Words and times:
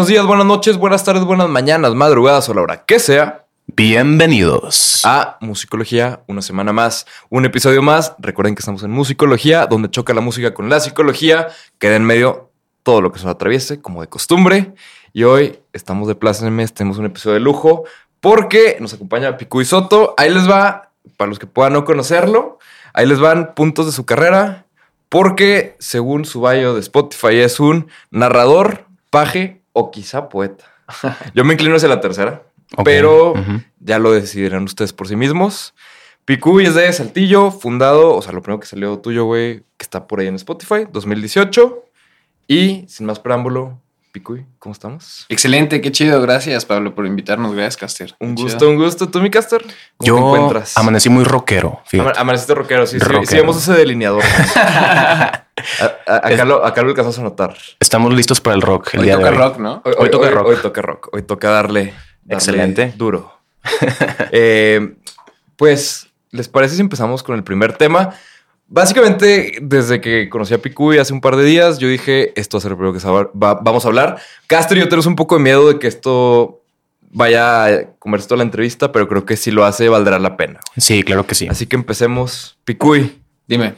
Buenos 0.00 0.08
días, 0.08 0.24
buenas 0.24 0.46
noches, 0.46 0.78
buenas 0.78 1.04
tardes, 1.04 1.24
buenas 1.24 1.50
mañanas, 1.50 1.94
madrugadas 1.94 2.48
o 2.48 2.54
la 2.54 2.62
hora 2.62 2.86
que 2.86 2.98
sea. 2.98 3.44
Bienvenidos 3.66 5.02
a 5.04 5.36
Musicología, 5.42 6.22
una 6.26 6.40
semana 6.40 6.72
más, 6.72 7.04
un 7.28 7.44
episodio 7.44 7.82
más. 7.82 8.14
Recuerden 8.18 8.54
que 8.54 8.60
estamos 8.60 8.82
en 8.82 8.92
Musicología, 8.92 9.66
donde 9.66 9.90
choca 9.90 10.14
la 10.14 10.22
música 10.22 10.54
con 10.54 10.70
la 10.70 10.80
psicología, 10.80 11.48
queda 11.78 11.96
en 11.96 12.04
medio 12.04 12.48
todo 12.82 13.02
lo 13.02 13.12
que 13.12 13.18
se 13.18 13.26
nos 13.26 13.34
atraviese, 13.34 13.82
como 13.82 14.00
de 14.00 14.08
costumbre. 14.08 14.72
Y 15.12 15.24
hoy 15.24 15.58
estamos 15.74 16.08
de 16.08 16.14
plaza 16.14 16.44
en 16.44 16.48
el 16.48 16.54
mes, 16.54 16.72
tenemos 16.72 16.96
un 16.96 17.04
episodio 17.04 17.34
de 17.34 17.40
lujo, 17.40 17.84
porque 18.22 18.78
nos 18.80 18.94
acompaña 18.94 19.36
Picu 19.36 19.60
y 19.60 19.66
Soto. 19.66 20.14
Ahí 20.16 20.32
les 20.32 20.48
va, 20.48 20.92
para 21.18 21.28
los 21.28 21.38
que 21.38 21.46
puedan 21.46 21.74
no 21.74 21.84
conocerlo, 21.84 22.58
ahí 22.94 23.04
les 23.04 23.20
van 23.20 23.54
puntos 23.54 23.84
de 23.84 23.92
su 23.92 24.06
carrera, 24.06 24.64
porque 25.10 25.76
según 25.78 26.24
su 26.24 26.40
bio 26.40 26.72
de 26.72 26.80
Spotify 26.80 27.40
es 27.40 27.60
un 27.60 27.88
narrador, 28.10 28.86
paje 29.10 29.59
o 29.72 29.90
quizá 29.90 30.28
poeta. 30.28 30.64
Yo 31.34 31.44
me 31.44 31.54
inclino 31.54 31.76
hacia 31.76 31.88
la 31.88 32.00
tercera, 32.00 32.42
Ok, 32.76 32.84
pero 32.84 33.32
ujú. 33.32 33.62
ya 33.78 33.98
lo 33.98 34.12
decidirán 34.12 34.64
ustedes 34.64 34.92
por 34.92 35.06
sí 35.08 35.16
mismos. 35.16 35.74
Picuy 36.24 36.66
es 36.66 36.74
de 36.74 36.92
Saltillo, 36.92 37.50
fundado, 37.50 38.14
o 38.14 38.22
sea, 38.22 38.32
lo 38.32 38.42
primero 38.42 38.60
que 38.60 38.66
salió 38.66 38.98
tuyo, 38.98 39.24
güey, 39.24 39.60
que 39.76 39.82
está 39.84 40.06
por 40.06 40.20
ahí 40.20 40.26
en 40.28 40.34
Spotify, 40.36 40.86
2018. 40.92 41.84
Y 42.46 42.84
sin 42.88 43.06
más 43.06 43.18
preámbulo, 43.20 43.80
Picuy, 44.12 44.44
¿cómo 44.58 44.72
estamos? 44.72 45.26
Excelente, 45.28 45.80
qué 45.80 45.92
chido. 45.92 46.20
Gracias, 46.20 46.64
Pablo, 46.66 46.94
por 46.96 47.06
invitarnos. 47.06 47.52
Gracias, 47.54 47.76
Caster. 47.76 48.14
Un 48.18 48.34
Qué 48.34 48.42
gusto, 48.42 48.58
chido. 48.58 48.70
un 48.70 48.76
gusto. 48.76 49.08
¿Tú, 49.08 49.20
mi 49.20 49.30
caster? 49.30 49.62
¿Cómo 49.62 49.72
te 49.98 50.06
Yo 50.06 50.18
encuentras? 50.18 50.76
amanecí 50.76 51.08
muy 51.08 51.22
rockero. 51.24 51.80
fíjate. 51.86 52.10
Ama- 52.10 52.20
Amaneciste 52.20 52.54
rockero, 52.54 52.86
sí, 52.86 52.98
sí. 52.98 53.04
Rockero. 53.06 53.26
Sí, 53.26 53.36
vemos 53.36 53.56
ese 53.56 53.72
delineador. 53.74 54.22
A- 55.80 56.12
a- 56.12 56.16
acá, 56.28 56.44
lo, 56.44 56.64
acá 56.64 56.82
lo 56.82 56.88
alcanzas 56.90 57.18
a 57.18 57.22
notar. 57.22 57.56
Estamos 57.78 58.12
listos 58.14 58.40
para 58.40 58.56
el 58.56 58.62
rock 58.62 58.94
el 58.94 59.00
Hoy 59.00 59.06
día 59.06 59.16
toca 59.16 59.30
de 59.30 59.36
hoy. 59.36 59.42
rock, 59.42 59.58
¿no? 59.58 59.82
Hoy, 59.84 59.94
Hoy 59.98 60.10
toca 60.10 60.30
rock. 60.30 60.46
Hoy 60.48 60.56
toca 60.62 60.82
rock. 60.82 61.08
Hoy 61.12 61.22
toca 61.22 61.50
darle. 61.50 61.94
darle 62.22 62.34
Excelente. 62.34 62.92
Duro. 62.96 63.32
Eh, 64.32 64.94
pues, 65.56 66.08
¿les 66.30 66.48
parece 66.48 66.74
si 66.76 66.80
empezamos 66.80 67.22
con 67.22 67.36
el 67.36 67.44
primer 67.44 67.72
tema? 67.76 68.14
Básicamente, 68.68 69.58
desde 69.60 70.00
que 70.00 70.28
conocí 70.28 70.54
a 70.54 70.58
Picuy 70.62 70.98
hace 70.98 71.12
un 71.12 71.20
par 71.20 71.34
de 71.36 71.44
días, 71.44 71.78
yo 71.78 71.88
dije, 71.88 72.32
esto 72.40 72.56
va 72.56 72.60
a 72.60 72.62
ser 72.62 72.70
lo 72.70 72.76
primero 72.78 72.96
que 72.98 73.04
va- 73.36 73.54
vamos 73.54 73.84
a 73.84 73.88
hablar. 73.88 74.20
Caster 74.46 74.78
y 74.78 74.80
yo 74.80 74.86
tenemos 74.88 75.06
un 75.06 75.16
poco 75.16 75.36
de 75.36 75.42
miedo 75.42 75.66
de 75.68 75.78
que 75.80 75.88
esto 75.88 76.62
vaya 77.10 77.64
a 77.66 77.70
comerse 77.98 78.28
toda 78.28 78.38
la 78.38 78.44
entrevista, 78.44 78.92
pero 78.92 79.08
creo 79.08 79.24
que 79.26 79.36
si 79.36 79.50
lo 79.50 79.64
hace, 79.64 79.88
valdrá 79.88 80.20
la 80.20 80.36
pena. 80.36 80.60
Sí, 80.76 81.02
claro 81.02 81.26
que 81.26 81.34
sí. 81.34 81.48
Así 81.48 81.66
que 81.66 81.74
empecemos. 81.74 82.58
Picuy, 82.64 83.20
Dime. 83.48 83.74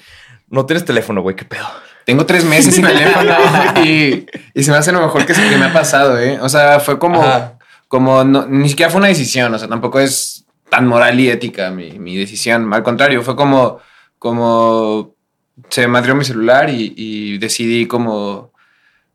No 0.53 0.65
tienes 0.67 0.85
teléfono, 0.85 1.21
güey, 1.23 1.35
qué 1.35 1.45
pedo. 1.45 1.67
Tengo 2.05 2.25
tres 2.27 2.45
meses 2.45 2.75
sin 2.75 2.85
teléfono 2.85 3.33
y, 3.85 4.27
y 4.55 4.63
se 4.63 4.71
me 4.71 4.77
hace 4.77 4.93
lo 4.93 5.01
mejor 5.01 5.27
que, 5.27 5.35
se- 5.35 5.49
que 5.49 5.57
me 5.57 5.65
ha 5.67 5.73
pasado, 5.73 6.19
¿eh? 6.19 6.39
O 6.41 6.49
sea, 6.49 6.79
fue 6.81 6.99
como, 6.99 7.21
Ajá. 7.23 7.55
como 7.89 8.23
no- 8.25 8.47
ni 8.47 8.69
siquiera 8.69 8.91
fue 8.91 8.99
una 9.01 9.09
decisión, 9.09 9.53
o 9.55 9.59
sea, 9.59 9.69
tampoco 9.69 9.99
es 10.01 10.45
tan 10.69 10.87
moral 10.87 11.19
y 11.21 11.29
ética 11.31 11.71
mi, 11.71 11.99
mi 11.99 12.17
decisión. 12.17 12.73
Al 12.73 12.83
contrario, 12.83 13.23
fue 13.23 13.37
como, 13.37 13.79
como 14.19 15.15
se 15.69 15.87
madrió 15.87 16.15
mi 16.17 16.25
celular 16.25 16.71
y, 16.71 16.93
y 16.97 17.39
decidí 17.39 17.87
como, 17.87 18.53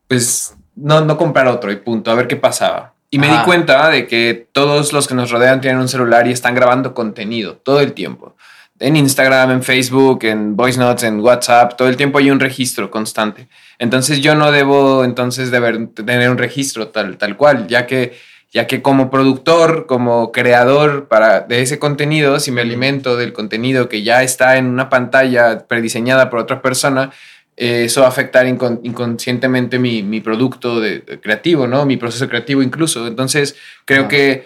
pues, 0.07 0.55
no, 0.75 1.01
no 1.01 1.17
comprar 1.17 1.47
otro 1.47 1.71
y 1.71 1.75
punto, 1.77 2.09
a 2.11 2.15
ver 2.15 2.27
qué 2.27 2.35
pasaba. 2.37 2.93
Y 3.09 3.19
me 3.19 3.27
Ajá. 3.27 3.39
di 3.39 3.43
cuenta 3.45 3.89
de 3.89 4.07
que 4.07 4.47
todos 4.53 4.93
los 4.93 5.07
que 5.07 5.15
nos 5.15 5.29
rodean 5.31 5.59
tienen 5.59 5.81
un 5.81 5.89
celular 5.89 6.25
y 6.27 6.31
están 6.31 6.55
grabando 6.55 6.93
contenido 6.93 7.57
todo 7.57 7.81
el 7.81 7.91
tiempo. 7.93 8.35
En 8.79 8.95
Instagram, 8.95 9.51
en 9.51 9.63
Facebook, 9.63 10.19
en 10.23 10.55
Voice 10.55 10.79
Notes, 10.79 11.03
en 11.03 11.19
WhatsApp, 11.19 11.75
todo 11.75 11.87
el 11.89 11.97
tiempo 11.97 12.19
hay 12.19 12.29
un 12.29 12.39
registro 12.39 12.91
constante. 12.91 13.47
Entonces 13.79 14.21
yo 14.21 14.35
no 14.35 14.51
debo 14.51 15.03
entonces 15.03 15.49
deber 15.49 15.87
tener 15.95 16.29
un 16.29 16.37
registro 16.37 16.89
tal, 16.89 17.17
tal 17.17 17.35
cual, 17.37 17.67
ya 17.67 17.87
que, 17.87 18.15
ya 18.53 18.67
que 18.67 18.83
como 18.83 19.09
productor, 19.09 19.87
como 19.87 20.31
creador 20.31 21.07
para, 21.07 21.39
de 21.41 21.61
ese 21.63 21.79
contenido, 21.79 22.39
si 22.39 22.51
me 22.51 22.61
alimento 22.61 23.17
del 23.17 23.33
contenido 23.33 23.89
que 23.89 24.03
ya 24.03 24.21
está 24.21 24.57
en 24.57 24.67
una 24.67 24.89
pantalla 24.89 25.67
prediseñada 25.67 26.29
por 26.29 26.39
otra 26.39 26.61
persona, 26.61 27.11
eh, 27.55 27.85
eso 27.85 28.01
va 28.01 28.07
a 28.07 28.09
afectar 28.09 28.45
incon- 28.45 28.79
inconscientemente 28.83 29.79
mi, 29.79 30.03
mi 30.03 30.21
producto 30.21 30.79
de, 30.79 30.99
de 30.99 31.19
creativo, 31.19 31.65
¿no? 31.65 31.85
Mi 31.87 31.97
proceso 31.97 32.29
creativo 32.29 32.61
incluso. 32.61 33.07
Entonces 33.07 33.55
creo 33.85 34.03
Ah. 34.03 34.07
que 34.07 34.45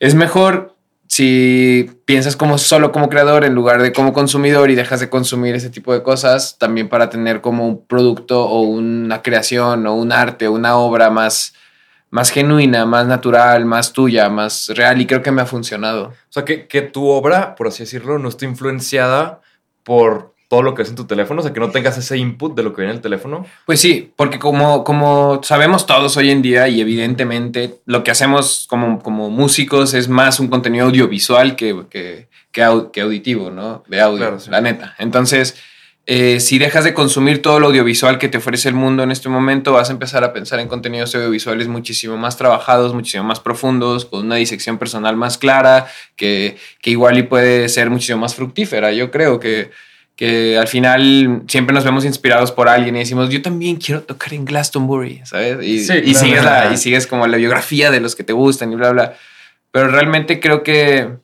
es 0.00 0.14
mejor 0.14 0.75
si 1.08 1.90
piensas 2.04 2.36
como 2.36 2.58
solo 2.58 2.92
como 2.92 3.08
creador 3.08 3.44
en 3.44 3.54
lugar 3.54 3.82
de 3.82 3.92
como 3.92 4.12
consumidor 4.12 4.70
y 4.70 4.74
dejas 4.74 5.00
de 5.00 5.08
consumir 5.08 5.54
ese 5.54 5.70
tipo 5.70 5.92
de 5.92 6.02
cosas, 6.02 6.58
también 6.58 6.88
para 6.88 7.10
tener 7.10 7.40
como 7.40 7.66
un 7.66 7.86
producto 7.86 8.44
o 8.44 8.62
una 8.62 9.22
creación 9.22 9.86
o 9.86 9.94
un 9.94 10.12
arte 10.12 10.48
o 10.48 10.52
una 10.52 10.76
obra 10.76 11.10
más, 11.10 11.54
más 12.10 12.30
genuina, 12.30 12.86
más 12.86 13.06
natural, 13.06 13.64
más 13.64 13.92
tuya, 13.92 14.28
más 14.28 14.68
real 14.74 15.00
y 15.00 15.06
creo 15.06 15.22
que 15.22 15.32
me 15.32 15.42
ha 15.42 15.46
funcionado. 15.46 16.08
O 16.08 16.30
sea, 16.30 16.44
que, 16.44 16.66
que 16.66 16.82
tu 16.82 17.08
obra, 17.08 17.54
por 17.54 17.68
así 17.68 17.82
decirlo, 17.82 18.18
no 18.18 18.28
esté 18.28 18.46
influenciada 18.46 19.40
por 19.82 20.35
todo 20.48 20.62
lo 20.62 20.74
que 20.74 20.82
ves 20.82 20.90
en 20.90 20.96
tu 20.96 21.04
teléfono, 21.06 21.40
o 21.40 21.42
sea, 21.42 21.52
que 21.52 21.58
no 21.60 21.70
tengas 21.70 21.98
ese 21.98 22.16
input 22.16 22.54
de 22.54 22.62
lo 22.62 22.72
que 22.72 22.82
viene 22.82 22.92
en 22.92 22.96
el 22.98 23.02
teléfono. 23.02 23.44
Pues 23.66 23.80
sí, 23.80 24.12
porque 24.16 24.38
como, 24.38 24.84
como 24.84 25.40
sabemos 25.42 25.86
todos 25.86 26.16
hoy 26.16 26.30
en 26.30 26.40
día 26.42 26.68
y 26.68 26.80
evidentemente 26.80 27.76
lo 27.86 28.04
que 28.04 28.10
hacemos 28.10 28.66
como, 28.68 29.02
como 29.02 29.28
músicos 29.30 29.92
es 29.94 30.08
más 30.08 30.38
un 30.40 30.48
contenido 30.48 30.86
audiovisual 30.86 31.56
que, 31.56 31.84
que, 31.90 32.28
que, 32.52 32.62
au- 32.62 32.90
que 32.92 33.00
auditivo, 33.00 33.50
¿no? 33.50 33.82
De 33.88 34.00
audio, 34.00 34.18
Claro, 34.18 34.38
sí. 34.40 34.50
la 34.50 34.60
neta. 34.60 34.94
Entonces, 34.98 35.56
eh, 36.08 36.38
si 36.38 36.58
dejas 36.60 36.84
de 36.84 36.94
consumir 36.94 37.42
todo 37.42 37.58
lo 37.58 37.66
audiovisual 37.66 38.16
que 38.18 38.28
te 38.28 38.38
ofrece 38.38 38.68
el 38.68 38.76
mundo 38.76 39.02
en 39.02 39.10
este 39.10 39.28
momento, 39.28 39.72
vas 39.72 39.88
a 39.88 39.92
empezar 39.92 40.22
a 40.22 40.32
pensar 40.32 40.60
en 40.60 40.68
contenidos 40.68 41.12
audiovisuales 41.16 41.66
muchísimo 41.66 42.16
más 42.16 42.36
trabajados, 42.36 42.94
muchísimo 42.94 43.24
más 43.24 43.40
profundos, 43.40 44.04
con 44.04 44.24
una 44.26 44.36
disección 44.36 44.78
personal 44.78 45.16
más 45.16 45.36
clara, 45.38 45.88
que, 46.14 46.56
que 46.80 46.90
igual 46.90 47.18
y 47.18 47.24
puede 47.24 47.68
ser 47.68 47.90
muchísimo 47.90 48.18
más 48.20 48.36
fructífera. 48.36 48.92
Yo 48.92 49.10
creo 49.10 49.40
que 49.40 49.72
que 50.16 50.56
al 50.58 50.66
final 50.66 51.42
siempre 51.46 51.74
nos 51.74 51.84
vemos 51.84 52.04
inspirados 52.06 52.50
por 52.50 52.68
alguien 52.70 52.96
y 52.96 53.00
decimos, 53.00 53.28
yo 53.28 53.42
también 53.42 53.76
quiero 53.76 54.02
tocar 54.02 54.32
en 54.32 54.44
Glastonbury, 54.46 55.20
¿sabes? 55.26 55.62
Y, 55.62 55.80
Sí, 55.80 55.92
y 55.92 56.12
claro. 56.12 56.18
sigues 56.26 56.44
la- 56.44 56.72
y 56.72 56.76
sigues 56.78 57.06
como 57.06 57.26
la 57.26 57.36
biografía 57.36 57.90
de 57.90 58.00
los 58.00 58.16
que 58.16 58.24
te 58.24 58.32
gustan 58.32 58.72
y 58.72 58.76
bla, 58.76 58.90
bla. 58.92 59.14
Pero 59.70 59.88
realmente 59.88 60.40
creo 60.40 60.62
que, 60.62 61.16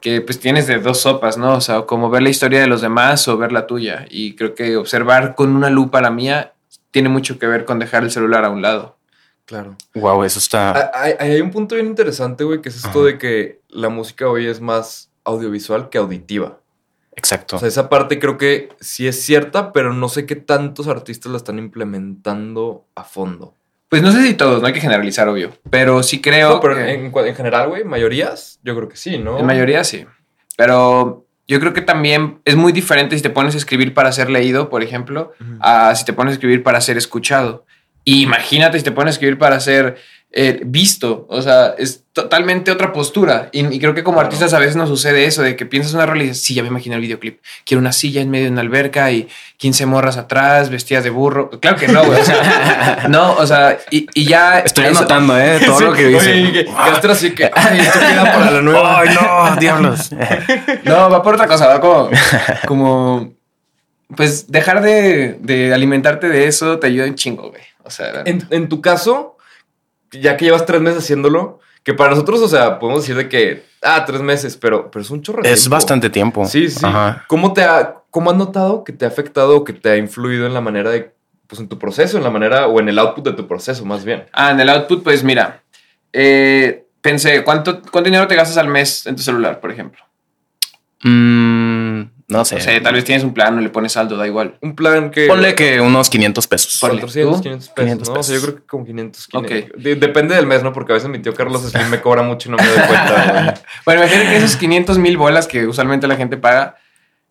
que 0.00 0.20
pues 0.20 0.38
tienes 0.38 0.66
de 0.66 0.78
dos 0.78 1.00
sopas, 1.00 1.38
¿no? 1.38 1.54
O 1.54 1.60
sea, 1.62 1.82
como 1.82 2.10
ver 2.10 2.22
la 2.22 2.28
historia 2.28 2.60
de 2.60 2.66
los 2.66 2.82
demás 2.82 3.26
o 3.28 3.38
ver 3.38 3.52
la 3.52 3.66
tuya. 3.66 4.06
Y 4.10 4.34
creo 4.36 4.54
que 4.54 4.76
observar 4.76 5.34
con 5.34 5.56
una 5.56 5.70
lupa 5.70 6.00
la 6.02 6.10
mía 6.10 6.52
tiene 6.90 7.08
mucho 7.08 7.38
que 7.38 7.46
ver 7.46 7.64
con 7.64 7.78
dejar 7.78 8.02
el 8.02 8.10
celular 8.10 8.44
a 8.44 8.50
un 8.50 8.60
lado. 8.60 8.98
Claro. 9.46 9.76
Wow, 9.94 10.24
eso 10.24 10.38
está. 10.38 10.90
Hay, 10.94 11.14
hay- 11.18 11.30
hay 11.32 11.40
un 11.40 11.50
punto 11.50 11.74
bien 11.74 11.86
interesante, 11.86 12.44
güey, 12.44 12.60
que 12.60 12.68
es 12.68 12.76
esto 12.76 12.88
Ajá. 13.00 13.06
de 13.06 13.18
que 13.18 13.60
la 13.70 13.88
música 13.88 14.28
hoy 14.28 14.46
es 14.46 14.60
más 14.60 15.10
audiovisual 15.24 15.88
que 15.88 15.98
auditiva. 15.98 16.59
Exacto. 17.16 17.56
O 17.56 17.58
sea, 17.58 17.68
esa 17.68 17.88
parte 17.88 18.18
creo 18.18 18.38
que 18.38 18.70
sí 18.80 19.06
es 19.06 19.20
cierta, 19.22 19.72
pero 19.72 19.92
no 19.92 20.08
sé 20.08 20.26
qué 20.26 20.36
tantos 20.36 20.88
artistas 20.88 21.30
la 21.32 21.38
están 21.38 21.58
implementando 21.58 22.86
a 22.94 23.04
fondo. 23.04 23.54
Pues 23.88 24.02
no 24.02 24.12
sé 24.12 24.22
si 24.22 24.34
todos, 24.34 24.60
no 24.60 24.68
hay 24.68 24.72
que 24.72 24.80
generalizar, 24.80 25.28
obvio. 25.28 25.50
Pero 25.68 26.02
sí 26.02 26.20
creo 26.20 26.50
No, 26.50 26.60
pero 26.60 26.76
que- 26.76 26.92
en, 26.92 27.34
general, 27.34 27.68
güey, 27.68 27.82
mayorías, 27.84 28.60
yo 28.62 28.76
creo 28.76 28.88
que 28.88 28.96
sí, 28.96 29.18
¿no? 29.18 29.38
En 29.38 29.46
mayoría 29.46 29.82
sí. 29.82 30.06
Pero 30.56 31.26
yo 31.48 31.58
creo 31.58 31.72
que 31.72 31.80
también 31.82 32.40
es 32.44 32.54
muy 32.54 32.70
diferente 32.72 33.16
si 33.16 33.22
te 33.22 33.30
pones 33.30 33.54
a 33.54 33.58
escribir 33.58 33.92
para 33.92 34.12
ser 34.12 34.30
leído, 34.30 34.70
por 34.70 34.82
ejemplo, 34.84 35.32
a 35.60 35.94
si 35.96 36.04
te 36.04 36.12
pones 36.12 36.32
a 36.32 36.34
escribir 36.34 36.62
para 36.62 36.80
ser 36.80 36.96
escuchado. 36.96 37.66
Y 38.04 38.22
imagínate 38.22 38.78
si 38.78 38.84
te 38.84 38.92
pones 38.92 39.12
a 39.12 39.16
escribir 39.16 39.38
para 39.38 39.58
ser 39.58 39.96
eh, 40.32 40.60
visto. 40.64 41.26
O 41.28 41.42
sea, 41.42 41.74
es 41.78 42.04
totalmente 42.12 42.70
otra 42.70 42.92
postura. 42.92 43.48
Y, 43.52 43.66
y 43.66 43.78
creo 43.80 43.94
que 43.94 44.02
como 44.04 44.16
Claro. 44.16 44.26
artistas 44.26 44.52
a 44.54 44.58
veces 44.58 44.76
nos 44.76 44.88
sucede 44.88 45.24
eso, 45.24 45.42
de 45.42 45.56
que 45.56 45.66
piensas 45.66 45.94
una 45.94 46.06
rola 46.06 46.22
y 46.22 46.28
dices, 46.28 46.42
sí, 46.42 46.54
ya 46.54 46.62
me 46.62 46.68
imagino 46.68 46.94
el 46.96 47.00
videoclip. 47.00 47.40
Quiero 47.64 47.80
una 47.80 47.92
silla 47.92 48.20
en 48.20 48.30
medio 48.30 48.46
de 48.46 48.52
una 48.52 48.60
alberca 48.60 49.10
y 49.10 49.28
15 49.56 49.86
morras 49.86 50.16
atrás, 50.16 50.70
vestidas 50.70 51.02
de 51.04 51.10
burro. 51.10 51.50
Claro 51.60 51.76
que 51.76 51.88
no, 51.88 52.04
güey. 52.04 52.20
O 52.20 52.24
sea, 52.24 53.06
no, 53.08 53.32
o 53.34 53.46
sea, 53.46 53.78
y, 53.90 54.06
y 54.14 54.24
ya... 54.26 54.60
Estoy 54.60 54.84
eso- 54.86 54.98
anotando, 55.00 55.38
¿eh? 55.38 55.58
Todo 55.64 55.78
Sí, 55.78 55.84
lo 55.84 55.92
que 55.92 56.06
dice. 56.08 56.36
y 56.36 56.52
que- 56.52 56.64
que 57.34 57.50
ay, 57.54 57.80
esto 57.80 57.98
queda 57.98 58.22
para 58.32 58.50
la 58.50 58.62
nueva. 58.62 59.00
¡Ay, 59.00 59.08
no! 59.20 59.56
¡Diablos! 59.60 60.10
No, 60.84 61.10
va 61.10 61.22
por 61.22 61.34
otra 61.34 61.46
cosa, 61.46 61.66
va 61.66 61.80
como, 61.80 62.10
como 62.66 63.32
pues 64.16 64.50
dejar 64.50 64.82
de, 64.82 65.36
de 65.40 65.72
alimentarte 65.72 66.28
de 66.28 66.46
eso 66.46 66.78
te 66.78 66.88
ayuda 66.88 67.06
un 67.06 67.14
chingo, 67.14 67.50
güey. 67.50 67.62
O 67.84 67.90
sea, 67.90 68.22
en 68.24 68.68
tu 68.68 68.80
caso, 68.80 69.36
ya 70.12 70.36
que 70.36 70.44
llevas 70.46 70.66
tres 70.66 70.80
meses 70.80 71.04
haciéndolo, 71.04 71.60
que 71.82 71.94
para 71.94 72.10
nosotros, 72.10 72.40
o 72.40 72.48
sea, 72.48 72.78
podemos 72.78 73.02
decir 73.02 73.16
de 73.16 73.28
que, 73.28 73.64
ah, 73.82 74.04
tres 74.04 74.20
meses, 74.20 74.56
pero, 74.56 74.90
pero 74.90 75.02
es 75.02 75.10
un 75.10 75.22
chorro 75.22 75.42
de 75.42 75.50
es 75.50 75.62
tiempo. 75.62 75.74
bastante 75.76 76.10
tiempo. 76.10 76.46
Sí, 76.46 76.68
sí. 76.68 76.84
Ajá. 76.84 77.24
¿Cómo 77.28 77.52
te 77.52 77.62
ha, 77.62 77.96
cómo 78.10 78.30
has 78.30 78.36
notado 78.36 78.84
que 78.84 78.92
te 78.92 79.04
ha 79.04 79.08
afectado 79.08 79.56
o 79.56 79.64
que 79.64 79.72
te 79.72 79.90
ha 79.90 79.96
influido 79.96 80.46
en 80.46 80.54
la 80.54 80.60
manera 80.60 80.90
de, 80.90 81.14
pues 81.46 81.60
en 81.60 81.68
tu 81.68 81.78
proceso, 81.78 82.18
en 82.18 82.24
la 82.24 82.30
manera, 82.30 82.66
o 82.66 82.80
en 82.80 82.88
el 82.88 82.98
output 82.98 83.24
de 83.24 83.32
tu 83.32 83.46
proceso, 83.46 83.84
más 83.84 84.04
bien? 84.04 84.24
Ah, 84.32 84.50
en 84.50 84.60
el 84.60 84.68
output, 84.68 85.02
pues 85.02 85.24
mira, 85.24 85.62
eh, 86.12 86.86
pensé, 87.00 87.42
¿cuánto, 87.42 87.80
¿cuánto 87.80 88.02
dinero 88.10 88.26
te 88.26 88.34
gastas 88.36 88.58
al 88.58 88.68
mes 88.68 89.06
en 89.06 89.16
tu 89.16 89.22
celular, 89.22 89.58
por 89.60 89.70
ejemplo? 89.70 90.04
Mm, 91.02 91.79
No 92.30 92.44
sé. 92.44 92.56
O 92.56 92.60
sea, 92.60 92.80
tal 92.82 92.94
vez 92.94 93.04
tienes 93.04 93.24
un 93.24 93.34
plan 93.34 93.58
o 93.58 93.60
le 93.60 93.68
pones 93.70 93.92
saldo, 93.92 94.16
da 94.16 94.26
igual. 94.26 94.56
Un 94.60 94.74
plan 94.76 95.10
que... 95.10 95.26
Ponle 95.26 95.54
que 95.54 95.80
unos 95.80 96.08
500 96.08 96.46
pesos. 96.46 96.78
Ponle. 96.80 97.00
400, 97.00 97.36
¿Tú? 97.36 97.42
500 97.42 97.68
pesos, 97.68 97.74
500 97.84 98.08
¿no? 98.08 98.14
O 98.14 98.22
sea, 98.22 98.34
yo 98.34 98.40
pesos. 98.40 98.50
creo 98.54 98.62
que 98.62 98.66
como 98.68 98.84
500, 98.86 99.28
Ok. 99.34 99.46
500. 99.48 99.82
De- 99.82 99.96
depende 99.96 100.34
del 100.36 100.46
mes, 100.46 100.62
¿no? 100.62 100.72
Porque 100.72 100.92
a 100.92 100.94
veces 100.94 101.10
mi 101.10 101.18
tío 101.18 101.34
Carlos 101.34 101.62
Slim 101.62 101.88
me 101.88 102.00
cobra 102.00 102.22
mucho 102.22 102.48
y 102.48 102.52
no 102.52 102.56
me 102.58 102.66
doy 102.66 102.76
cuenta. 102.86 103.54
Bueno, 103.84 104.02
imagínate 104.02 104.30
que 104.30 104.36
esos 104.36 104.56
500 104.56 104.98
mil 104.98 105.16
bolas 105.16 105.46
que 105.46 105.66
usualmente 105.66 106.06
la 106.06 106.16
gente 106.16 106.36
paga, 106.36 106.76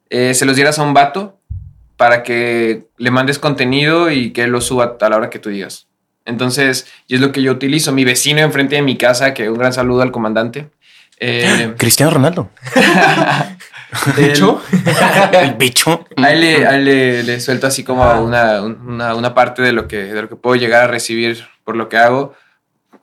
eh, 0.09 0.33
se 0.33 0.45
los 0.45 0.55
dieras 0.55 0.77
a 0.79 0.83
un 0.83 0.93
vato 0.93 1.39
para 1.95 2.23
que 2.23 2.87
le 2.97 3.11
mandes 3.11 3.39
contenido 3.39 4.09
y 4.11 4.31
que 4.31 4.43
él 4.43 4.51
lo 4.51 4.61
suba 4.61 4.97
a 4.99 5.09
la 5.09 5.17
hora 5.17 5.29
que 5.29 5.39
tú 5.39 5.49
digas. 5.49 5.87
Entonces, 6.25 6.87
y 7.07 7.15
es 7.15 7.21
lo 7.21 7.31
que 7.31 7.41
yo 7.41 7.51
utilizo. 7.51 7.91
Mi 7.91 8.03
vecino 8.05 8.39
enfrente 8.41 8.75
de 8.75 8.81
mi 8.81 8.97
casa, 8.97 9.33
que 9.33 9.49
un 9.49 9.57
gran 9.57 9.73
saludo 9.73 10.01
al 10.01 10.11
comandante. 10.11 10.69
eh, 11.19 11.73
Cristiano 11.77 12.11
Ronaldo. 12.11 12.49
De 14.15 14.25
hecho, 14.27 14.61
El 15.33 15.53
bicho. 15.55 16.05
a 16.17 16.31
él, 16.31 16.41
le, 16.41 16.67
a 16.67 16.75
él 16.75 16.85
le- 16.85 17.23
le 17.23 17.39
suelto 17.39 17.67
así 17.67 17.83
como 17.83 18.03
una, 18.21 18.61
una, 18.61 19.15
una 19.15 19.33
parte 19.33 19.61
de 19.61 19.71
lo, 19.71 19.87
que, 19.87 19.97
de 19.97 20.21
lo 20.21 20.29
que 20.29 20.35
puedo 20.35 20.55
llegar 20.55 20.83
a 20.83 20.87
recibir 20.87 21.43
por 21.63 21.75
lo 21.75 21.89
que 21.89 21.97
hago 21.97 22.33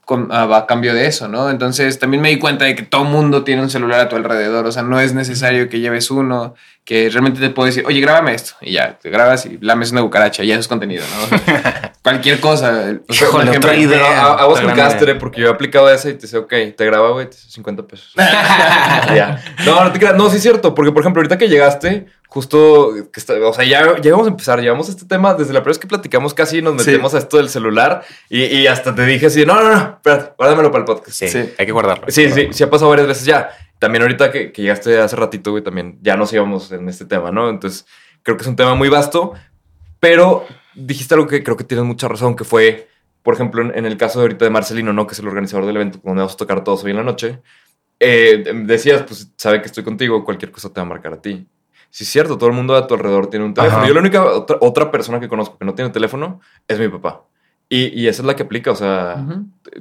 con- 0.04 0.30
a, 0.30 0.42
a 0.56 0.66
cambio 0.66 0.94
de 0.94 1.06
eso, 1.06 1.26
¿no? 1.26 1.50
Entonces 1.50 1.98
también 1.98 2.22
me 2.22 2.28
di 2.28 2.38
cuenta 2.38 2.64
de 2.64 2.76
que 2.76 2.82
todo 2.84 3.02
mundo 3.04 3.42
tiene 3.42 3.62
un 3.62 3.70
celular 3.70 4.00
a 4.00 4.08
tu 4.08 4.14
alrededor, 4.16 4.64
o 4.66 4.70
sea, 4.72 4.82
no 4.84 5.00
es 5.00 5.12
necesario 5.14 5.68
que 5.68 5.80
lleves 5.80 6.10
uno, 6.12 6.54
que 6.84 7.08
realmente 7.10 7.40
te 7.40 7.50
puedo 7.50 7.66
decir, 7.66 7.82
oye, 7.86 8.00
grábame 8.00 8.32
esto, 8.34 8.54
y 8.60 8.72
ya, 8.72 8.96
te 9.00 9.10
grabas 9.10 9.46
y 9.46 9.58
lames 9.60 9.90
una 9.90 10.02
cucaracha, 10.02 10.44
y 10.44 10.46
ya 10.46 10.54
eso 10.54 10.60
es 10.60 10.68
contenido, 10.68 11.02
¿no? 11.32 11.36
Cualquier 12.06 12.38
cosa. 12.38 12.70
O 13.08 13.12
sea, 13.12 13.26
Híjole, 13.28 13.50
ejemplo, 13.50 13.70
otra 13.70 13.76
idea. 13.76 14.22
a, 14.26 14.32
a 14.34 14.46
vos 14.46 14.60
con 14.60 14.70
castre, 14.76 15.16
porque 15.16 15.40
yo 15.40 15.48
he 15.48 15.50
aplicado 15.50 15.90
esa 15.90 16.08
y 16.08 16.12
te 16.14 16.22
dice, 16.22 16.38
ok, 16.38 16.52
te 16.76 16.84
graba, 16.86 17.10
güey, 17.10 17.28
te 17.28 17.34
dice 17.34 17.50
50 17.50 17.82
pesos. 17.88 18.12
Ya. 18.16 19.42
No, 19.64 19.82
no 19.82 19.90
te 19.92 19.98
creas. 19.98 20.14
No, 20.16 20.30
sí 20.30 20.36
es 20.36 20.42
cierto, 20.42 20.72
porque 20.74 20.92
por 20.92 21.00
ejemplo, 21.02 21.20
ahorita 21.20 21.36
que 21.36 21.48
llegaste, 21.48 22.06
justo, 22.28 22.92
que 23.12 23.18
está- 23.20 23.34
o 23.34 23.52
sea, 23.52 23.64
ya, 23.64 24.00
ya 24.00 24.12
vamos 24.12 24.26
a 24.28 24.30
empezar, 24.30 24.60
llevamos 24.60 24.88
este 24.88 25.04
tema 25.04 25.34
desde 25.34 25.52
la 25.52 25.60
primera 25.60 25.70
vez 25.70 25.78
que 25.78 25.86
platicamos 25.88 26.32
casi 26.34 26.62
nos 26.62 26.80
Sí. 26.82 26.90
metemos 26.90 27.14
a 27.14 27.18
esto 27.18 27.38
del 27.38 27.48
celular 27.48 28.04
y, 28.28 28.44
y 28.44 28.66
hasta 28.68 28.94
te 28.94 29.04
dije 29.04 29.26
así, 29.26 29.44
no, 29.44 29.54
no, 29.60 29.70
no, 29.70 29.76
espérate, 29.96 30.32
guárdamelo 30.38 30.70
para 30.70 30.80
el 30.82 30.84
podcast. 30.86 31.10
Sí, 31.16 31.28
Sí. 31.28 31.50
hay 31.58 31.66
que 31.66 31.72
guardarlo. 31.72 32.04
Sí, 32.08 32.30
sí, 32.30 32.48
sí 32.52 32.62
ha 32.62 32.70
pasado 32.70 32.88
varias 32.90 33.08
veces 33.08 33.24
ya. 33.24 33.50
También 33.80 34.02
ahorita 34.02 34.30
que, 34.30 34.52
que 34.52 34.62
llegaste 34.62 34.98
hace 35.00 35.16
ratito, 35.16 35.50
güey, 35.50 35.62
también 35.64 35.98
ya 36.02 36.16
nos 36.16 36.32
íbamos 36.32 36.70
en 36.72 36.88
este 36.88 37.04
tema, 37.04 37.30
¿no? 37.32 37.50
Entonces, 37.50 37.84
creo 38.22 38.36
que 38.36 38.42
es 38.42 38.48
un 38.48 38.56
tema 38.56 38.74
muy 38.74 38.88
vasto, 38.88 39.34
pero 40.00 40.46
dijiste 40.76 41.14
algo 41.14 41.26
que 41.26 41.42
creo 41.42 41.56
que 41.56 41.64
tienes 41.64 41.84
mucha 41.84 42.06
razón, 42.06 42.36
que 42.36 42.44
fue, 42.44 42.88
por 43.22 43.34
ejemplo, 43.34 43.62
en, 43.62 43.76
en 43.76 43.86
el 43.86 43.96
caso 43.96 44.18
de 44.18 44.24
ahorita 44.24 44.44
de 44.44 44.50
Marcelino, 44.50 44.92
¿no? 44.92 45.06
Que 45.06 45.14
es 45.14 45.18
el 45.18 45.28
organizador 45.28 45.66
del 45.66 45.76
evento 45.76 45.98
donde 46.04 46.20
vamos 46.20 46.34
a 46.34 46.36
tocar 46.36 46.62
todos 46.62 46.84
hoy 46.84 46.90
en 46.92 46.98
la 46.98 47.02
noche. 47.02 47.40
Eh, 47.98 48.44
decías, 48.64 49.02
pues, 49.02 49.32
sabe 49.36 49.60
que 49.60 49.66
estoy 49.66 49.82
contigo, 49.82 50.24
cualquier 50.24 50.52
cosa 50.52 50.68
te 50.68 50.80
va 50.80 50.86
a 50.86 50.90
marcar 50.90 51.14
a 51.14 51.20
ti. 51.20 51.46
Sí, 51.90 52.04
es 52.04 52.10
cierto, 52.10 52.36
todo 52.36 52.50
el 52.50 52.54
mundo 52.54 52.76
a 52.76 52.86
tu 52.86 52.94
alrededor 52.94 53.28
tiene 53.28 53.46
un 53.46 53.54
teléfono. 53.54 53.78
Ajá. 53.78 53.88
Yo 53.88 53.94
la 53.94 54.00
única 54.00 54.24
otra, 54.24 54.58
otra 54.60 54.90
persona 54.90 55.18
que 55.18 55.28
conozco 55.28 55.56
que 55.56 55.64
no 55.64 55.74
tiene 55.74 55.90
teléfono 55.90 56.40
es 56.68 56.78
mi 56.78 56.88
papá. 56.88 57.24
Y, 57.68 58.00
y 58.00 58.06
esa 58.06 58.22
es 58.22 58.26
la 58.26 58.36
que 58.36 58.42
aplica, 58.42 58.70
o 58.70 58.76
sea, 58.76 59.24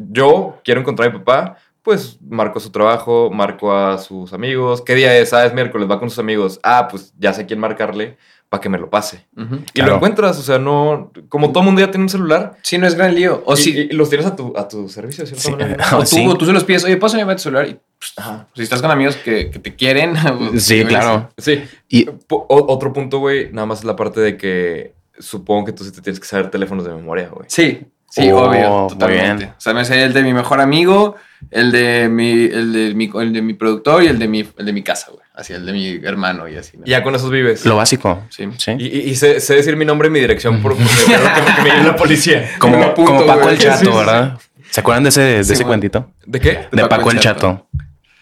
yo 0.09 0.59
quiero 0.63 0.79
encontrar 0.81 1.09
a 1.09 1.11
mi 1.11 1.19
papá, 1.19 1.57
pues 1.83 2.17
marco 2.21 2.59
su 2.59 2.71
trabajo, 2.71 3.29
marco 3.29 3.75
a 3.75 3.97
sus 3.99 4.33
amigos. 4.33 4.81
¿Qué 4.81 4.95
día 4.95 5.15
es? 5.17 5.33
Ah, 5.33 5.45
es 5.45 5.53
miércoles, 5.53 5.87
va 5.89 5.99
con 5.99 6.09
sus 6.09 6.17
amigos. 6.17 6.59
Ah, 6.63 6.87
pues 6.89 7.13
ya 7.19 7.31
sé 7.31 7.45
quién 7.45 7.59
marcarle 7.59 8.17
para 8.55 8.61
que 8.61 8.69
me 8.69 8.77
lo 8.77 8.89
pase. 8.89 9.25
Y 9.37 9.71
Claro. 9.73 9.89
lo 9.91 9.95
encuentras, 9.97 10.39
o 10.39 10.41
sea, 10.41 10.57
no. 10.57 11.11
Como 11.29 11.51
todo 11.51 11.63
mundo 11.63 11.81
ya 11.81 11.91
tiene 11.91 12.03
un 12.05 12.09
celular. 12.09 12.57
Sí, 12.63 12.77
no 12.77 12.87
es 12.87 12.95
gran 12.95 13.13
lío. 13.13 13.43
O 13.45 13.53
y, 13.53 13.57
si, 13.57 13.69
y 13.71 13.87
los 13.89 14.09
tienes 14.09 14.25
a 14.27 14.35
tu, 14.35 14.53
a 14.57 14.67
tu 14.67 14.87
servicio, 14.89 15.23
de 15.23 15.27
cierta 15.31 15.43
Sí. 15.43 15.51
manera. 15.51 15.85
Ah, 15.91 15.97
o 15.97 15.99
tú, 15.99 16.05
sí. 16.05 16.25
o 16.27 16.35
tú 16.37 16.45
se 16.45 16.53
los 16.53 16.63
pides, 16.63 16.83
oye, 16.85 16.97
¿puedo 16.97 17.15
llevar 17.15 17.35
tu 17.35 17.43
celular? 17.43 17.67
Y 17.67 17.77
pues, 17.99 18.13
Ajá. 18.17 18.47
si 18.55 18.63
estás 18.63 18.81
con 18.81 18.91
amigos 18.91 19.15
que, 19.17 19.49
que 19.51 19.59
te 19.59 19.75
quieren. 19.75 20.13
pues, 20.51 20.63
Sí, 20.63 20.83
claro. 20.85 21.29
Sí. 21.37 21.63
Y 21.89 22.07
o- 22.29 22.45
otro 22.47 22.91
punto, 22.93 23.19
güey, 23.19 23.51
nada 23.51 23.65
más 23.67 23.79
es 23.79 23.85
la 23.85 23.95
parte 23.95 24.19
de 24.21 24.37
que 24.37 24.93
supongo 25.19 25.65
que 25.65 25.71
tú 25.71 25.83
sí 25.83 25.91
te 25.91 26.01
tienes 26.01 26.19
que 26.19 26.25
saber 26.27 26.49
teléfonos 26.51 26.85
de 26.85 26.93
memoria, 26.93 27.29
güey. 27.29 27.45
Sí, 27.49 27.81
sí, 28.15 28.31
Oh, 28.31 28.43
obvio, 28.49 28.69
muy 28.81 28.89
totalmente. 28.89 29.45
bien. 29.45 29.49
O 29.57 29.61
sea, 29.61 29.73
me 29.73 29.85
sé 29.85 30.03
el 30.03 30.13
de 30.13 30.23
mi 30.23 30.33
mejor 30.33 30.61
amigo, 30.61 31.15
el 31.51 31.71
de 31.71 32.07
mi, 32.09 32.31
el 32.45 32.73
de 32.73 32.93
mi, 32.95 33.11
el 33.21 33.33
de 33.33 33.41
mi 33.41 33.53
productor 33.53 34.03
y 34.03 34.07
el 34.07 34.17
de 34.19 34.27
mi, 34.27 34.45
el 34.57 34.65
de 34.65 34.73
mi 34.73 34.81
casa, 34.83 35.07
güey. 35.11 35.23
Así, 35.33 35.51
el 35.51 35.65
de 35.65 35.73
mi 35.73 35.99
hermano 36.05 36.47
y 36.47 36.55
así. 36.55 36.77
¿no? 36.77 36.83
Y 36.85 36.91
ya 36.91 37.03
con 37.03 37.13
esos 37.13 37.29
vives. 37.29 37.65
lo 37.65 37.75
básico. 37.75 38.23
Sí. 38.29 38.47
Sí. 38.57 38.71
Y, 38.79 38.85
y- 38.85 39.09
y 39.09 39.15
sé, 39.15 39.41
sé 39.41 39.55
decir 39.55 39.75
mi 39.75 39.83
nombre 39.83 40.07
y 40.07 40.11
mi 40.11 40.19
dirección 40.21 40.61
por, 40.61 40.77
porque 40.77 40.83
me 40.85 41.03
quiero 41.05 41.23
que, 41.23 41.55
que 41.55 41.61
me 41.61 41.69
lleve 41.71 41.83
la 41.83 41.95
policía. 41.97 42.51
Como, 42.59 42.81
apunto, 42.81 43.11
como 43.15 43.25
Paco 43.27 43.41
güey. 43.41 43.55
el 43.55 43.59
Chato. 43.59 43.95
¿verdad? 43.97 44.37
¿Se 44.71 44.79
acuerdan 44.79 45.03
de 45.03 45.09
ese, 45.09 45.21
de 45.21 45.43
Sí, 45.43 45.53
ese 45.53 45.63
cuentito? 45.65 46.09
¿De 46.25 46.39
qué? 46.39 46.67
De 46.71 46.85
Paco, 46.87 47.11
el 47.11 47.19
Chato. 47.19 47.67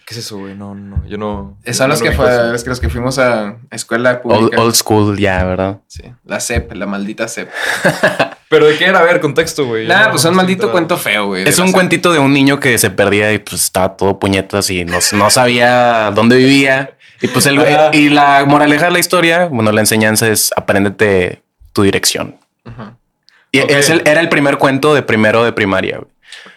¿Qué 0.06 0.12
es 0.12 0.18
eso, 0.18 0.36
güey? 0.38 0.54
No, 0.54 0.74
no, 0.74 1.02
yo 1.06 1.16
no. 1.16 1.56
Son 1.72 1.88
no 1.88 1.94
los 1.94 2.00
lo 2.02 2.10
que, 2.10 2.12
fue, 2.14 2.52
los 2.52 2.62
que 2.62 2.68
los 2.70 2.80
que 2.80 2.88
fuimos 2.90 3.18
a 3.18 3.56
escuela 3.70 4.20
Old, 4.24 4.38
pública. 4.40 4.62
old 4.62 4.74
school 4.74 5.18
ya, 5.18 5.42
¿verdad? 5.44 5.78
Sí, 5.86 6.02
la 6.26 6.40
CEP, 6.40 6.72
la 6.74 6.84
maldita 6.86 7.26
CEP. 7.26 7.48
Pero 8.50 8.66
de 8.66 8.76
qué 8.76 8.84
era, 8.84 8.98
a 8.98 9.02
ver, 9.02 9.20
contexto, 9.20 9.66
güey. 9.66 9.86
Nada, 9.88 10.06
no- 10.06 10.10
pues 10.12 10.24
un 10.26 10.34
maldito 10.34 10.70
cuento 10.70 10.96
feo, 10.98 11.26
güey. 11.28 11.48
Es 11.48 11.58
un 11.58 11.66
CEP. 11.68 11.74
cuentito 11.74 12.12
de 12.12 12.18
un 12.18 12.32
niño 12.34 12.60
que 12.60 12.76
se 12.78 12.90
perdía 12.90 13.32
y 13.32 13.38
pues 13.38 13.62
estaba 13.62 13.96
todo 13.96 14.18
puñetas 14.18 14.68
y 14.70 14.84
no, 14.84 14.98
no 15.14 15.30
sabía 15.30 16.10
dónde 16.14 16.36
vivía. 16.36 16.96
Y 17.22 17.28
pues 17.28 17.46
el, 17.46 17.58
y 17.94 18.10
la 18.10 18.44
moraleja 18.46 18.86
de 18.86 18.90
la 18.90 18.98
historia, 18.98 19.46
bueno, 19.46 19.72
la 19.72 19.80
enseñanza 19.80 20.28
es 20.28 20.52
apréndete 20.54 21.42
tu 21.72 21.82
dirección. 21.82 22.36
Ujú. 22.66 22.82
Y 23.52 23.58
es 23.72 23.88
el- 23.88 24.02
era 24.04 24.20
el 24.20 24.28
primer 24.28 24.58
cuento 24.58 24.94
de 24.94 25.02
primero 25.02 25.44
de 25.44 25.52
primaria. 25.52 25.96
güey. 25.98 26.10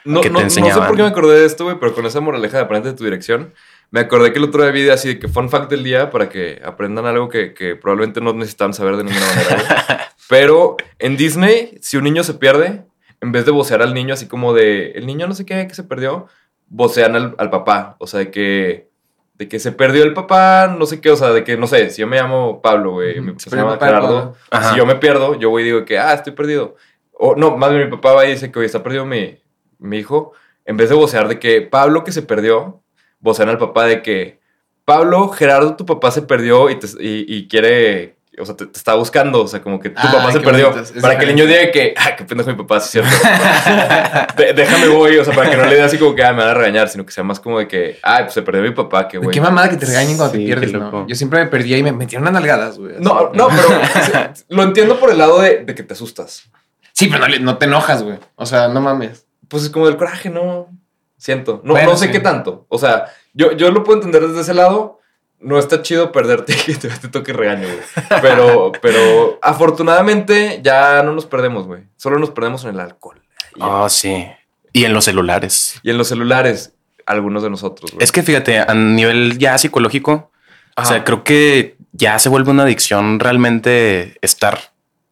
No, 0.07 0.21
que 0.21 0.29
te 0.29 0.33
no, 0.33 0.41
no 0.41 0.49
sé 0.49 0.61
por 0.61 0.95
qué 0.95 1.01
me 1.01 1.09
acordé 1.09 1.39
de 1.39 1.45
esto, 1.45 1.65
güey, 1.65 1.77
pero 1.79 1.93
con 1.93 2.05
esa 2.05 2.21
moraleja 2.21 2.57
de 2.57 2.63
aprende 2.63 2.93
tu 2.93 3.03
dirección, 3.03 3.53
me 3.91 3.99
acordé 3.99 4.31
que 4.31 4.39
el 4.39 4.45
otro 4.45 4.63
día 4.63 4.71
vi 4.71 4.89
así 4.89 5.07
de 5.07 5.19
que 5.19 5.27
fun 5.27 5.49
fact 5.49 5.69
del 5.69 5.83
día 5.83 6.09
para 6.09 6.29
que 6.29 6.61
aprendan 6.63 7.05
algo 7.05 7.29
que, 7.29 7.53
que 7.53 7.75
probablemente 7.75 8.21
no 8.21 8.33
necesitan 8.33 8.73
saber 8.73 8.97
de 8.97 9.03
ninguna 9.03 9.25
manera. 9.27 10.11
pero 10.29 10.77
en 10.99 11.17
Disney, 11.17 11.77
si 11.81 11.97
un 11.97 12.03
niño 12.03 12.23
se 12.23 12.33
pierde, 12.33 12.85
en 13.21 13.31
vez 13.31 13.45
de 13.45 13.51
vocear 13.51 13.81
al 13.81 13.93
niño 13.93 14.13
así 14.13 14.27
como 14.27 14.53
de 14.53 14.91
el 14.91 15.05
niño 15.05 15.27
no 15.27 15.33
sé 15.33 15.45
qué 15.45 15.67
que 15.67 15.75
se 15.75 15.83
perdió, 15.83 16.27
vocean 16.67 17.15
al, 17.15 17.35
al 17.37 17.49
papá. 17.49 17.95
O 17.99 18.07
sea, 18.07 18.19
de 18.19 18.31
que, 18.31 18.89
de 19.35 19.47
que 19.47 19.59
se 19.59 19.71
perdió 19.71 20.03
el 20.03 20.13
papá, 20.13 20.75
no 20.77 20.85
sé 20.85 20.99
qué, 20.99 21.09
o 21.09 21.15
sea, 21.15 21.29
de 21.29 21.43
que 21.43 21.57
no 21.57 21.67
sé, 21.67 21.89
si 21.89 22.01
yo 22.01 22.07
me 22.07 22.17
llamo 22.17 22.61
Pablo, 22.61 22.93
güey, 22.93 23.19
mi 23.21 23.31
papá 23.31 23.49
se 23.49 23.55
llama 23.55 23.77
Gerardo, 23.79 24.35
si 24.69 24.77
yo 24.77 24.85
me 24.85 24.95
pierdo, 24.95 25.39
yo 25.39 25.49
voy 25.49 25.63
y 25.63 25.65
digo 25.65 25.85
que, 25.85 25.97
ah, 25.97 26.13
estoy 26.13 26.33
perdido. 26.33 26.75
O 27.13 27.35
no, 27.35 27.57
más 27.57 27.71
bien 27.71 27.85
mi 27.85 27.91
papá 27.91 28.13
va 28.13 28.25
y 28.25 28.31
dice 28.31 28.51
que 28.51 28.59
hoy 28.59 28.65
está 28.65 28.83
perdido 28.83 29.05
mi, 29.05 29.39
mi 29.79 29.97
hijo. 29.99 30.33
En 30.65 30.77
vez 30.77 30.89
de 30.89 30.95
vocear 30.95 31.27
de 31.27 31.39
que 31.39 31.61
Pablo 31.61 32.03
que 32.03 32.11
se 32.11 32.21
perdió, 32.21 32.81
vocean 33.19 33.49
al 33.49 33.57
papá 33.57 33.85
de 33.85 34.01
que 34.01 34.39
Pablo, 34.85 35.29
Gerardo, 35.29 35.75
tu 35.75 35.85
papá 35.85 36.11
se 36.11 36.21
perdió 36.21 36.69
y, 36.69 36.75
te- 36.79 36.87
y, 37.03 37.25
y 37.27 37.47
quiere, 37.47 38.15
o 38.39 38.45
sea, 38.45 38.55
te, 38.55 38.65
te 38.67 38.77
está 38.77 38.93
buscando. 38.95 39.41
O 39.43 39.47
sea, 39.47 39.61
como 39.61 39.79
que 39.79 39.89
tu 39.89 39.99
Ah, 40.01 40.11
papá 40.13 40.31
se 40.31 40.39
qué 40.39 40.45
perdió. 40.45 40.73
para 41.01 41.17
que 41.17 41.25
el 41.25 41.35
niño 41.35 41.45
diga 41.45 41.71
que, 41.71 41.93
ah, 41.97 42.15
qué 42.15 42.23
pendejo 42.23 42.49
mi 42.51 42.55
papá, 42.57 42.79
sí 42.79 42.99
es 42.99 43.05
cierto. 43.05 43.27
De- 44.37 44.53
déjame 44.53 44.87
voy, 44.89 45.17
o 45.17 45.25
sea, 45.25 45.33
para 45.33 45.49
que 45.49 45.57
no 45.57 45.65
le 45.65 45.75
dé 45.75 45.81
así 45.81 45.97
como 45.97 46.15
que, 46.15 46.23
ah, 46.23 46.31
me 46.33 46.39
van 46.39 46.49
a 46.49 46.53
regañar, 46.53 46.87
sino 46.89 47.05
que 47.05 47.11
sea 47.11 47.23
más 47.23 47.39
como 47.39 47.59
de 47.59 47.67
que, 47.67 47.97
ah, 48.03 48.19
pues 48.21 48.33
se 48.33 48.41
perdió 48.41 48.61
mi 48.61 48.71
papá, 48.71 49.07
que 49.07 49.17
Güey. 49.17 49.31
Qué 49.31 49.41
mamada 49.41 49.69
que 49.69 49.77
te 49.77 49.85
regañen 49.85 50.17
cuando 50.17 50.33
Sí, 50.33 50.39
te 50.39 50.45
pierdes, 50.45 50.71
qué 50.71 50.77
¿no? 50.77 51.07
Yo 51.07 51.15
siempre 51.15 51.39
me 51.43 51.47
perdía 51.49 51.77
y 51.77 51.83
me 51.83 51.91
metieron 51.91 52.23
unas 52.27 52.33
nalgadas, 52.41 52.77
güey. 52.77 52.93
No, 52.99 53.31
no, 53.33 53.47
pero 53.49 53.69
lo 54.49 54.63
entiendo 54.63 54.99
por 54.99 55.11
el 55.11 55.17
lado 55.17 55.41
de, 55.41 55.63
de 55.65 55.75
que 55.75 55.83
te 55.83 55.93
asustas. 55.93 56.43
Sí, 56.93 57.07
pero 57.11 57.27
no, 57.27 57.39
no 57.39 57.57
te 57.57 57.65
enojas, 57.65 58.03
güey. 58.03 58.17
O 58.35 58.45
sea, 58.45 58.67
no 58.69 58.81
mames. 58.81 59.26
Pues 59.47 59.63
es 59.63 59.69
como 59.69 59.87
del 59.87 59.97
coraje, 59.97 60.29
¿no? 60.29 60.67
Siento. 61.17 61.61
No, 61.63 61.73
Bueno, 61.73 61.91
no 61.91 61.97
sé 61.97 62.07
sí. 62.07 62.11
qué 62.11 62.19
tanto. 62.19 62.65
O 62.69 62.77
sea, 62.77 63.05
yo, 63.33 63.51
yo 63.53 63.71
lo 63.71 63.83
puedo 63.83 63.97
entender 63.99 64.27
desde 64.27 64.41
ese 64.41 64.53
lado. 64.53 64.99
No 65.39 65.59
está 65.59 65.81
chido 65.83 66.11
perderte 66.11 66.53
y 66.57 66.57
que 66.57 66.75
te, 66.75 66.89
te 66.89 67.07
toque 67.09 67.31
regaño, 67.33 67.67
güey. 67.67 67.79
Pero, 68.21 68.71
pero 68.81 69.39
afortunadamente 69.41 70.59
ya 70.63 71.03
no 71.03 71.13
nos 71.13 71.25
perdemos, 71.25 71.65
güey. 71.67 71.83
Solo 71.95 72.17
nos 72.19 72.31
perdemos 72.31 72.63
en 72.63 72.71
el 72.71 72.79
alcohol. 72.79 73.21
Oh, 73.59 73.87
sí. 73.89 74.27
Y 74.73 74.85
en 74.85 74.93
los 74.93 75.05
celulares. 75.05 75.79
y 75.83 75.89
en 75.89 75.97
los 75.97 76.07
celulares, 76.07 76.73
algunos 77.05 77.41
de 77.43 77.49
nosotros, 77.49 77.91
güey. 77.91 78.03
Es 78.03 78.11
que 78.11 78.21
fíjate, 78.23 78.59
a 78.59 78.73
nivel 78.75 79.37
ya 79.39 79.57
psicológico, 79.57 80.31
o 80.75 80.85
sea, 80.85 81.03
creo 81.03 81.23
que 81.23 81.77
ya 81.91 82.19
se 82.19 82.29
vuelve 82.29 82.51
una 82.51 82.63
adicción 82.63 83.19
realmente 83.19 84.17
estar 84.21 84.59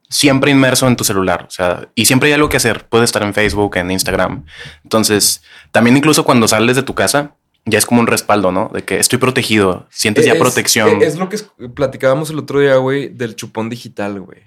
siempre 0.10 0.52
inmerso 0.52 0.88
en 0.88 0.96
tu 0.96 1.04
celular. 1.04 1.46
O 1.48 1.52
sea, 1.52 1.90
y 1.96 2.06
siempre 2.06 2.30
hay 2.30 2.34
algo 2.34 2.50
que 2.50 2.58
hacer. 2.58 2.88
Puedes 2.88 3.06
estar 3.06 3.24
en 3.24 3.34
Facebook, 3.34 3.78
en 3.78 3.92
Instagram. 3.92 4.46
Entonces, 4.84 5.42
también 5.72 5.98
incluso 5.98 6.24
cuando 6.24 6.48
sales 6.48 6.76
de 6.76 6.84
tu 6.84 6.96
casa, 6.96 7.36
ya 7.66 7.80
es 7.80 7.86
como 7.86 8.02
un 8.02 8.08
respaldo, 8.08 8.52
¿no? 8.52 8.70
De 8.74 8.84
que 8.84 9.00
estoy 9.00 9.20
protegido, 9.20 9.88
sientes 9.90 10.26
ya 10.26 10.36
protección. 10.36 11.02
Es, 11.02 11.18
lo 11.18 11.30
que 11.30 11.38
platicábamos 11.74 12.30
el 12.30 12.40
otro 12.40 12.60
día, 12.60 12.76
güey, 12.76 13.10
del 13.10 13.36
chupón 13.36 13.70
digital, 13.70 14.22
güey. 14.22 14.44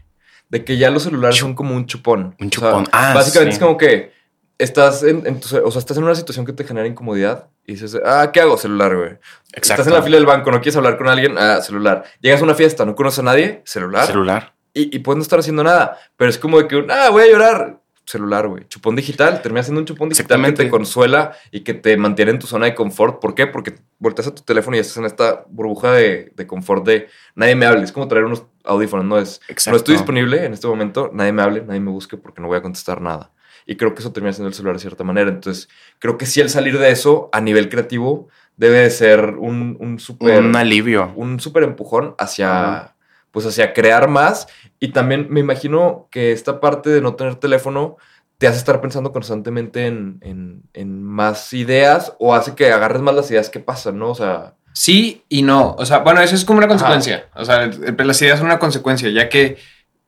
De 0.49 0.65
que 0.65 0.79
ya 0.79 0.91
los 0.91 1.03
celulares 1.03 1.37
son 1.37 1.55
como 1.55 1.75
un 1.75 1.87
chupón. 1.87 2.37
Un 2.39 2.47
O 2.47 2.51
sea, 2.51 2.51
chupón. 2.51 2.89
Ah, 2.93 3.13
básicamente 3.15 3.53
sí. 3.53 3.57
es 3.57 3.63
como 3.63 3.77
que 3.77 4.13
estás 4.57 5.03
en, 5.03 5.27
en 5.27 5.41
tu 5.41 5.57
o 5.59 5.71
sea, 5.71 5.79
estás 5.79 5.97
en 5.97 6.05
una 6.05 6.15
situación 6.15 6.47
que 6.47 6.53
te 6.53 6.65
genera 6.65 6.87
incomodidad 6.87 7.49
y 7.67 7.73
dices, 7.73 7.99
ah, 8.05 8.31
¿qué 8.33 8.41
hago? 8.41 8.57
Celular, 8.57 8.97
güey. 8.97 9.11
Exacto. 9.53 9.83
Estás 9.83 9.87
en 9.89 9.93
la 9.95 10.03
fila 10.03 10.17
del 10.17 10.27
banco, 10.27 10.51
no 10.51 10.61
quieres 10.61 10.77
hablar 10.77 10.97
con 10.97 11.09
alguien, 11.09 11.37
ah, 11.39 11.61
celular. 11.61 12.05
Llegas 12.21 12.41
a 12.41 12.45
una 12.45 12.55
fiesta, 12.55 12.85
no 12.85 12.95
conoces 12.95 13.19
a 13.19 13.23
nadie, 13.25 13.63
celular. 13.65 14.07
celular. 14.07 14.55
Y, 14.81 14.95
y 14.97 14.99
puedes 15.01 15.17
no 15.19 15.23
estar 15.23 15.39
haciendo 15.39 15.65
nada, 15.65 15.99
pero 16.17 16.31
es 16.31 16.39
como 16.39 16.59
de 16.59 16.69
que, 16.69 16.87
ah, 16.91 17.11
voy 17.11 17.23
a 17.25 17.31
llorar. 17.31 17.81
celular, 18.07 18.47
güey. 18.49 18.67
Chupón 18.69 18.97
digital, 18.97 19.43
termina 19.43 19.63
siendo 19.63 19.81
un 19.81 19.87
chupón 19.87 20.09
digital 20.09 20.43
que 20.47 20.53
te 20.53 20.69
consuela 20.71 21.33
y 21.51 21.61
que 21.61 21.75
te 21.75 21.97
mantiene 21.97 22.31
en 22.31 22.39
tu 22.39 22.47
zona 22.47 22.65
de 22.67 22.75
confort. 22.75 23.21
¿Por 23.21 23.35
qué? 23.35 23.47
Porque 23.47 23.75
volteas 23.99 24.29
a 24.29 24.35
tu 24.35 24.43
teléfono 24.43 24.77
y 24.77 24.81
estás 24.81 24.97
en 24.97 25.05
esta 25.05 25.45
burbuja 25.51 25.93
de, 25.93 26.33
de 26.35 26.47
confort 26.47 26.87
de 26.87 27.09
nadie 27.35 27.55
me 27.55 27.67
hable. 27.67 27.83
Es 27.85 27.93
como 27.93 28.09
traer 28.09 28.25
unos 28.25 28.45
audífonos, 28.65 29.05
no 29.05 29.19
es. 29.19 29.41
Exacto. 29.49 29.73
No 29.73 29.77
estoy 29.77 29.95
disponible 29.97 30.45
en 30.45 30.55
este 30.55 30.67
momento, 30.67 31.11
nadie 31.13 31.33
me 31.33 31.43
hable, 31.43 31.63
nadie 31.67 31.81
me 31.81 31.91
busque 31.91 32.17
porque 32.17 32.41
no 32.41 32.49
voy 32.49 32.57
a 32.57 32.63
contestar 32.63 33.03
nada. 33.03 33.31
Y 33.67 33.77
creo 33.77 33.93
que 33.95 34.01
eso 34.01 34.13
termina 34.13 34.33
siendo 34.33 34.49
el 34.49 34.55
celular 34.55 34.77
de 34.77 34.81
cierta 34.81 35.05
manera. 35.05 35.29
Entonces, 35.29 35.69
creo 35.99 36.17
que 36.17 36.25
sí 36.25 36.41
el 36.41 36.49
salir 36.49 36.79
de 36.79 36.91
eso 36.91 37.29
a 37.33 37.41
nivel 37.43 37.69
creativo 37.69 38.29
debe 38.57 38.79
de 38.79 38.91
ser 38.91 39.35
un, 39.39 39.77
un 39.81 39.99
súper 39.99 40.43
Un 40.43 40.57
alivio. 40.57 41.13
un 41.17 41.39
súper 41.41 41.65
empujón 41.65 42.15
hacia. 42.19 42.95
Pues 43.31 43.47
hacia 43.47 43.73
crear 43.73 44.09
más. 44.09 44.47
Y 44.81 44.89
también 44.89 45.27
me 45.31 45.41
imagino 45.41 46.09
que 46.11 46.33
esta 46.33 46.61
parte 46.61 46.91
de 46.91 47.01
no 47.01 47.15
tener 47.15 47.37
teléfono 47.37 47.97
te 48.39 48.47
hace 48.47 48.59
estar 48.59 48.81
pensando 48.81 49.13
constantemente 49.13 49.87
en, 49.87 50.19
en- 50.23 50.63
en 50.75 51.03
más 51.03 51.53
ideas 51.53 52.13
o 52.21 52.35
hace 52.35 52.55
que 52.55 52.71
agarres 52.71 53.03
más 53.03 53.15
las 53.15 53.31
ideas 53.31 53.51
que 53.51 53.59
pasan, 53.61 53.99
¿no? 53.99 54.11
O 54.11 54.15
sea, 54.15 54.55
Sí 54.75 55.25
y 55.29 55.43
no. 55.43 55.75
O 55.77 55.85
sea, 55.85 55.99
bueno, 55.99 56.21
eso 56.21 56.37
es 56.37 56.45
como 56.45 56.59
una 56.59 56.67
Ajá. 56.67 56.75
consecuencia. 56.77 57.27
O 57.35 57.45
sea, 57.45 57.67
las 57.67 58.23
ideas 58.23 58.39
son 58.39 58.47
una 58.47 58.61
consecuencia, 58.61 59.09
ya 59.11 59.29
que, 59.29 59.57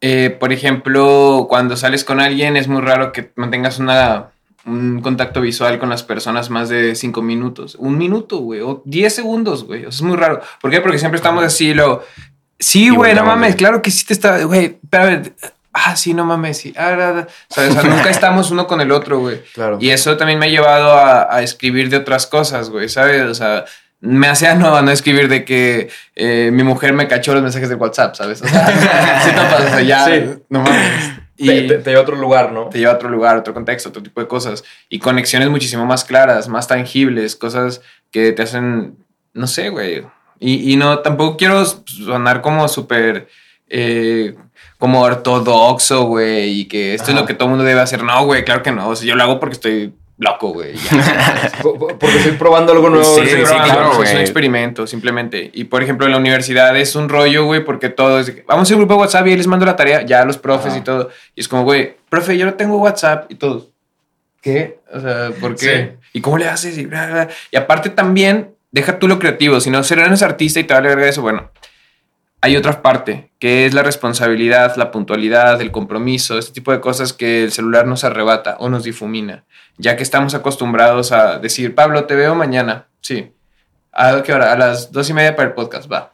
eh, 0.00 0.30
por 0.38 0.52
ejemplo, 0.52 1.46
cuando 1.48 1.76
sales 1.76 2.04
con 2.04 2.20
alguien 2.20 2.56
es 2.56 2.68
muy 2.68 2.80
raro 2.80 3.10
que 3.10 3.32
mantengas 3.34 3.80
una, 3.80 4.30
un 4.64 5.00
contacto 5.00 5.40
visual 5.40 5.80
con 5.80 5.88
las 5.88 6.04
personas 6.04 6.50
más 6.50 6.68
de 6.68 6.94
cinco 6.94 7.20
minutos. 7.20 7.74
Un 7.80 7.98
minuto, 7.98 8.38
güey, 8.38 8.60
o 8.60 8.82
diez 8.84 9.12
segundos, 9.12 9.64
güey. 9.64 9.86
O 9.86 9.90
sea, 9.90 9.96
es 9.96 10.02
muy 10.02 10.16
raro. 10.16 10.40
¿Por 10.60 10.70
qué? 10.70 10.80
Porque 10.80 10.98
siempre 11.00 11.16
estamos 11.16 11.42
así, 11.42 11.74
lo... 11.74 12.04
Sí, 12.60 12.90
güey, 12.90 13.14
no 13.14 13.24
mames, 13.24 13.56
claro 13.56 13.80
que 13.82 13.90
sí 13.90 14.04
te 14.04 14.12
está... 14.12 14.44
Güey, 14.44 14.78
espérame. 14.82 15.32
Ah, 15.72 15.96
sí, 15.96 16.12
no 16.14 16.24
mames, 16.24 16.58
sí. 16.58 16.74
Ah, 16.76 16.96
ah, 16.98 17.14
ah. 17.20 17.26
O 17.48 17.54
sea, 17.54 17.82
nunca 17.84 18.10
estamos 18.10 18.50
uno 18.50 18.66
con 18.66 18.80
el 18.80 18.92
otro, 18.92 19.20
güey. 19.20 19.40
claro. 19.54 19.78
Y 19.80 19.90
eso 19.90 20.16
también 20.16 20.38
me 20.38 20.46
ha 20.46 20.48
llevado 20.50 20.92
a, 20.92 21.34
a 21.34 21.42
escribir 21.42 21.88
de 21.90 21.96
otras 21.96 22.26
cosas, 22.26 22.68
güey, 22.70 22.88
¿sabes? 22.88 23.22
O 23.22 23.34
sea, 23.34 23.64
me 24.00 24.26
hace 24.28 24.46
a 24.48 24.54
no, 24.54 24.76
a 24.76 24.82
no 24.82 24.90
escribir 24.90 25.28
de 25.28 25.44
que 25.44 25.88
eh, 26.16 26.50
mi 26.52 26.62
mujer 26.62 26.92
me 26.92 27.06
cachó 27.08 27.32
los 27.34 27.42
mensajes 27.42 27.68
de 27.68 27.76
WhatsApp, 27.76 28.14
¿sabes? 28.14 28.42
O 28.42 28.48
sea, 28.48 29.20
sí 29.24 29.30
topas, 29.30 29.60
o 29.64 29.68
sea, 29.68 29.80
ya, 29.82 30.04
Sí. 30.06 30.24
no 30.48 30.60
mames. 30.60 31.12
Y 31.36 31.46
te, 31.46 31.62
te- 31.62 31.78
te 31.78 31.90
lleva 31.90 32.00
a 32.00 32.02
otro 32.02 32.16
lugar, 32.16 32.52
¿no? 32.52 32.68
te 32.68 32.78
lleva 32.78 32.92
a 32.92 32.96
otro 32.96 33.08
lugar, 33.08 33.36
otro 33.38 33.54
contexto, 33.54 33.88
otro 33.88 34.02
tipo 34.02 34.20
de 34.20 34.28
cosas. 34.28 34.62
Y 34.90 34.98
conexiones 34.98 35.48
muchísimo 35.48 35.86
más 35.86 36.04
claras, 36.04 36.48
más 36.48 36.66
tangibles, 36.68 37.36
cosas 37.36 37.80
que 38.10 38.32
te 38.32 38.42
hacen, 38.42 38.96
no 39.32 39.46
sé, 39.46 39.70
güey. 39.70 40.04
Y, 40.40 40.72
y 40.72 40.76
no, 40.76 40.98
tampoco 41.00 41.36
quiero 41.36 41.64
sonar 41.64 42.40
como 42.40 42.66
súper... 42.66 43.28
eh, 43.68 44.34
como 44.78 45.02
ortodoxo, 45.02 46.04
güey, 46.04 46.60
y 46.60 46.64
que 46.64 46.94
esto 46.94 47.10
es 47.10 47.14
lo 47.14 47.26
que 47.26 47.34
todo 47.34 47.44
el 47.44 47.50
mundo 47.50 47.64
debe 47.64 47.80
hacer. 47.82 48.02
No, 48.02 48.24
güey, 48.24 48.44
claro 48.44 48.62
que 48.62 48.72
no. 48.72 48.88
O 48.88 48.96
sea, 48.96 49.06
yo 49.06 49.14
lo 49.14 49.22
hago 49.22 49.38
porque 49.38 49.52
estoy 49.52 49.92
loco, 50.16 50.54
güey. 50.54 50.74
Porque 52.00 52.16
estoy 52.16 52.32
probando 52.32 52.72
algo 52.72 52.88
nuevo. 52.88 53.14
Sí, 53.14 53.26
sí, 53.26 53.42
claro, 53.42 54.02
es 54.02 54.12
un 54.12 54.20
experimento, 54.20 54.86
simplemente. 54.86 55.50
Y 55.52 55.64
por 55.64 55.82
ejemplo, 55.82 56.06
en 56.06 56.12
la 56.12 56.18
universidad 56.18 56.74
es 56.76 56.94
un 56.94 57.10
rollo, 57.10 57.44
güey, 57.44 57.62
porque 57.64 57.90
todo 57.90 58.20
es. 58.20 58.32
Vamos 58.46 58.70
a 58.70 58.74
un 58.74 58.80
grupo 58.80 58.94
de 58.94 59.00
WhatsApp 59.00 59.26
y 59.26 59.30
ahí 59.30 59.36
les 59.36 59.46
mando 59.46 59.66
la 59.66 59.76
tarea, 59.76 60.02
ya 60.02 60.22
a 60.22 60.24
los 60.24 60.38
profes 60.38 60.72
Ajá. 60.72 60.78
y 60.78 60.80
todo. 60.82 61.10
Y 61.34 61.40
es 61.40 61.48
como, 61.48 61.64
güey, 61.64 61.96
profe, 62.08 62.38
yo 62.38 62.46
no 62.46 62.54
tengo 62.54 62.78
WhatsApp 62.78 63.30
y 63.30 63.34
todos. 63.34 63.68
¿Qué? 64.40 64.80
O 64.92 65.00
sea, 65.00 65.30
¿por 65.40 65.56
qué? 65.56 65.96
¿Y 66.14 66.22
cómo 66.22 66.38
le 66.38 66.48
haces? 66.48 66.78
Y, 66.78 66.86
bla, 66.86 67.06
bla. 67.06 67.28
Y 67.50 67.56
aparte 67.56 67.90
también, 67.90 68.54
deja 68.70 68.98
tú 68.98 69.08
lo 69.08 69.18
creativo, 69.18 69.60
si 69.60 69.70
no 69.70 69.80
eres 69.80 70.22
artista 70.22 70.60
y 70.60 70.64
te 70.64 70.74
vale 70.74 70.88
verga 70.88 71.08
eso, 71.08 71.22
bueno. 71.22 71.50
Hay 72.42 72.56
otra 72.56 72.80
parte, 72.80 73.32
que 73.38 73.66
es 73.66 73.74
la 73.74 73.82
responsabilidad, 73.82 74.74
la 74.76 74.90
puntualidad, 74.90 75.60
el 75.60 75.70
compromiso, 75.70 76.38
este 76.38 76.52
tipo 76.54 76.72
de 76.72 76.80
cosas 76.80 77.12
que 77.12 77.44
el 77.44 77.52
celular 77.52 77.86
nos 77.86 78.02
arrebata 78.02 78.56
o 78.60 78.70
nos 78.70 78.82
difumina, 78.84 79.44
ya 79.76 79.94
que 79.96 80.02
estamos 80.02 80.34
acostumbrados 80.34 81.12
a 81.12 81.38
decir, 81.38 81.74
Pablo, 81.74 82.06
te 82.06 82.14
veo 82.14 82.34
mañana. 82.34 82.86
Sí. 83.02 83.30
¿A 83.92 84.22
qué 84.22 84.32
hora? 84.32 84.52
A 84.52 84.56
las 84.56 84.90
dos 84.90 85.10
y 85.10 85.12
media 85.12 85.36
para 85.36 85.48
el 85.48 85.54
podcast, 85.54 85.90
va. 85.92 86.12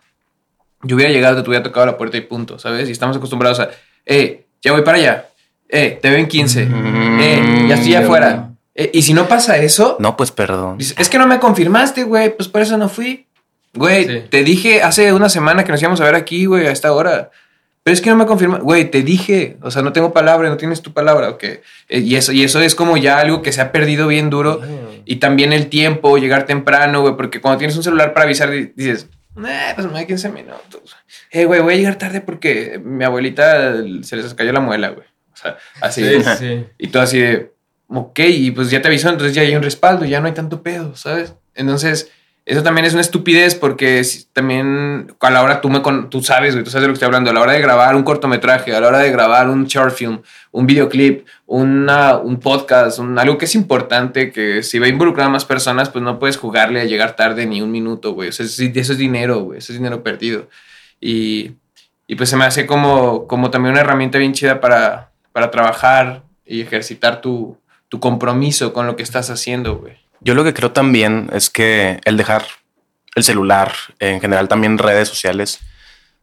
Yo 0.83 0.97
hubiera 0.97 1.13
llegado, 1.13 1.43
te 1.43 1.49
hubiera 1.49 1.63
tocado 1.63 1.87
la 1.87 1.97
puerta 1.97 2.17
y 2.17 2.23
punto, 2.23 2.59
¿sabes? 2.59 2.89
Y 2.89 2.93
estamos 2.93 3.17
acostumbrados 3.17 3.61
a, 3.61 3.71
eh, 4.05 4.47
ya 4.63 4.73
voy 4.73 4.83
para 4.83 4.99
allá. 4.99 5.29
Eh, 5.69 5.99
te 6.03 6.11
veo 6.11 6.19
en 6.19 6.27
15. 6.27 6.67
Mm, 6.67 7.21
Eh, 7.21 7.67
ya 7.69 7.75
estoy 7.77 7.95
afuera. 7.95 8.51
Eh, 8.77 8.91
y 8.93 9.03
si 9.03 9.15
no 9.15 9.27
pasa 9.27 9.57
eso, 9.59 9.97
No, 9.99 10.17
pues 10.17 10.31
perdón. 10.31 10.77
Es 10.79 11.09
que 11.09 11.19
no 11.19 11.27
me 11.27 11.39
confirmaste, 11.39 12.05
güey, 12.05 12.37
pues 12.37 12.49
por 12.49 12.61
eso 12.61 12.77
no 12.77 12.89
fui. 12.89 13.27
Güey, 13.75 14.07
Sí. 14.07 14.23
te 14.31 14.45
dije 14.45 14.83
hace 14.83 15.13
una 15.13 15.29
semana 15.29 15.65
que 15.65 15.73
nos 15.73 15.81
íbamos 15.81 16.01
a 16.01 16.05
ver 16.05 16.15
aquí, 16.15 16.47
güey, 16.47 16.67
a 16.67 16.71
esta 16.73 16.93
hora. 16.93 17.31
Pero 17.83 17.95
es 17.95 18.01
que 18.01 18.11
no 18.11 18.17
me 18.17 18.27
confirma, 18.27 18.59
güey, 18.59 18.91
te 18.91 19.03
dije, 19.03 19.59
o 19.63 19.71
sea, 19.71 19.81
no 19.83 19.93
tengo 19.93 20.13
palabra, 20.13 20.49
no 20.49 20.57
tienes 20.57 20.83
tu 20.83 20.93
palabra, 20.93 21.29
ok. 21.31 21.43
Eh, 21.45 21.61
y, 22.01 22.17
eso, 22.17 22.33
y 22.33 22.43
eso 22.43 22.61
es 22.61 22.75
como 22.75 22.97
ya 22.97 23.19
algo 23.21 23.43
que 23.43 23.53
se 23.53 23.61
ha 23.61 23.71
perdido 23.71 24.09
bien 24.09 24.29
duro. 24.29 24.61
Y 25.05 25.17
también 25.17 25.53
el 25.53 25.69
tiempo, 25.69 26.19
llegar 26.19 26.47
temprano, 26.47 27.01
güey, 27.03 27.15
porque 27.17 27.41
cuando 27.41 27.59
tienes 27.59 27.77
un 27.77 27.85
celular 27.85 28.13
para 28.13 28.25
avisar, 28.25 28.51
di- 28.51 28.73
dices, 28.75 29.09
eh, 29.39 29.73
pues 29.77 29.87
me 29.87 29.93
da 29.93 30.05
15 30.07 30.31
minutos. 30.31 30.97
Eh, 31.31 31.45
güey, 31.45 31.61
voy 31.61 31.75
a 31.75 31.77
llegar 31.77 31.97
tarde 31.97 32.21
porque 32.23 32.81
mi 32.83 33.05
abuelita 33.05 33.75
se 34.03 34.17
les 34.17 34.35
cayó 34.35 34.53
la 34.53 34.61
muela, 34.61 34.89
güey. 34.89 35.07
O 35.33 35.37
sea, 35.37 35.57
así. 35.81 36.03
Sí, 36.03 36.23
sí. 36.39 36.65
Y 36.79 36.89
tú 36.89 36.99
así 36.99 37.19
de, 37.21 37.53
ok, 37.89 38.19
y 38.21 38.51
pues 38.51 38.71
ya 38.71 38.81
te 38.83 38.89
avisó, 38.89 39.09
entonces 39.09 39.35
ya 39.35 39.43
hay 39.43 39.55
un 39.55 39.63
respaldo, 39.63 40.05
ya 40.05 40.21
no 40.21 40.27
hay 40.27 40.35
tanto 40.35 40.63
pedo, 40.63 40.97
¿sabes? 40.97 41.35
Entonces, 41.55 42.11
eso 42.45 42.63
también 42.63 42.85
es 42.85 42.93
una 42.93 43.01
estupidez 43.03 43.57
porque 43.57 44.03
también 44.33 45.13
a 45.19 45.31
la 45.31 45.43
hora 45.43 45.61
tú 45.61 45.69
me 45.69 45.83
con, 45.83 46.11
tú 46.11 46.23
sabes, 46.23 46.55
güey, 46.55 46.63
tú 46.65 46.71
sabes 46.71 46.83
de 46.83 46.87
lo 46.89 46.93
que 46.93 46.97
estoy 46.97 47.07
hablando, 47.07 47.31
a 47.31 47.35
la 47.35 47.41
hora 47.41 47.53
de 47.53 47.61
grabar 47.61 47.97
un 47.97 48.05
cortometraje, 48.05 48.73
a 48.75 48.81
la 48.81 48.87
hora 48.87 48.99
de 48.99 49.11
grabar 49.11 49.49
un 49.51 49.67
short 49.67 49.93
film, 49.95 50.21
un 50.53 50.67
videoclip, 50.67 51.27
una, 51.47 52.17
un 52.19 52.39
podcast, 52.39 52.99
un, 53.01 53.19
algo 53.19 53.37
que 53.37 53.47
es 53.47 53.55
importante, 53.57 54.31
que 54.31 54.63
si 54.63 54.79
va 54.79 54.87
a 54.87 54.89
involucrar 54.89 55.27
a 55.27 55.31
más 55.31 55.45
personas, 55.45 55.89
pues 55.91 56.05
no 56.05 56.19
puedes 56.21 56.37
jugarle 56.37 56.81
a 56.81 56.85
llegar 56.85 57.17
tarde 57.17 57.47
ni 57.47 57.63
un 57.63 57.71
minuto, 57.73 58.13
güey. 58.15 58.29
O 58.29 58.33
sea, 58.33 58.47
es- 58.47 58.59
eso 58.61 58.93
es 58.93 58.99
dinero, 58.99 59.41
güey, 59.41 59.59
eso 59.59 59.73
es 59.73 59.79
dinero 59.79 60.03
perdido. 60.05 60.49
Y, 61.01 61.53
y 62.07 62.15
pues 62.15 62.29
se 62.31 62.37
me 62.37 62.45
hace 62.45 62.65
como, 62.67 63.27
como 63.27 63.51
también 63.51 63.73
una 63.73 63.81
herramienta 63.81 64.19
bien 64.19 64.33
chida 64.35 64.61
para, 64.61 65.11
para 65.33 65.51
trabajar 65.51 66.23
y 66.45 66.61
ejercitar 66.61 67.21
tu, 67.21 67.59
tu 67.89 68.01
compromiso 68.01 68.73
con 68.73 68.87
lo 68.87 68.97
que 68.97 69.03
estás 69.03 69.31
haciendo, 69.31 69.77
güey. 69.77 69.95
Yo 70.21 70.35
lo 70.35 70.45
que 70.45 70.55
creo 70.55 70.73
también 70.73 71.29
es 71.33 71.51
que 71.51 72.01
el 72.05 72.17
dejar 72.17 72.45
el 73.15 73.23
celular, 73.25 73.73
en 73.99 74.21
general 74.21 74.49
también 74.49 74.77
redes 74.79 75.09
sociales, 75.09 75.61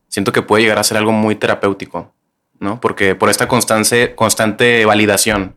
siento 0.09 0.31
que 0.31 0.41
puede 0.41 0.63
llegar 0.63 0.77
a 0.79 0.83
ser 0.83 0.97
algo 0.97 1.11
muy 1.11 1.35
terapéutico, 1.35 2.13
¿no? 2.59 2.79
Porque 2.79 3.15
por 3.15 3.29
esta 3.29 3.47
constante, 3.47 4.13
constante 4.15 4.85
validación, 4.85 5.55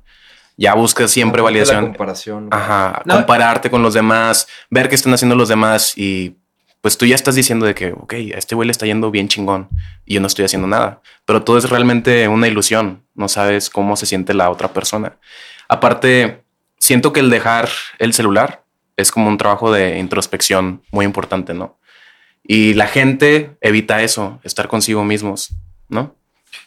ya 0.57 0.75
buscas 0.75 1.11
siempre 1.11 1.41
La 1.41 1.45
validación. 1.45 1.87
comparación. 1.89 2.49
Ajá, 2.51 3.03
No. 3.05 3.15
compararte 3.17 3.71
con 3.71 3.83
los 3.83 3.93
demás, 3.95 4.49
ver 4.71 4.89
qué 4.89 4.95
están 4.95 5.13
haciendo 5.13 5.35
los 5.37 5.49
demás 5.49 5.93
y 5.99 6.37
pues 6.81 6.97
tú 6.97 7.05
ya 7.05 7.17
estás 7.17 7.35
diciendo 7.35 7.67
de 7.67 7.75
que, 7.75 7.93
ok, 7.93 8.13
a 8.35 8.39
este 8.39 8.55
güey 8.55 8.67
le 8.67 8.73
está 8.73 8.87
yendo 8.87 9.11
bien 9.11 9.29
chingón 9.29 9.69
y 10.07 10.15
yo 10.15 10.21
no 10.21 10.29
estoy 10.29 10.45
haciendo 10.45 10.69
nada. 10.69 11.03
Pero 11.25 11.43
todo 11.43 11.59
es 11.59 11.69
realmente 11.69 12.29
una 12.29 12.47
ilusión, 12.49 13.03
no 13.15 13.29
sabes 13.29 13.69
cómo 13.71 13.97
se 13.97 14.07
siente 14.07 14.33
la 14.35 14.49
otra 14.51 14.69
persona. 14.69 15.17
Aparte, 15.69 16.43
siento 16.79 17.13
que 17.13 17.21
el 17.21 17.31
dejar 17.31 17.69
el 17.99 18.13
celular 18.13 18.63
es 18.97 19.11
como 19.11 19.29
un 19.29 19.39
trabajo 19.39 19.73
de 19.73 19.99
introspección 19.99 20.83
muy 20.91 21.05
importante, 21.05 21.55
¿no? 21.55 21.79
Y 22.43 22.75
la 22.75 22.87
gente 22.87 23.57
evita 23.61 24.03
eso, 24.03 24.41
estar 24.45 24.69
consigo 24.69 25.05
mismos, 25.05 25.51
¿no? 25.89 26.15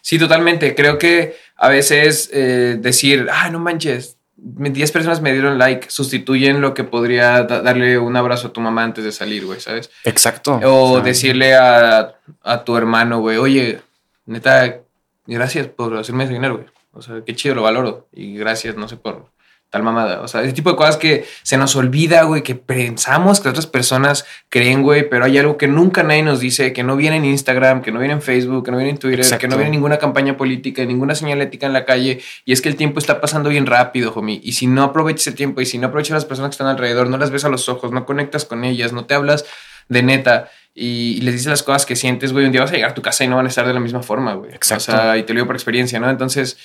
Sí, 0.02 0.20
totalmente. 0.20 0.76
Creo 0.76 0.98
que 0.98 1.36
a 1.56 1.70
veces 1.70 2.30
eh, 2.34 2.78
decir, 2.80 3.28
ah, 3.32 3.50
no 3.50 3.60
manches, 3.60 4.18
me- 4.38 4.70
10 4.70 4.92
personas 4.92 5.22
me 5.22 5.32
dieron 5.34 5.58
like, 5.58 5.90
sustituyen 5.90 6.62
lo 6.62 6.74
que 6.74 6.84
podría 6.84 7.44
da- 7.44 7.62
darle 7.62 7.98
un 7.98 8.16
abrazo 8.16 8.50
a 8.50 8.54
tu 8.54 8.62
mamá 8.62 8.84
antes 8.84 9.04
de 9.06 9.12
salir, 9.12 9.46
güey, 9.46 9.60
¿sabes? 9.62 9.90
Exacto. 10.04 10.60
O 10.64 11.02
decirle 11.02 11.56
a, 11.56 12.14
a 12.44 12.64
tu 12.66 12.76
hermano, 12.78 13.20
güey, 13.22 13.38
oye, 13.38 13.80
neta, 14.26 14.80
gracias 15.26 15.68
por 15.68 15.96
hacerme 15.98 16.26
desayunar, 16.26 16.52
güey. 16.54 16.66
O 17.00 17.02
sea, 17.02 17.22
qué 17.26 17.36
chido, 17.36 17.56
lo 17.56 17.64
valoro. 17.64 18.08
Y 18.14 18.38
gracias, 18.38 18.76
no 18.76 18.88
sé, 18.88 18.98
por 18.98 19.32
tal 19.70 19.84
mamada. 19.84 20.22
O 20.22 20.28
sea, 20.28 20.42
ese 20.42 20.54
tipo 20.54 20.72
de 20.72 20.76
cosas 20.76 20.98
que 20.98 21.26
se 21.44 21.58
nos 21.58 21.76
olvida, 21.76 22.24
güey, 22.24 22.42
que 22.42 22.56
pensamos 22.56 23.40
que 23.40 23.50
otras 23.50 23.68
personas 23.68 24.26
creen, 24.50 24.82
güey, 24.82 25.08
pero 25.08 25.26
hay 25.26 25.38
algo 25.38 25.58
que 25.58 25.68
nunca 25.68 26.02
nadie 26.02 26.24
nos 26.24 26.40
dice, 26.40 26.74
que 26.74 26.84
no 26.84 26.96
viene 26.96 27.18
en 27.18 27.26
Instagram, 27.26 27.82
que 27.82 27.92
no 27.92 28.00
viene 28.00 28.16
en 28.16 28.22
Facebook, 28.22 28.66
que 28.66 28.72
no 28.72 28.78
viene 28.78 28.92
en 28.92 28.98
Twitter, 28.98 29.20
Exacto. 29.20 29.42
que 29.42 29.48
no 29.48 29.58
viene 29.58 29.72
ninguna 29.72 29.98
campaña 29.98 30.36
política, 30.38 30.84
ninguna 30.86 31.14
señalética 31.14 31.68
en 31.68 31.74
la 31.74 31.86
calle. 31.86 32.20
Y 32.46 32.52
es 32.52 32.62
que 32.62 32.70
el 32.70 32.76
tiempo 32.76 32.98
está 32.98 33.22
pasando 33.22 33.50
bien 33.50 33.68
rápido, 33.68 34.12
homie. 34.16 34.42
Y 34.44 34.54
si 34.54 34.66
no 34.66 34.84
aprovechas 34.84 35.28
el 35.28 35.36
tiempo 35.36 35.62
y 35.62 35.68
si 35.68 35.78
no 35.78 35.88
aprovechas 35.88 36.12
a 36.12 36.16
las 36.16 36.26
personas 36.26 36.50
que 36.50 36.54
están 36.54 36.68
alrededor, 36.68 37.08
no 37.08 37.18
las 37.18 37.30
ves 37.30 37.46
a 37.46 37.50
los 37.50 37.70
ojos, 37.70 37.92
no 37.92 38.06
conectas 38.06 38.46
con 38.46 38.64
ellas, 38.64 38.92
no 38.92 39.06
te 39.06 39.14
hablas 39.14 39.46
de 39.88 40.02
neta 40.02 40.50
y, 40.74 41.18
y 41.18 41.22
les 41.22 41.34
dices 41.34 41.48
las 41.48 41.64
cosas 41.64 41.86
que 41.86 41.96
sientes, 41.96 42.34
güey, 42.34 42.46
un 42.46 42.52
día 42.52 42.62
vas 42.62 42.72
a 42.72 42.74
llegar 42.74 42.92
a 42.92 42.94
tu 42.94 43.02
casa 43.02 43.24
y 43.24 43.28
no 43.28 43.36
van 43.36 43.46
a 43.46 43.50
estar 43.50 43.68
de 43.68 43.74
la 43.74 43.80
misma 43.80 44.02
forma, 44.02 44.34
güey. 44.34 44.52
Exacto. 44.54 44.94
O 44.94 44.96
sea, 44.96 45.18
y 45.18 45.24
te 45.24 45.34
lo 45.34 45.40
digo 45.40 45.48
por 45.48 45.56
experiencia, 45.56 46.00
¿no? 46.00 46.10
Entonces, 46.10 46.58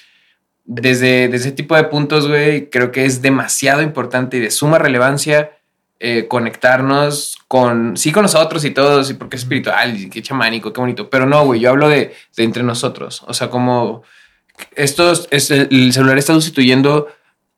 desde, 0.65 1.29
desde 1.29 1.49
ese 1.49 1.53
tipo 1.53 1.77
de 1.77 1.85
puntos, 1.85 2.29
güey, 2.29 2.71
creo 2.71 2.91
que 2.91 3.05
es 3.05 3.23
demasiado 3.23 3.83
importante 3.83 4.39
y 4.39 4.41
de 4.41 4.51
suma 4.51 4.79
relevancia 4.79 5.53
eh, 6.01 6.27
conectarnos 6.29 7.39
con, 7.49 7.97
sí, 7.97 8.13
con 8.13 8.23
nosotros 8.23 8.65
y 8.65 8.71
todos, 8.71 9.11
y 9.11 9.15
porque 9.15 9.37
es 9.37 9.43
espiritual, 9.43 9.97
y 9.99 10.11
qué 10.11 10.23
chamánico, 10.23 10.73
qué 10.73 10.81
bonito, 10.81 11.09
pero 11.11 11.27
no, 11.27 11.45
güey, 11.45 11.61
yo 11.61 11.71
hablo 11.71 11.89
de, 11.89 12.15
de 12.37 12.45
entre 12.45 12.63
nosotros, 12.63 13.23
o 13.27 13.35
sea, 13.35 13.49
como 13.51 14.03
estos, 14.77 15.29
es- 15.31 15.51
el 15.51 15.93
celular 15.93 16.19
está 16.19 16.33
sustituyendo 16.35 17.09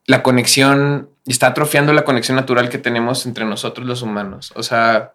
la 0.06 0.22
conexión, 0.22 1.10
está 1.26 1.48
atrofiando 1.48 1.92
la 1.92 2.04
conexión 2.04 2.36
natural 2.36 2.68
que 2.68 2.78
tenemos 2.78 3.26
entre 3.26 3.44
nosotros 3.44 3.86
los 3.86 4.02
humanos. 4.02 4.52
O 4.54 4.62
sea, 4.62 5.14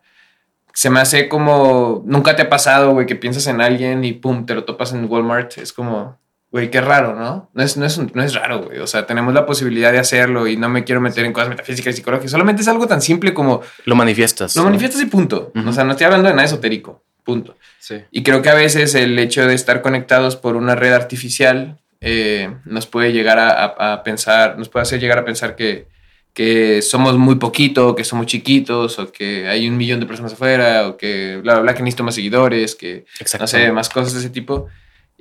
se 0.74 0.90
me 0.90 1.00
hace 1.00 1.30
como, 1.30 2.04
nunca 2.06 2.36
te 2.36 2.42
ha 2.42 2.50
pasado, 2.50 2.92
güey, 2.92 3.06
que 3.06 3.16
piensas 3.16 3.48
en 3.48 3.62
alguien 3.62 4.04
y 4.04 4.14
pum, 4.14 4.46
te 4.46 4.54
lo 4.54 4.66
topas 4.66 4.92
en 4.94 5.06
Walmart. 5.10 5.58
Es 5.58 5.72
como, 5.72 6.20
güey, 6.52 6.70
qué 6.70 6.82
raro, 6.82 7.16
¿no? 7.16 7.50
No 7.54 7.64
es, 7.64 7.78
no 7.78 7.86
es, 7.86 7.98
un- 7.98 8.12
no 8.14 8.22
es 8.24 8.34
raro, 8.36 8.64
güey. 8.64 8.80
O 8.80 8.88
sea, 8.88 9.06
tenemos 9.08 9.34
la 9.34 9.46
posibilidad 9.46 9.92
de 9.92 10.00
hacerlo 10.00 10.48
y 10.48 10.58
no 10.58 10.68
me 10.70 10.84
quiero 10.84 11.00
meter 11.02 11.24
en 11.26 11.32
cosas 11.34 11.50
metafísicas 11.50 11.94
y 11.94 11.98
psicológicas. 11.98 12.32
Solamente 12.32 12.62
es 12.62 12.68
algo 12.68 12.88
tan 12.88 13.02
simple 13.02 13.34
como 13.34 13.62
Lo 13.86 13.96
manifiestas. 13.96 14.56
lo 14.56 14.64
¿no? 14.64 14.70
manifiestas 14.70 15.02
y 15.02 15.06
punto. 15.06 15.52
O 15.66 15.72
sea, 15.72 15.84
no 15.86 15.92
estoy 15.92 16.06
hablando 16.06 16.28
de 16.28 16.36
nada 16.36 16.46
esotérico, 16.46 17.04
punto. 17.24 17.56
Sí. 17.80 17.96
Y 18.12 18.22
creo 18.24 18.42
que 18.42 18.50
a 18.50 18.54
veces 18.54 18.94
el 18.96 19.18
hecho 19.18 19.46
de 19.48 19.54
estar 19.56 19.82
conectados 19.82 20.36
por 20.36 20.56
una 20.56 20.76
red 20.76 20.94
artificial 20.94 21.80
eh, 22.02 22.54
nos 22.66 22.86
puede 22.88 23.14
llegar 23.14 23.40
a, 23.40 23.50
a- 23.52 23.94
a 23.94 24.04
pensar, 24.04 24.58
nos 24.58 24.68
puede 24.70 24.82
hacer 24.84 25.00
llegar 25.00 25.20
a 25.20 25.26
pensar 25.26 25.56
que, 25.56 25.88
que 26.34 26.82
somos 26.82 27.18
muy 27.18 27.36
poquito, 27.36 27.96
que 27.96 28.04
somos 28.04 28.26
chiquitos, 28.26 29.00
o 29.00 29.12
que 29.12 29.48
hay 29.48 29.68
un 29.70 29.78
millón 29.78 30.00
de 30.00 30.06
personas 30.06 30.34
afuera, 30.34 30.88
o 30.88 30.98
que 30.98 31.40
bla, 31.44 31.54
bla, 31.54 31.62
bla, 31.62 31.74
que 31.76 31.84
necesito 31.84 32.04
más 32.04 32.16
seguidores, 32.16 32.76
que 32.76 33.06
no 33.40 33.48
sé, 33.48 33.72
más 33.72 33.90
cosas 33.90 34.14
de 34.14 34.20
ese 34.20 34.30
tipo. 34.30 34.68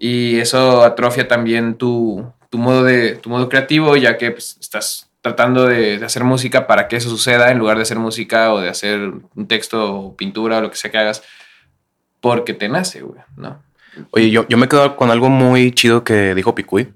Y 0.03 0.41
eso 0.41 0.83
atrofia 0.83 1.29
también 1.29 1.75
tu, 1.75 2.33
tu, 2.49 2.57
modo, 2.57 2.85
de, 2.85 3.17
tu 3.17 3.29
modo 3.29 3.51
creativo, 3.51 3.97
ya 3.97 4.17
que 4.17 4.31
pues, 4.31 4.57
estás 4.59 5.11
tratando 5.21 5.67
de, 5.67 6.03
hacer 6.03 6.25
música 6.25 6.67
para 6.67 6.89
que 6.89 6.97
eso 6.97 7.11
suceda 7.11 7.51
en 7.51 7.59
lugar 7.59 7.77
de 7.77 7.83
hacer 7.83 7.99
música 7.99 8.51
o 8.55 8.61
de 8.61 8.71
hacer 8.71 9.13
un 9.37 9.47
texto 9.47 9.95
o 9.95 10.17
pintura 10.17 10.57
o 10.57 10.61
lo 10.63 10.71
que 10.71 10.79
sea 10.79 10.91
que 10.91 10.97
hagas 10.97 11.23
porque 12.23 12.55
te 12.55 12.71
nace, 12.71 13.03
güey, 13.03 13.21
¿no? 13.37 13.63
Oye, 14.13 14.31
yo, 14.31 14.49
yo 14.49 14.57
me 14.57 14.69
quedo 14.69 14.97
con 14.97 15.11
algo 15.11 15.29
muy 15.29 15.71
chido 15.73 16.03
que 16.03 16.35
dijo 16.35 16.55
Picuy. 16.55 16.95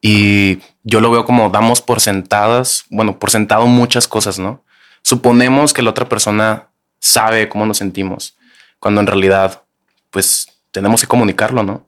Y 0.00 0.60
yo 0.82 1.02
lo 1.02 1.10
veo 1.10 1.26
como 1.26 1.50
damos 1.50 1.82
por 1.82 2.00
sentadas, 2.00 2.86
bueno, 2.88 3.18
por 3.18 3.30
sentado 3.30 3.66
muchas 3.66 4.08
cosas, 4.08 4.38
¿no? 4.38 4.64
Suponemos 5.02 5.74
que 5.74 5.82
la 5.82 5.90
otra 5.90 6.08
persona 6.08 6.68
sabe 7.00 7.50
cómo 7.50 7.66
nos 7.66 7.76
sentimos, 7.78 8.38
cuando 8.78 9.02
en 9.02 9.06
realidad, 9.06 9.62
pues 10.10 10.48
tenemos 10.70 11.02
que 11.02 11.06
comunicarlo, 11.06 11.62
¿no? 11.62 11.86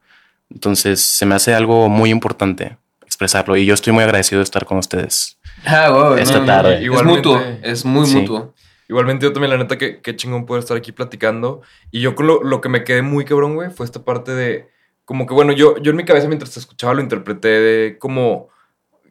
Entonces 0.51 1.01
se 1.01 1.27
me 1.27 1.35
hace 1.35 1.55
algo 1.55 1.89
muy 1.89 2.11
importante 2.11 2.77
expresarlo 3.05 3.57
y 3.57 3.65
yo 3.67 3.75
estoy 3.75 3.93
muy 3.93 4.05
agradecido 4.05 4.41
de 4.41 4.45
estar 4.45 4.65
con 4.67 4.79
ustedes. 4.79 5.39
Ah, 5.65 6.15
Esta 6.19 6.41
no, 6.41 6.45
tarde. 6.47 6.85
Es 6.85 7.03
mutuo, 7.05 7.41
es 7.63 7.85
muy 7.85 8.07
Sí. 8.07 8.17
mutuo. 8.17 8.55
Igualmente 8.89 9.25
yo 9.25 9.33
también, 9.33 9.51
la 9.51 9.57
neta, 9.57 9.79
que, 9.79 10.01
que 10.01 10.15
chingón 10.15 10.47
poder 10.47 10.63
estar 10.63 10.77
aquí 10.77 10.93
platicando. 10.93 11.63
Y 11.91 12.01
yo 12.01 12.15
con 12.15 12.27
lo, 12.29 12.43
lo 12.45 12.61
que 12.61 12.69
me 12.69 12.85
quedé 12.85 13.03
muy 13.03 13.25
cabrón, 13.25 13.55
güey, 13.55 13.71
fue 13.71 13.85
esta 13.87 14.05
parte 14.05 14.33
de... 14.33 14.69
Como 15.05 15.27
que, 15.27 15.35
bueno, 15.35 15.53
yo, 15.53 15.77
yo 15.79 15.91
en 15.91 15.97
mi 15.97 16.05
cabeza 16.05 16.29
mientras 16.29 16.53
te 16.53 16.61
escuchaba 16.61 16.95
lo 16.95 17.01
interpreté 17.01 17.49
de 17.49 17.99
como... 17.99 18.49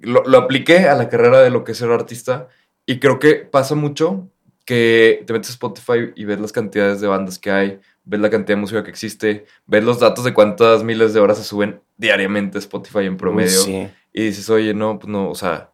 Lo, 0.02 0.24
lo 0.26 0.38
apliqué 0.38 0.88
a 0.88 0.96
la 0.96 1.10
carrera 1.10 1.42
de 1.42 1.50
lo 1.50 1.64
que 1.64 1.72
es 1.74 1.78
ser 1.78 1.90
artista. 1.92 2.48
Y 2.86 3.00
creo 3.00 3.20
que 3.20 3.36
pasa 3.36 3.76
mucho 3.76 4.30
que 4.66 5.24
te 5.26 5.34
metes 5.34 5.50
a 5.50 5.54
Spotify 5.54 6.12
y 6.16 6.26
ves 6.26 6.40
las 6.40 6.52
cantidades 6.52 7.02
de 7.02 7.08
bandas 7.08 7.38
que 7.40 7.52
hay, 7.52 7.80
ves 8.06 8.20
la 8.20 8.30
cantidad 8.30 8.56
de 8.56 8.62
música 8.62 8.84
que 8.84 8.92
existe, 8.92 9.46
ves 9.66 9.84
los 9.84 10.00
datos 10.00 10.24
de 10.24 10.34
cuántas 10.34 10.84
miles 10.84 11.14
de 11.14 11.20
horas 11.20 11.38
se 11.38 11.44
suben 11.44 11.82
diariamente 11.98 12.58
a 12.58 12.60
Spotify 12.60 13.00
en 13.00 13.18
promedio. 13.18 13.62
Sí. 13.62 13.88
Y 14.14 14.24
dices, 14.24 14.50
oye, 14.50 14.74
no, 14.74 14.98
pues 15.00 15.10
no, 15.10 15.30
o 15.30 15.36
sea, 15.36 15.72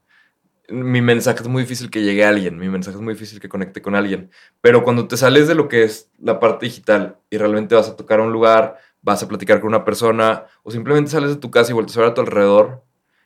mi 0.70 1.02
mensaje 1.02 1.42
es 1.42 1.48
muy 1.48 1.64
difícil 1.64 1.90
que 1.90 2.02
llegue 2.02 2.24
a 2.24 2.30
alguien, 2.30 2.58
mi 2.58 2.70
mensaje 2.70 2.96
es 2.96 3.04
muy 3.04 3.14
difícil 3.14 3.40
que 3.40 3.50
conecte 3.50 3.82
con 3.82 3.96
alguien. 3.96 4.32
Pero 4.62 4.84
cuando 4.84 5.08
te 5.08 5.18
sales 5.18 5.48
de 5.48 5.56
lo 5.56 5.68
que 5.68 5.84
es 5.84 6.10
la 6.20 6.40
parte 6.40 6.66
digital 6.66 7.18
y 7.30 7.38
realmente 7.38 7.76
vas 7.76 7.90
a 7.90 7.96
tocar 7.96 8.20
a 8.20 8.24
un 8.24 8.32
lugar, 8.32 8.78
vas 9.02 9.22
a 9.22 9.28
platicar 9.28 9.60
con 9.60 9.70
una 9.70 9.84
persona 9.84 10.46
o 10.64 10.72
simplemente 10.72 11.12
sales 11.12 11.30
de 11.30 11.36
tu 11.36 11.52
casa 11.52 11.72
y 11.72 11.74
vuelves 11.74 11.96
a 11.98 12.02
ver 12.02 12.10
a 12.10 12.14
tu 12.14 12.22
alrededor, 12.22 12.84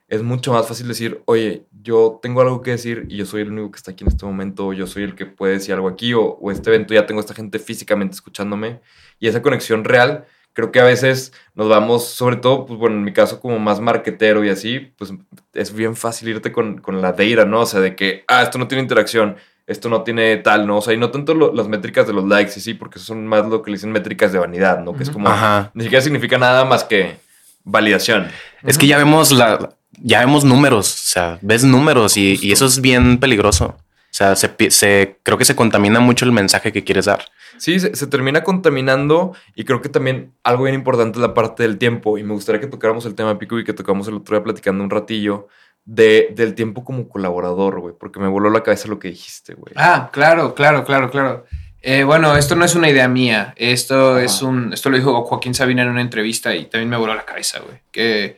es 0.07 0.21
mucho 0.21 0.53
más 0.53 0.67
fácil 0.67 0.87
decir, 0.87 1.21
oye, 1.25 1.65
yo 1.81 2.19
tengo 2.21 2.41
algo 2.41 2.61
que 2.61 2.71
decir 2.71 3.05
y 3.09 3.17
yo 3.17 3.25
soy 3.25 3.41
el 3.41 3.51
único 3.51 3.71
que 3.71 3.77
está 3.77 3.91
aquí 3.91 4.03
en 4.03 4.09
este 4.09 4.25
momento, 4.25 4.67
o 4.67 4.73
yo 4.73 4.85
soy 4.87 5.03
el 5.03 5.15
que 5.15 5.25
puede 5.25 5.53
decir 5.53 5.73
algo 5.73 5.87
aquí, 5.87 6.13
o, 6.13 6.21
o 6.23 6.51
este 6.51 6.69
evento 6.69 6.93
ya 6.93 7.05
tengo 7.05 7.19
a 7.19 7.23
esta 7.23 7.33
gente 7.33 7.57
físicamente 7.59 8.13
escuchándome. 8.15 8.81
Y 9.19 9.27
esa 9.27 9.41
conexión 9.41 9.83
real, 9.83 10.25
creo 10.53 10.71
que 10.71 10.79
a 10.79 10.83
veces 10.83 11.33
nos 11.55 11.67
vamos, 11.69 12.05
sobre 12.07 12.35
todo, 12.35 12.65
pues 12.65 12.79
bueno, 12.79 12.97
en 12.97 13.03
mi 13.03 13.13
caso 13.13 13.39
como 13.39 13.57
más 13.59 13.79
marquetero 13.79 14.43
y 14.45 14.49
así, 14.49 14.79
pues 14.97 15.11
es 15.53 15.73
bien 15.73 15.95
fácil 15.95 16.29
irte 16.29 16.51
con, 16.51 16.79
con 16.79 17.01
la 17.01 17.11
data, 17.13 17.45
¿no? 17.45 17.61
O 17.61 17.65
sea, 17.65 17.79
de 17.81 17.95
que, 17.95 18.23
ah, 18.27 18.43
esto 18.43 18.57
no 18.57 18.67
tiene 18.67 18.83
interacción, 18.83 19.35
esto 19.67 19.89
no 19.89 20.03
tiene 20.03 20.37
tal, 20.37 20.67
¿no? 20.67 20.77
O 20.77 20.81
sea, 20.81 20.93
y 20.93 20.97
no 20.97 21.09
tanto 21.11 21.33
lo- 21.33 21.51
las 21.53 21.67
métricas 21.67 22.05
de 22.05 22.13
los 22.13 22.25
likes 22.25 22.53
y 22.57 22.61
sí, 22.61 22.73
porque 22.75 22.99
eso 22.99 23.07
son 23.07 23.25
más 23.25 23.47
lo 23.47 23.63
que 23.63 23.71
le 23.71 23.77
dicen 23.77 23.91
métricas 23.91 24.31
de 24.31 24.37
vanidad, 24.39 24.79
¿no? 24.83 24.93
Que 24.95 25.03
es 25.03 25.09
como, 25.09 25.27
Ajá. 25.29 25.71
ni 25.73 25.83
siquiera 25.83 26.03
significa 26.03 26.37
nada 26.37 26.63
más 26.65 26.83
que 26.83 27.17
validación. 27.63 28.27
Es 28.63 28.77
que 28.77 28.85
ya 28.87 28.97
vemos 28.97 29.31
la, 29.31 29.75
ya 30.01 30.19
vemos 30.19 30.43
números, 30.43 30.93
o 30.93 31.09
sea, 31.09 31.39
ves 31.41 31.63
números 31.63 32.17
y, 32.17 32.37
y 32.41 32.51
eso 32.51 32.65
es 32.65 32.81
bien 32.81 33.17
peligroso. 33.19 33.75
O 33.77 34.17
sea, 34.17 34.35
se, 34.37 34.49
se- 34.71 35.17
creo 35.23 35.37
que 35.37 35.43
se 35.45 35.55
contamina 35.57 35.99
mucho 35.99 36.23
el 36.25 36.31
mensaje 36.31 36.71
que 36.71 36.83
quieres 36.85 37.05
dar. 37.05 37.25
Sí, 37.57 37.79
se, 37.79 37.95
se 37.95 38.07
termina 38.07 38.43
contaminando 38.43 39.33
y 39.55 39.63
creo 39.65 39.81
que 39.81 39.89
también 39.89 40.31
algo 40.43 40.63
bien 40.63 40.75
importante 40.75 41.17
es 41.19 41.21
la 41.21 41.33
parte 41.33 41.63
del 41.63 41.77
tiempo 41.77 42.17
y 42.17 42.23
me 42.23 42.33
gustaría 42.33 42.61
que 42.61 42.67
tocáramos 42.67 43.05
el 43.05 43.15
tema 43.15 43.37
pico 43.39 43.59
y 43.59 43.63
que 43.63 43.73
tocamos 43.73 44.07
el 44.07 44.15
otro 44.15 44.35
día 44.37 44.43
platicando 44.43 44.83
un 44.83 44.89
ratillo 44.89 45.47
de, 45.85 46.29
del 46.33 46.55
tiempo 46.55 46.83
como 46.83 47.07
colaborador, 47.09 47.79
güey, 47.81 47.93
porque 47.99 48.19
me 48.19 48.27
voló 48.27 48.49
la 48.49 48.63
cabeza 48.63 48.87
lo 48.87 48.99
que 48.99 49.09
dijiste, 49.09 49.53
güey. 49.53 49.73
Ah, 49.77 50.09
claro, 50.11 50.55
claro, 50.55 50.83
claro, 50.85 51.09
claro. 51.11 51.45
Eh, 51.81 52.03
bueno, 52.03 52.35
esto 52.35 52.55
no 52.55 52.65
es 52.65 52.73
una 52.73 52.89
idea 52.89 53.07
mía. 53.07 53.53
Esto 53.57 54.13
Ajá. 54.13 54.23
es 54.23 54.41
un. 54.41 54.73
Esto 54.73 54.89
lo 54.89 54.97
dijo 54.97 55.23
Joaquín 55.23 55.53
Sabina 55.53 55.83
en 55.83 55.89
una 55.89 56.01
entrevista 56.01 56.55
y 56.55 56.65
también 56.65 56.89
me 56.89 56.97
voló 56.97 57.13
la 57.13 57.25
cabeza, 57.25 57.59
güey. 57.59 57.79
Que, 57.91 58.37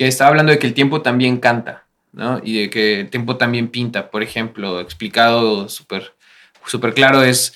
que 0.00 0.08
estaba 0.08 0.30
hablando 0.30 0.50
de 0.50 0.58
que 0.58 0.66
el 0.66 0.72
tiempo 0.72 1.02
también 1.02 1.36
canta, 1.36 1.84
¿no? 2.12 2.40
Y 2.42 2.58
de 2.58 2.70
que 2.70 3.00
el 3.00 3.10
tiempo 3.10 3.36
también 3.36 3.68
pinta. 3.68 4.10
Por 4.10 4.22
ejemplo, 4.22 4.80
explicado 4.80 5.68
súper 5.68 6.14
súper 6.64 6.94
claro 6.94 7.22
es. 7.22 7.52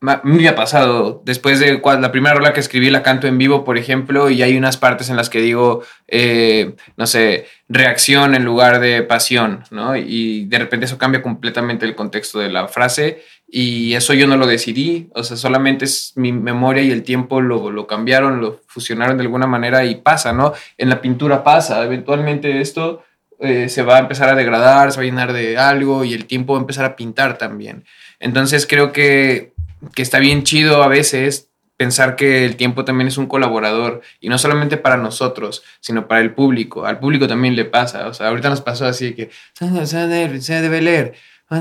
Me 0.00 0.48
ha 0.48 0.54
pasado, 0.54 1.20
después 1.26 1.60
de 1.60 1.78
la 1.82 2.10
primera 2.10 2.34
rola 2.34 2.54
que 2.54 2.60
escribí, 2.60 2.88
la 2.88 3.02
canto 3.02 3.26
en 3.26 3.36
vivo, 3.36 3.64
por 3.64 3.76
ejemplo, 3.76 4.30
y 4.30 4.42
hay 4.42 4.56
unas 4.56 4.78
partes 4.78 5.10
en 5.10 5.16
las 5.16 5.28
que 5.28 5.40
digo, 5.40 5.82
eh, 6.08 6.74
no 6.96 7.06
sé, 7.06 7.46
reacción 7.68 8.34
en 8.34 8.44
lugar 8.44 8.80
de 8.80 9.02
pasión, 9.02 9.64
¿no? 9.70 9.96
Y 9.96 10.46
de 10.46 10.58
repente 10.58 10.86
eso 10.86 10.96
cambia 10.96 11.20
completamente 11.20 11.84
el 11.84 11.94
contexto 11.94 12.38
de 12.38 12.50
la 12.50 12.66
frase 12.68 13.22
y 13.46 13.92
eso 13.92 14.14
yo 14.14 14.26
no 14.26 14.38
lo 14.38 14.46
decidí, 14.46 15.10
o 15.14 15.22
sea, 15.22 15.36
solamente 15.36 15.84
es 15.84 16.12
mi 16.16 16.32
memoria 16.32 16.82
y 16.82 16.90
el 16.90 17.02
tiempo 17.02 17.42
lo, 17.42 17.70
lo 17.70 17.86
cambiaron, 17.86 18.40
lo 18.40 18.62
fusionaron 18.68 19.18
de 19.18 19.24
alguna 19.24 19.46
manera 19.46 19.84
y 19.84 19.96
pasa, 19.96 20.32
¿no? 20.32 20.54
En 20.78 20.88
la 20.88 21.02
pintura 21.02 21.44
pasa, 21.44 21.84
eventualmente 21.84 22.60
esto 22.62 23.04
eh, 23.42 23.70
se 23.70 23.82
va 23.82 23.96
a 23.96 24.00
empezar 24.00 24.28
a 24.28 24.34
degradar, 24.34 24.92
se 24.92 24.98
va 24.98 25.02
a 25.02 25.06
llenar 25.06 25.32
de 25.32 25.56
algo 25.56 26.04
y 26.04 26.12
el 26.12 26.26
tiempo 26.26 26.52
va 26.52 26.58
a 26.58 26.60
empezar 26.60 26.84
a 26.84 26.94
pintar 26.94 27.38
también. 27.38 27.84
Entonces 28.18 28.66
creo 28.66 28.92
que, 28.92 29.54
que 29.94 30.02
está 30.02 30.18
bien 30.18 30.42
chido 30.42 30.82
a 30.82 30.88
veces 30.88 31.48
pensar 31.76 32.14
que 32.14 32.44
el 32.44 32.56
tiempo 32.56 32.84
también 32.84 33.08
es 33.08 33.16
un 33.16 33.26
colaborador 33.26 34.02
y 34.20 34.28
no 34.28 34.36
solamente 34.36 34.76
para 34.76 34.98
nosotros, 34.98 35.62
sino 35.80 36.06
para 36.08 36.20
el 36.20 36.34
público. 36.34 36.84
Al 36.84 36.98
público 36.98 37.26
también 37.26 37.56
le 37.56 37.64
pasa. 37.64 38.06
O 38.06 38.12
sea, 38.12 38.28
ahorita 38.28 38.50
nos 38.50 38.60
pasó 38.60 38.84
así 38.84 39.06
de 39.06 39.14
que 39.14 39.30
se 39.54 40.60
debe 40.60 40.82
leer. 40.82 41.14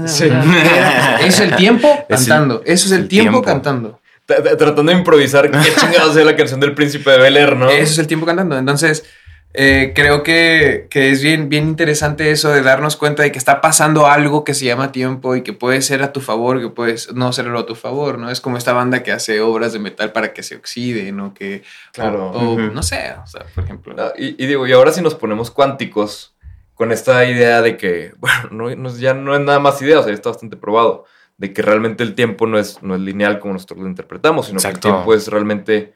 Sí. 0.07 0.25
Eso 0.25 1.25
es 1.25 1.39
el 1.39 1.55
tiempo 1.55 2.05
cantando. 2.07 2.61
Eso 2.65 2.87
es 2.87 2.91
el, 2.91 3.03
el 3.03 3.07
tiempo, 3.07 3.31
tiempo. 3.31 3.41
cantando. 3.43 4.01
Tratando 4.25 4.83
de 4.83 4.97
improvisar 4.97 5.49
qué 5.49 5.57
chingados 5.73 6.15
es 6.15 6.25
la 6.25 6.35
canción 6.35 6.59
del 6.59 6.75
príncipe 6.75 7.09
de 7.09 7.17
Bel 7.17 7.37
Air, 7.37 7.55
¿no? 7.55 7.69
Eso 7.69 7.93
es 7.93 7.97
el 7.97 8.05
tiempo 8.05 8.25
cantando. 8.25 8.57
Entonces, 8.57 9.05
eh, 9.53 9.93
creo 9.95 10.21
que, 10.21 10.87
que 10.91 11.09
es 11.09 11.23
bien, 11.23 11.49
bien 11.49 11.67
interesante 11.67 12.29
eso 12.29 12.49
de 12.49 12.61
darnos 12.61 12.95
cuenta 12.95 13.23
de 13.23 13.31
que 13.31 13.39
está 13.39 13.61
pasando 13.61 14.05
algo 14.05 14.43
que 14.43 14.53
se 14.53 14.65
llama 14.65 14.91
tiempo 14.91 15.35
y 15.35 15.41
que 15.41 15.53
puede 15.53 15.81
ser 15.81 16.03
a 16.03 16.13
tu 16.13 16.21
favor, 16.21 16.61
que 16.61 16.69
puede 16.69 16.95
no 17.15 17.33
serlo 17.33 17.57
a 17.59 17.65
tu 17.65 17.73
favor, 17.73 18.19
¿no? 18.19 18.29
Es 18.29 18.41
como 18.41 18.57
esta 18.57 18.73
banda 18.73 19.01
que 19.01 19.11
hace 19.11 19.41
obras 19.41 19.73
de 19.73 19.79
metal 19.79 20.11
para 20.11 20.33
que 20.33 20.43
se 20.43 20.55
oxiden 20.55 21.19
o 21.19 21.33
que... 21.33 21.63
Claro. 21.93 22.29
O, 22.29 22.59
no 22.59 22.83
sé, 22.83 23.15
o 23.23 23.25
sea, 23.25 23.45
por 23.55 23.63
ejemplo. 23.63 23.95
Ah, 23.97 24.13
Y, 24.17 24.41
y 24.41 24.45
digo, 24.45 24.67
y 24.67 24.71
ahora 24.71 24.91
si 24.91 25.01
nos 25.01 25.15
ponemos 25.15 25.49
cuánticos 25.49 26.35
con 26.75 26.91
esta 26.91 27.25
idea 27.25 27.61
de 27.63 27.75
que, 27.75 28.13
bueno, 28.19 28.75
no, 28.75 28.89
ya 28.97 29.15
no 29.15 29.35
es 29.35 29.41
nada 29.41 29.59
más 29.59 29.81
idea, 29.81 29.99
o 29.99 30.03
sea, 30.03 30.11
ya 30.11 30.15
está 30.15 30.29
bastante 30.29 30.57
probado, 30.57 31.05
de 31.37 31.53
que 31.53 31.63
realmente 31.63 32.03
el 32.03 32.13
tiempo 32.13 32.45
no 32.45 32.59
es, 32.59 32.83
no 32.83 32.93
es 32.93 33.01
lineal 33.01 33.39
como 33.39 33.53
nosotros 33.53 33.79
lo 33.79 33.87
interpretamos, 33.87 34.45
sino 34.45 34.59
Exacto. 34.59 34.79
que 34.79 34.87
el 34.87 34.93
tiempo 34.93 35.13
es 35.15 35.27
realmente 35.27 35.95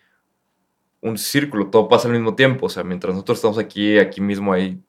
un 1.04 1.18
círculo, 1.18 1.68
todo 1.68 1.88
pasa 1.88 2.08
al 2.08 2.14
mismo 2.14 2.34
tiempo, 2.36 2.66
o 2.66 2.70
sea, 2.70 2.84
mientras 2.84 3.14
nosotros 3.14 3.38
estamos 3.38 3.58
aquí, 3.60 4.00
aquí 4.00 4.22
mismo 4.22 4.54
hay 4.54 4.80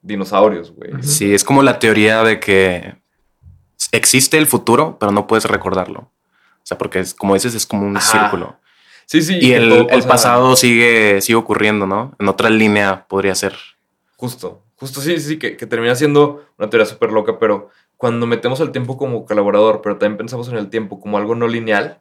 dinosaurios, 0.00 0.72
güey. 0.72 0.92
Sí, 1.02 1.34
es 1.34 1.44
como 1.44 1.62
la 1.62 1.78
teoría 1.78 2.22
de 2.22 2.38
que 2.40 2.96
existe 3.92 4.38
el 4.38 4.46
futuro, 4.46 4.96
pero 4.98 5.12
no 5.12 5.26
puedes 5.26 5.44
recordarlo. 5.44 6.00
O 6.00 6.62
sea, 6.62 6.78
porque 6.78 7.00
es, 7.00 7.14
como 7.14 7.34
dices, 7.34 7.54
es 7.54 7.66
como 7.66 7.86
un 7.86 7.96
Ajá. 7.96 8.20
círculo. 8.20 8.56
Sí, 9.06 9.22
sí. 9.22 9.38
Y 9.40 9.52
el, 9.52 9.70
el 9.72 9.86
pasa- 9.86 10.08
pasado 10.08 10.56
sigue, 10.56 11.20
sigue 11.20 11.36
ocurriendo, 11.36 11.86
¿no? 11.86 12.14
En 12.18 12.28
otra 12.28 12.50
línea 12.50 13.06
podría 13.08 13.34
ser. 13.34 13.54
Justo, 14.16 14.62
justo, 14.76 15.00
sí, 15.00 15.18
sí, 15.20 15.38
que, 15.38 15.56
que 15.56 15.66
termina 15.66 15.94
siendo 15.94 16.44
una 16.58 16.70
teoría 16.70 16.86
súper 16.86 17.12
loca, 17.12 17.38
pero 17.38 17.70
cuando 17.96 18.26
metemos 18.26 18.60
el 18.60 18.72
tiempo 18.72 18.96
como 18.96 19.24
colaborador, 19.24 19.80
pero 19.82 19.96
también 19.96 20.16
pensamos 20.16 20.48
en 20.48 20.56
el 20.56 20.68
tiempo 20.70 20.98
como 21.00 21.18
algo 21.18 21.34
no 21.34 21.46
lineal, 21.48 22.00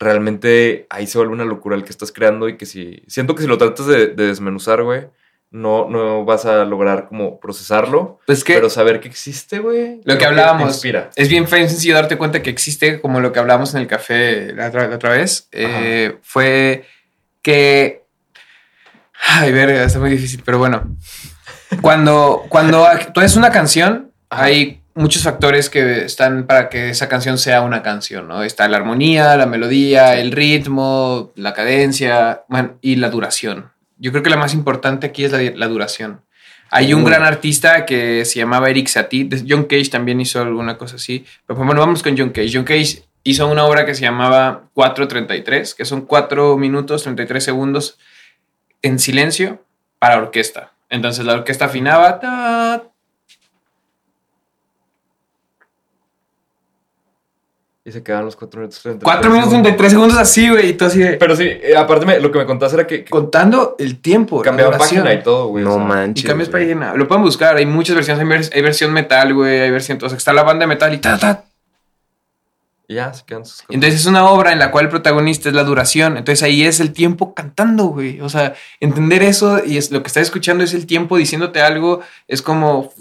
realmente 0.00 0.86
ahí 0.88 1.06
se 1.06 1.18
vuelve 1.18 1.34
una 1.34 1.44
locura 1.44 1.76
el 1.76 1.84
que 1.84 1.90
estás 1.90 2.10
creando 2.10 2.48
y 2.48 2.56
que 2.56 2.66
si, 2.66 3.02
siento 3.06 3.34
que 3.34 3.42
si 3.42 3.48
lo 3.48 3.58
tratas 3.58 3.86
de, 3.86 4.08
de 4.08 4.26
desmenuzar, 4.26 4.82
güey, 4.82 5.08
no, 5.50 5.88
no 5.88 6.24
vas 6.24 6.46
a 6.46 6.64
lograr 6.64 7.08
como 7.08 7.38
procesarlo. 7.38 8.20
Pues 8.26 8.42
que 8.42 8.54
pero 8.54 8.70
saber 8.70 9.00
que 9.00 9.08
existe, 9.08 9.58
güey. 9.58 10.00
lo 10.04 10.16
que 10.16 10.24
hablábamos 10.24 10.82
es 11.16 11.28
bien 11.28 11.46
sencillo 11.46 11.94
darte 11.94 12.16
cuenta 12.16 12.42
que 12.42 12.50
existe, 12.50 13.00
como 13.00 13.20
lo 13.20 13.32
que 13.32 13.40
hablábamos 13.40 13.74
en 13.74 13.82
el 13.82 13.86
café 13.86 14.52
la 14.54 14.68
otra, 14.68 14.88
la 14.88 14.96
otra 14.96 15.10
vez, 15.10 15.48
eh, 15.52 16.16
fue 16.22 16.84
que... 17.42 18.04
Ay, 19.22 19.52
verga, 19.52 19.84
está 19.84 19.98
muy 19.98 20.10
difícil, 20.10 20.42
pero 20.44 20.58
bueno. 20.58 20.96
Cuando, 21.82 22.46
cuando 22.48 22.86
tú 23.12 23.20
haces 23.20 23.36
una 23.36 23.50
canción, 23.50 24.12
Ajá. 24.30 24.44
hay 24.44 24.80
muchos 24.94 25.22
factores 25.22 25.70
que 25.70 26.04
están 26.04 26.46
para 26.46 26.68
que 26.68 26.90
esa 26.90 27.08
canción 27.08 27.38
sea 27.38 27.62
una 27.62 27.82
canción, 27.82 28.28
¿no? 28.28 28.42
Está 28.42 28.68
la 28.68 28.76
armonía, 28.76 29.36
la 29.36 29.46
melodía, 29.46 30.16
el 30.16 30.32
ritmo, 30.32 31.32
la 31.36 31.54
cadencia 31.54 32.42
bueno, 32.48 32.78
y 32.80 32.96
la 32.96 33.10
duración. 33.10 33.70
Yo 33.98 34.10
creo 34.12 34.22
que 34.22 34.30
la 34.30 34.36
más 34.36 34.54
importante 34.54 35.06
aquí 35.06 35.24
es 35.24 35.32
la, 35.32 35.40
la 35.54 35.68
duración. 35.68 36.22
Hay 36.72 36.94
un 36.94 37.04
gran 37.04 37.24
artista 37.24 37.84
que 37.84 38.24
se 38.24 38.38
llamaba 38.38 38.70
Eric 38.70 38.86
Satie. 38.86 39.28
John 39.46 39.64
Cage 39.64 39.90
también 39.90 40.20
hizo 40.20 40.40
alguna 40.40 40.78
cosa 40.78 40.96
así. 40.96 41.24
Pero 41.46 41.56
pues, 41.56 41.66
bueno, 41.66 41.80
vamos 41.80 42.02
con 42.02 42.16
John 42.16 42.30
Cage. 42.30 42.50
John 42.54 42.64
Cage 42.64 43.02
hizo 43.24 43.48
una 43.48 43.64
obra 43.64 43.84
que 43.84 43.94
se 43.94 44.02
llamaba 44.02 44.68
4.33, 44.74 45.74
que 45.74 45.84
son 45.84 46.02
4 46.02 46.56
minutos 46.56 47.02
33 47.02 47.42
segundos 47.42 47.98
en 48.82 49.00
silencio 49.00 49.64
para 49.98 50.18
orquesta. 50.18 50.72
Entonces 50.88 51.24
la 51.24 51.34
orquesta 51.34 51.66
afinaba. 51.66 52.20
ta, 52.20 52.84
Y 57.82 57.92
se 57.92 58.02
quedan 58.02 58.26
los 58.26 58.36
4 58.36 58.60
minutos 58.60 58.82
30. 58.82 59.04
4 59.04 59.30
minutos 59.30 59.50
33 59.52 59.90
segundos 59.92 60.18
así, 60.18 60.50
güey. 60.50 60.68
Y 60.68 60.72
tú 60.74 60.84
así 60.84 60.98
de- 60.98 61.14
Pero 61.14 61.34
sí, 61.34 61.44
eh, 61.44 61.74
aparte 61.78 62.04
me- 62.04 62.20
lo 62.20 62.30
que 62.30 62.38
me 62.38 62.44
contaste 62.44 62.76
era 62.76 62.86
que, 62.86 63.04
que 63.04 63.10
Contando 63.10 63.74
el 63.78 64.00
tiempo. 64.02 64.38
la 64.38 64.42
cambiaba 64.44 64.72
duración. 64.76 65.02
página 65.04 65.18
y 65.18 65.22
todo, 65.22 65.46
güey. 65.48 65.64
No 65.64 65.70
o 65.72 65.76
sea, 65.76 65.84
manches. 65.84 66.24
Y 66.24 66.28
cambias 66.28 66.50
güey. 66.50 66.64
página. 66.66 66.94
Lo 66.94 67.08
pueden 67.08 67.24
buscar. 67.24 67.56
Hay 67.56 67.64
muchas 67.64 67.94
versiones. 67.96 68.22
Hay, 68.22 68.28
vers- 68.28 68.50
hay 68.54 68.60
versión 68.62 68.92
metal, 68.92 69.32
güey. 69.32 69.60
Hay 69.60 69.70
versión. 69.70 69.98
O 70.02 70.08
sea, 70.10 70.18
está 70.18 70.34
la 70.34 70.42
banda 70.42 70.64
de 70.64 70.66
metal 70.66 70.92
y 70.92 70.98
ta, 70.98 71.16
ta. 71.16 71.44
Y 72.86 72.96
ya 72.96 73.14
se 73.14 73.24
quedan 73.24 73.46
sus 73.46 73.64
Entonces 73.70 74.00
es 74.00 74.06
una 74.06 74.28
obra 74.28 74.52
en 74.52 74.58
la 74.58 74.70
cual 74.72 74.86
el 74.86 74.90
protagonista 74.90 75.48
es 75.48 75.54
la 75.54 75.62
duración. 75.64 76.18
Entonces 76.18 76.42
ahí 76.42 76.64
es 76.64 76.80
el 76.80 76.92
tiempo 76.92 77.34
cantando, 77.34 77.84
güey. 77.86 78.20
O 78.20 78.28
sea, 78.28 78.54
entender 78.80 79.22
eso 79.22 79.64
y 79.64 79.78
es 79.78 79.90
lo 79.90 80.02
que 80.02 80.08
estás 80.08 80.24
escuchando 80.24 80.64
es 80.64 80.74
el 80.74 80.86
tiempo 80.86 81.16
diciéndote 81.16 81.62
algo. 81.62 82.00
Es 82.28 82.42
como. 82.42 82.92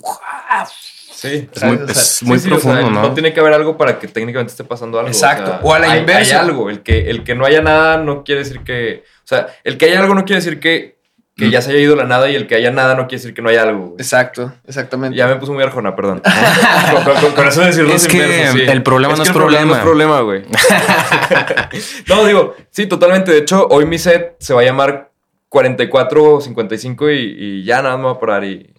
Sí, 1.22 1.50
Es 1.54 1.64
muy. 1.64 1.76
O 1.76 1.86
sea, 1.88 1.92
es 1.92 1.98
Sí, 2.08 2.26
muy 2.26 2.40
sí, 2.40 2.48
o 2.52 2.58
sea, 2.60 2.72
profundo, 2.72 2.92
¿no? 2.92 3.02
No 3.10 3.14
tiene 3.14 3.34
que 3.34 3.40
haber 3.42 3.54
algo 3.54 3.78
para 3.78 4.00
que 4.00 4.08
técnicamente 4.08 4.52
esté 4.52 4.64
pasando 4.64 5.00
algo. 5.00 5.10
Exacto. 5.12 5.60
O 5.64 5.74
a 5.74 5.80
la 5.80 5.92
hay- 5.92 6.00
inversa. 6.00 6.36
Hay 6.42 6.48
algo. 6.48 6.70
El 6.70 6.82
que, 6.82 7.10
el 7.10 7.24
que 7.24 7.36
no 7.36 7.46
haya 7.46 7.62
nada 7.62 7.98
no 7.98 8.24
quiere 8.24 8.40
decir 8.44 8.62
que. 8.62 9.04
O 9.24 9.28
sea, 9.28 9.48
el 9.64 9.78
que 9.78 9.86
haya 9.86 10.00
algo 10.00 10.16
no 10.16 10.24
quiere 10.24 10.42
decir 10.42 10.60
que, 10.60 10.98
que 11.36 11.46
Mm. 11.48 11.50
ya 11.52 11.62
se 11.62 11.72
haya 11.72 11.80
ido 11.80 11.96
la 11.96 12.04
nada 12.06 12.30
y 12.30 12.36
el 12.36 12.48
que 12.48 12.56
haya 12.56 12.72
nada 12.72 12.96
no 12.96 13.08
quiere 13.08 13.22
decir 13.22 13.34
que 13.34 13.42
no 13.42 13.50
haya 13.50 13.64
algo. 13.64 13.80
güey. 13.88 13.96
Exacto, 14.00 14.54
exactamente. 14.68 15.18
Ya 15.18 15.28
me 15.28 15.36
puso 15.36 15.52
muy 15.54 15.62
arjona, 15.64 15.96
perdón. 15.96 16.22
con, 16.94 17.04
con- 17.04 17.16
con- 17.22 17.32
con 17.34 17.48
eso 17.48 17.62
de 17.62 17.68
decirlo 17.68 17.94
Es 17.94 18.08
que 18.08 18.48
sí. 18.54 18.62
el 18.68 18.82
problema 18.84 19.14
no 19.14 19.18
que 19.18 19.24
es 19.24 19.28
el 19.30 19.36
problema. 19.36 19.66
no 19.66 19.76
es 19.76 19.82
problema, 19.82 20.22
güey. 20.22 20.44
no, 22.08 22.26
digo, 22.26 22.56
sí, 22.72 22.86
totalmente. 22.88 23.32
De 23.32 23.40
hecho, 23.40 23.68
hoy 23.70 23.86
mi 23.86 23.98
set 23.98 24.36
se 24.40 24.54
va 24.54 24.62
a 24.62 24.64
llamar 24.66 25.12
44 25.50 26.24
o 26.36 26.42
55 26.42 27.10
y, 27.12 27.36
y 27.38 27.64
ya 27.64 27.82
nada 27.82 27.96
más 27.96 27.98
me 28.00 28.04
voy 28.10 28.16
a 28.16 28.20
parar 28.20 28.44
y 28.44 28.74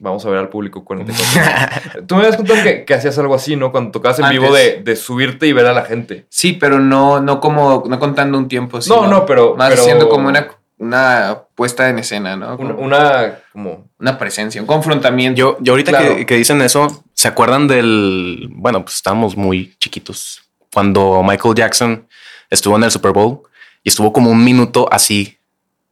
vamos 0.00 0.24
a 0.26 0.30
ver 0.30 0.38
al 0.38 0.48
público 0.48 0.84
44. 0.84 2.02
Tú 2.06 2.14
me 2.14 2.22
habías 2.22 2.36
contado 2.36 2.62
que, 2.62 2.84
que 2.84 2.94
hacías 2.94 3.18
algo 3.18 3.34
así, 3.34 3.56
¿no? 3.56 3.72
Cuando 3.72 3.90
tocabas 3.90 4.18
en 4.18 4.26
Antes. 4.26 4.40
vivo 4.40 4.54
de, 4.54 4.80
de 4.82 4.96
subirte 4.96 5.46
y 5.46 5.52
ver 5.52 5.66
a 5.66 5.72
la 5.72 5.82
gente. 5.84 6.26
Sí, 6.28 6.52
pero 6.52 6.78
no, 6.78 7.20
no 7.20 7.40
como, 7.40 7.84
no 7.86 7.98
contando 7.98 8.38
un 8.38 8.48
tiempo. 8.48 8.78
No, 8.78 8.82
sino 8.82 9.06
no, 9.08 9.26
pero- 9.26 9.56
Más 9.56 9.70
pero- 9.70 9.82
siendo 9.82 10.08
como 10.08 10.28
una, 10.28 10.48
una 10.78 11.42
puesta 11.54 11.88
en 11.88 11.98
escena, 11.98 12.36
¿no? 12.36 12.56
Una, 12.56 12.74
Como 12.74 12.84
una 12.86 13.38
como... 13.52 13.88
una 13.98 14.16
presencia, 14.18 14.60
un 14.60 14.66
confrontamiento. 14.66 15.38
Yo, 15.38 15.56
yo 15.60 15.72
ahorita 15.72 15.90
Claro. 15.90 16.16
que, 16.16 16.26
que 16.26 16.36
dicen 16.36 16.62
eso, 16.62 17.04
¿se 17.14 17.26
acuerdan 17.28 17.66
del... 17.66 18.48
Bueno, 18.52 18.84
pues 18.84 18.96
estábamos 18.96 19.36
muy 19.36 19.74
chiquitos. 19.80 20.42
Cuando 20.72 21.22
Michael 21.24 21.54
Jackson 21.54 22.06
estuvo 22.50 22.76
en 22.76 22.84
el 22.84 22.90
Super 22.92 23.12
Bowl 23.12 23.40
y 23.82 23.88
estuvo 23.88 24.12
como 24.12 24.30
un 24.30 24.44
minuto 24.44 24.88
así, 24.92 25.38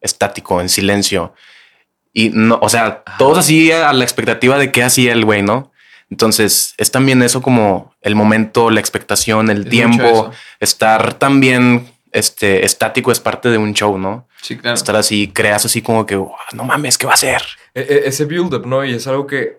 estático, 0.01 0.61
en 0.61 0.69
silencio. 0.69 1.35
Y 2.19 2.31
no, 2.31 2.59
o 2.63 2.69
sea, 2.71 3.03
todos 3.19 3.37
así 3.37 3.71
a 3.71 3.93
la 3.93 4.03
expectativa 4.03 4.57
de 4.57 4.73
qué 4.73 4.83
hacía 4.83 5.13
el 5.13 5.27
güey, 5.27 5.43
¿no? 5.43 5.71
Entonces 6.11 6.73
es 6.79 6.91
también 6.91 7.21
eso 7.23 7.43
como 7.43 7.95
el 8.01 8.15
momento, 8.15 8.71
la 8.71 8.81
expectación, 8.81 9.51
el 9.51 9.65
Es 9.65 9.69
tiempo, 9.69 10.31
estar 10.59 11.13
también 11.15 11.93
este, 12.13 12.65
estático 12.65 13.13
es 13.13 13.21
parte 13.21 13.51
de 13.51 13.59
un 13.59 13.75
show, 13.75 13.99
¿no? 13.99 14.27
Sí, 14.41 14.57
claro. 14.57 14.77
Estar 14.77 14.97
así, 14.97 15.29
creas 15.29 15.67
así 15.67 15.83
como 15.83 16.07
que, 16.07 16.17
"Oh, 16.17 16.35
no 16.55 16.65
mames, 16.65 16.97
¿qué 16.97 17.05
va 17.05 17.13
a 17.13 17.17
hacer? 17.17 17.43
e- 17.75 17.81
e- 17.83 18.09
ese 18.09 18.25
build-up, 18.25 18.67
¿no? 18.67 18.83
Y 18.83 18.95
es 18.95 19.07
algo 19.07 19.27
que 19.27 19.59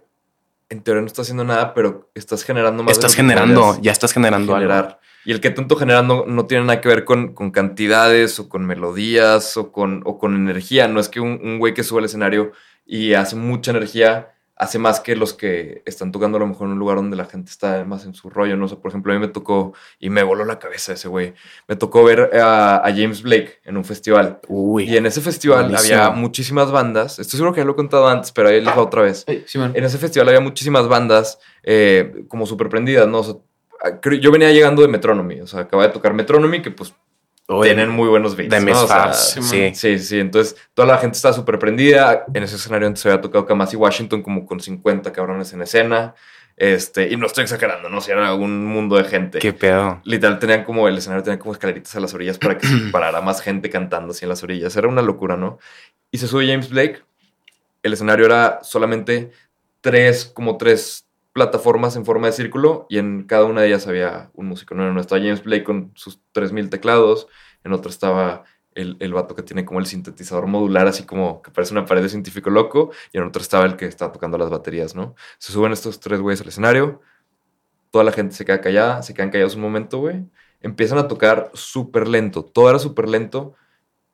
en 0.70 0.82
teoría 0.82 1.02
no 1.02 1.08
estás 1.08 1.26
haciendo 1.28 1.44
nada, 1.44 1.76
pero 1.76 2.10
estás 2.16 2.44
generando 2.44 2.82
más. 2.82 2.88
de 2.88 2.94
Estás 2.94 3.12
lo 3.12 3.18
generando, 3.18 3.78
ya 3.84 3.92
estás 3.92 4.14
generando 4.14 4.56
algo. 4.56 4.98
Y 5.26 5.32
el 5.32 5.42
que 5.42 5.50
tanto 5.50 5.76
generando 5.76 6.26
no 6.28 6.46
tiene 6.46 6.64
nada 6.66 6.80
que 6.82 6.88
ver 6.88 7.04
con, 7.04 7.34
con 7.34 7.52
cantidades 7.52 8.40
o 8.40 8.48
con 8.50 8.66
melodías 8.66 9.58
o 9.58 9.72
con, 9.72 10.02
o 10.06 10.18
con 10.18 10.36
energía. 10.36 10.88
No 10.88 11.00
es 11.00 11.10
que 11.10 11.20
un, 11.20 11.40
un 11.44 11.60
güey 11.60 11.74
que 11.74 11.84
sube 11.84 12.00
al 12.00 12.06
escenario 12.06 12.52
y 12.86 13.14
hace 13.14 13.36
mucha 13.36 13.72
energía 13.72 14.34
hace 14.60 14.80
más 14.80 15.00
que 15.02 15.16
los 15.16 15.34
que 15.36 15.84
están 15.86 16.12
tocando 16.12 16.38
a 16.38 16.40
lo 16.40 16.48
mejor 16.48 16.66
en 16.66 16.74
un 16.74 16.80
lugar 16.80 16.96
donde 16.98 17.16
la 17.16 17.26
gente 17.26 17.52
está 17.52 17.86
más 17.86 18.06
en 18.06 18.16
su 18.16 18.28
rollo. 18.32 18.58
No 18.58 18.68
sé, 18.68 18.76
por 18.78 18.90
ejemplo, 18.90 19.12
a 19.14 19.16
mí 19.16 19.22
me 19.22 19.28
tocó 19.28 19.74
y 20.00 20.10
me 20.10 20.24
voló 20.24 20.46
la 20.46 20.58
cabeza 20.58 20.94
ese 20.94 21.08
güey. 21.08 21.36
Me 21.68 21.76
tocó 21.76 22.04
ver 22.04 22.32
a, 22.42 22.78
a 22.78 22.90
James 22.92 23.22
Blake 23.22 23.60
en 23.66 23.78
un 23.78 23.86
festival. 23.86 24.40
Uy. 24.48 24.86
Y 24.90 24.98
en 24.98 25.06
ese 25.06 25.22
festival 25.22 25.66
buenísimo. 25.66 26.02
había 26.02 26.10
muchísimas 26.16 26.72
bandas. 26.72 27.20
Estoy 27.20 27.38
seguro 27.38 27.54
que 27.54 27.62
ya 27.62 27.66
lo 27.66 27.74
he 27.74 27.76
contado 27.76 28.08
antes, 28.08 28.32
pero 28.32 28.50
ahí 28.50 28.60
les 28.60 28.70
va 28.76 28.82
otra 28.82 29.04
vez. 29.04 29.26
En 29.76 29.84
ese 29.84 30.00
festival 30.00 30.30
había 30.30 30.40
muchísimas 30.42 30.88
bandas 30.88 31.38
eh, 31.62 32.24
como 32.28 32.48
súper 32.48 32.70
prendidas, 32.70 33.08
¿no? 33.08 33.20
O 33.20 33.24
sea, 33.24 33.36
creo- 33.36 33.47
yo 34.20 34.32
venía 34.32 34.52
llegando 34.52 34.82
de 34.82 34.88
Metronomy, 34.88 35.42
o 35.42 35.48
sea, 35.48 35.62
acaba 35.62 35.84
de 35.88 35.94
tocar 35.94 36.14
Metronomy, 36.14 36.62
que 36.62 36.72
pues 36.72 36.94
Uy, 37.48 37.68
tienen 37.68 37.90
muy 37.90 38.10
buenos 38.10 38.36
beats. 38.36 38.52
de 38.52 38.60
mis 38.60 38.76
¿no? 38.76 38.84
O 38.84 38.88
sea, 38.88 39.14
sí, 39.14 39.72
sí. 39.74 40.00
Sí, 40.00 40.20
entonces 40.20 40.58
toda 40.74 40.88
la 40.88 40.98
gente 40.98 41.16
está 41.16 41.32
súper 41.32 41.58
prendida. 41.60 42.26
En 42.34 42.44
ese 42.44 42.58
escenario 42.58 42.88
antes 42.88 43.06
había 43.06 43.22
tocado 43.22 43.46
Kamasi 43.46 43.78
Washington 43.78 44.22
como 44.22 44.46
con 44.46 44.60
50 44.60 45.14
cabrones 45.14 45.54
en 45.54 45.62
escena. 45.62 46.14
Este, 46.58 47.08
y 47.10 47.16
no 47.16 47.28
estoy 47.28 47.44
exagerando, 47.44 47.88
¿no? 47.88 48.02
Si 48.02 48.12
era 48.12 48.34
un 48.34 48.66
mundo 48.66 48.98
de 48.98 49.06
gente. 49.06 49.40
Qué 49.40 49.54
pedo. 49.54 50.02
Literal 50.04 50.40
tenían 50.40 50.64
como, 50.66 50.88
el 50.88 50.98
escenario 50.98 51.24
tenía 51.24 51.40
como 51.40 51.54
escaleritas 51.54 51.96
a 51.96 52.00
las 52.00 52.14
orillas 52.14 52.38
para 52.38 52.58
que 52.58 52.68
se 52.68 52.76
parara 52.92 53.22
más 53.22 53.42
gente 53.42 53.70
cantando 53.70 54.12
así 54.12 54.26
en 54.26 54.30
las 54.30 54.44
orillas. 54.44 54.76
Era 54.76 54.88
una 54.88 55.02
locura, 55.02 55.38
¿no? 55.38 55.60
Y 56.12 56.18
se 56.18 56.28
sube 56.28 56.48
James 56.48 56.70
Blake. 56.70 57.02
El 57.82 57.94
escenario 57.94 58.26
era 58.26 58.60
solamente 58.64 59.32
tres, 59.80 60.26
como 60.26 60.58
tres 60.58 61.07
plataformas 61.38 61.96
en 61.96 62.04
forma 62.04 62.26
de 62.26 62.34
círculo 62.34 62.88
y 62.90 62.98
en 62.98 63.26
cada 63.28 63.46
una 63.46 63.62
de 63.62 63.68
ellas 63.68 63.86
había 63.86 64.32
un 64.34 64.48
músico. 64.48 64.74
No, 64.74 64.92
no 64.92 65.00
estaba 65.00 65.22
James 65.22 65.44
Blake 65.44 65.64
con 65.64 65.92
sus 65.94 66.20
3000 66.32 66.72
teclados, 66.72 67.28
en 67.64 67.74
otra 67.74 67.92
estaba 67.92 68.44
el, 68.74 68.98
el 69.00 69.14
vato 69.14 69.36
que 69.36 69.44
tiene 69.44 69.64
como 69.64 69.80
el 69.80 69.86
sintetizador 69.86 70.48
modular, 70.48 70.88
así 70.88 71.04
como 71.04 71.44
que 71.44 71.52
parece 71.52 71.74
una 71.74 71.86
pared 71.86 72.02
de 72.02 72.10
científico 72.10 72.50
loco, 72.50 72.90
y 73.14 73.20
en 73.20 73.24
otro 73.24 73.40
estaba 73.40 73.66
el 73.66 73.76
que 73.76 73.86
está 73.86 74.12
tocando 74.12 74.36
las 74.40 74.50
baterías, 74.50 74.96
¿no? 74.96 75.14
Se 75.38 75.52
suben 75.52 75.72
estos 75.74 76.00
tres 76.00 76.22
güeyes 76.22 76.42
al 76.42 76.48
escenario, 76.48 77.02
toda 77.92 78.04
la 78.04 78.12
gente 78.12 78.34
se 78.34 78.44
queda 78.44 78.60
callada, 78.60 79.04
se 79.04 79.14
quedan 79.14 79.30
callados 79.30 79.54
un 79.54 79.62
momento, 79.62 80.00
güey. 80.00 80.26
Empiezan 80.60 80.98
a 80.98 81.08
tocar 81.08 81.52
súper 81.54 82.08
lento, 82.08 82.44
todo 82.46 82.68
era 82.72 82.80
súper 82.80 83.08
lento. 83.08 83.54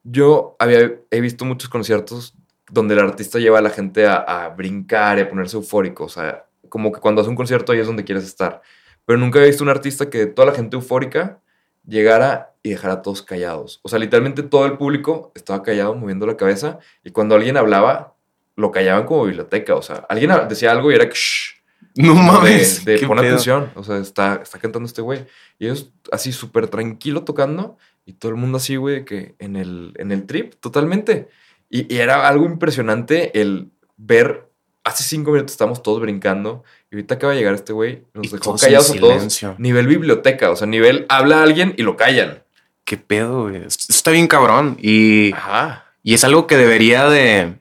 Yo 0.03 0.57
había, 0.59 0.99
he 1.09 1.21
visto 1.21 1.45
muchos 1.45 1.69
conciertos 1.69 2.35
donde 2.69 2.95
el 2.95 2.99
artista 2.99 3.39
lleva 3.39 3.59
a 3.59 3.61
la 3.61 3.69
gente 3.69 4.07
a, 4.07 4.15
a 4.17 4.49
brincar 4.49 5.19
y 5.19 5.21
a 5.21 5.29
ponerse 5.29 5.55
eufórico, 5.55 6.03
o 6.03 6.09
sea, 6.09 6.47
como 6.73 6.91
que 6.91 6.99
cuando 6.99 7.21
hace 7.21 7.29
un 7.29 7.35
concierto 7.35 7.71
ahí 7.71 7.77
es 7.77 7.85
donde 7.85 8.03
quieres 8.03 8.23
estar. 8.23 8.63
Pero 9.05 9.19
nunca 9.19 9.37
he 9.39 9.45
visto 9.45 9.63
un 9.63 9.69
artista 9.69 10.09
que 10.09 10.25
toda 10.25 10.47
la 10.47 10.55
gente 10.55 10.75
eufórica 10.75 11.39
llegara 11.85 12.55
y 12.63 12.71
dejara 12.71 12.95
a 12.95 13.01
todos 13.03 13.21
callados. 13.21 13.79
O 13.83 13.89
sea, 13.89 13.99
literalmente 13.99 14.41
todo 14.41 14.65
el 14.65 14.75
público 14.75 15.31
estaba 15.35 15.61
callado, 15.61 15.93
moviendo 15.93 16.25
la 16.25 16.35
cabeza, 16.35 16.79
y 17.03 17.11
cuando 17.11 17.35
alguien 17.35 17.57
hablaba, 17.57 18.15
lo 18.55 18.71
callaban 18.71 19.05
como 19.05 19.25
biblioteca. 19.25 19.75
O 19.75 19.83
sea, 19.83 19.97
alguien 20.09 20.31
decía 20.49 20.71
algo 20.71 20.91
y 20.91 20.95
era 20.95 21.07
que 21.07 21.13
shh, 21.13 21.61
No 21.95 22.15
de, 22.15 22.21
mames. 22.23 22.83
de 22.85 22.97
pedo. 22.97 23.13
atención. 23.13 23.69
O 23.75 23.83
sea, 23.83 23.97
está, 23.99 24.39
está 24.41 24.57
cantando 24.57 24.87
este 24.87 25.03
güey. 25.03 25.27
Y 25.59 25.65
ellos 25.67 25.91
así 26.11 26.31
súper 26.31 26.69
tranquilo 26.69 27.23
tocando, 27.23 27.77
y 28.03 28.13
todo 28.13 28.31
el 28.31 28.37
mundo 28.39 28.57
así, 28.57 28.77
güey, 28.77 29.05
que 29.05 29.35
en 29.37 29.57
el, 29.57 29.93
en 29.99 30.11
el 30.11 30.25
trip, 30.25 30.55
totalmente. 30.59 31.27
Y, 31.69 31.93
y 31.93 31.99
era 31.99 32.27
algo 32.27 32.45
impresionante 32.45 33.39
el 33.39 33.69
ver. 33.95 34.49
Hace 34.83 35.03
cinco 35.03 35.31
minutos 35.31 35.53
estábamos 35.53 35.81
todos 35.81 36.01
brincando 36.01 36.63
y 36.91 36.95
ahorita 36.95 37.15
acaba 37.15 37.33
de 37.33 37.39
llegar 37.39 37.53
este 37.53 37.71
güey, 37.71 38.03
nos 38.13 38.27
Y 38.27 38.29
dejó 38.29 38.57
callados 38.57 38.91
a 38.91 38.95
todos. 38.95 39.43
Nivel 39.57 39.87
biblioteca, 39.87 40.51
o 40.51 40.55
sea, 40.55 40.67
nivel 40.67 41.05
habla 41.07 41.39
a 41.39 41.43
alguien 41.43 41.73
y 41.77 41.83
lo 41.83 41.95
callan. 41.95 42.43
Qué 42.83 42.97
pedo, 42.97 43.43
güey. 43.43 43.63
Esto 43.65 43.85
está 43.89 44.11
bien 44.11 44.27
cabrón. 44.27 44.77
Y, 44.81 45.31
Ajá. 45.33 45.85
y 46.03 46.13
es 46.13 46.23
algo 46.25 46.47
que 46.47 46.57
debería 46.57 47.07
de, 47.07 47.53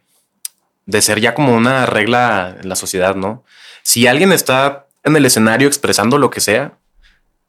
de 0.87 1.03
ser 1.03 1.21
ya 1.21 1.35
como 1.35 1.55
una 1.55 1.87
regla 1.87 2.57
en 2.61 2.69
la 2.69 2.75
sociedad, 2.75 3.15
¿no? 3.15 3.45
Si 3.83 4.07
alguien 4.09 4.33
está 4.33 4.87
en 5.05 5.15
el 5.17 5.25
escenario 5.25 5.69
expresando 5.69 6.19
lo 6.19 6.31
que 6.31 6.41
sea, 6.41 6.79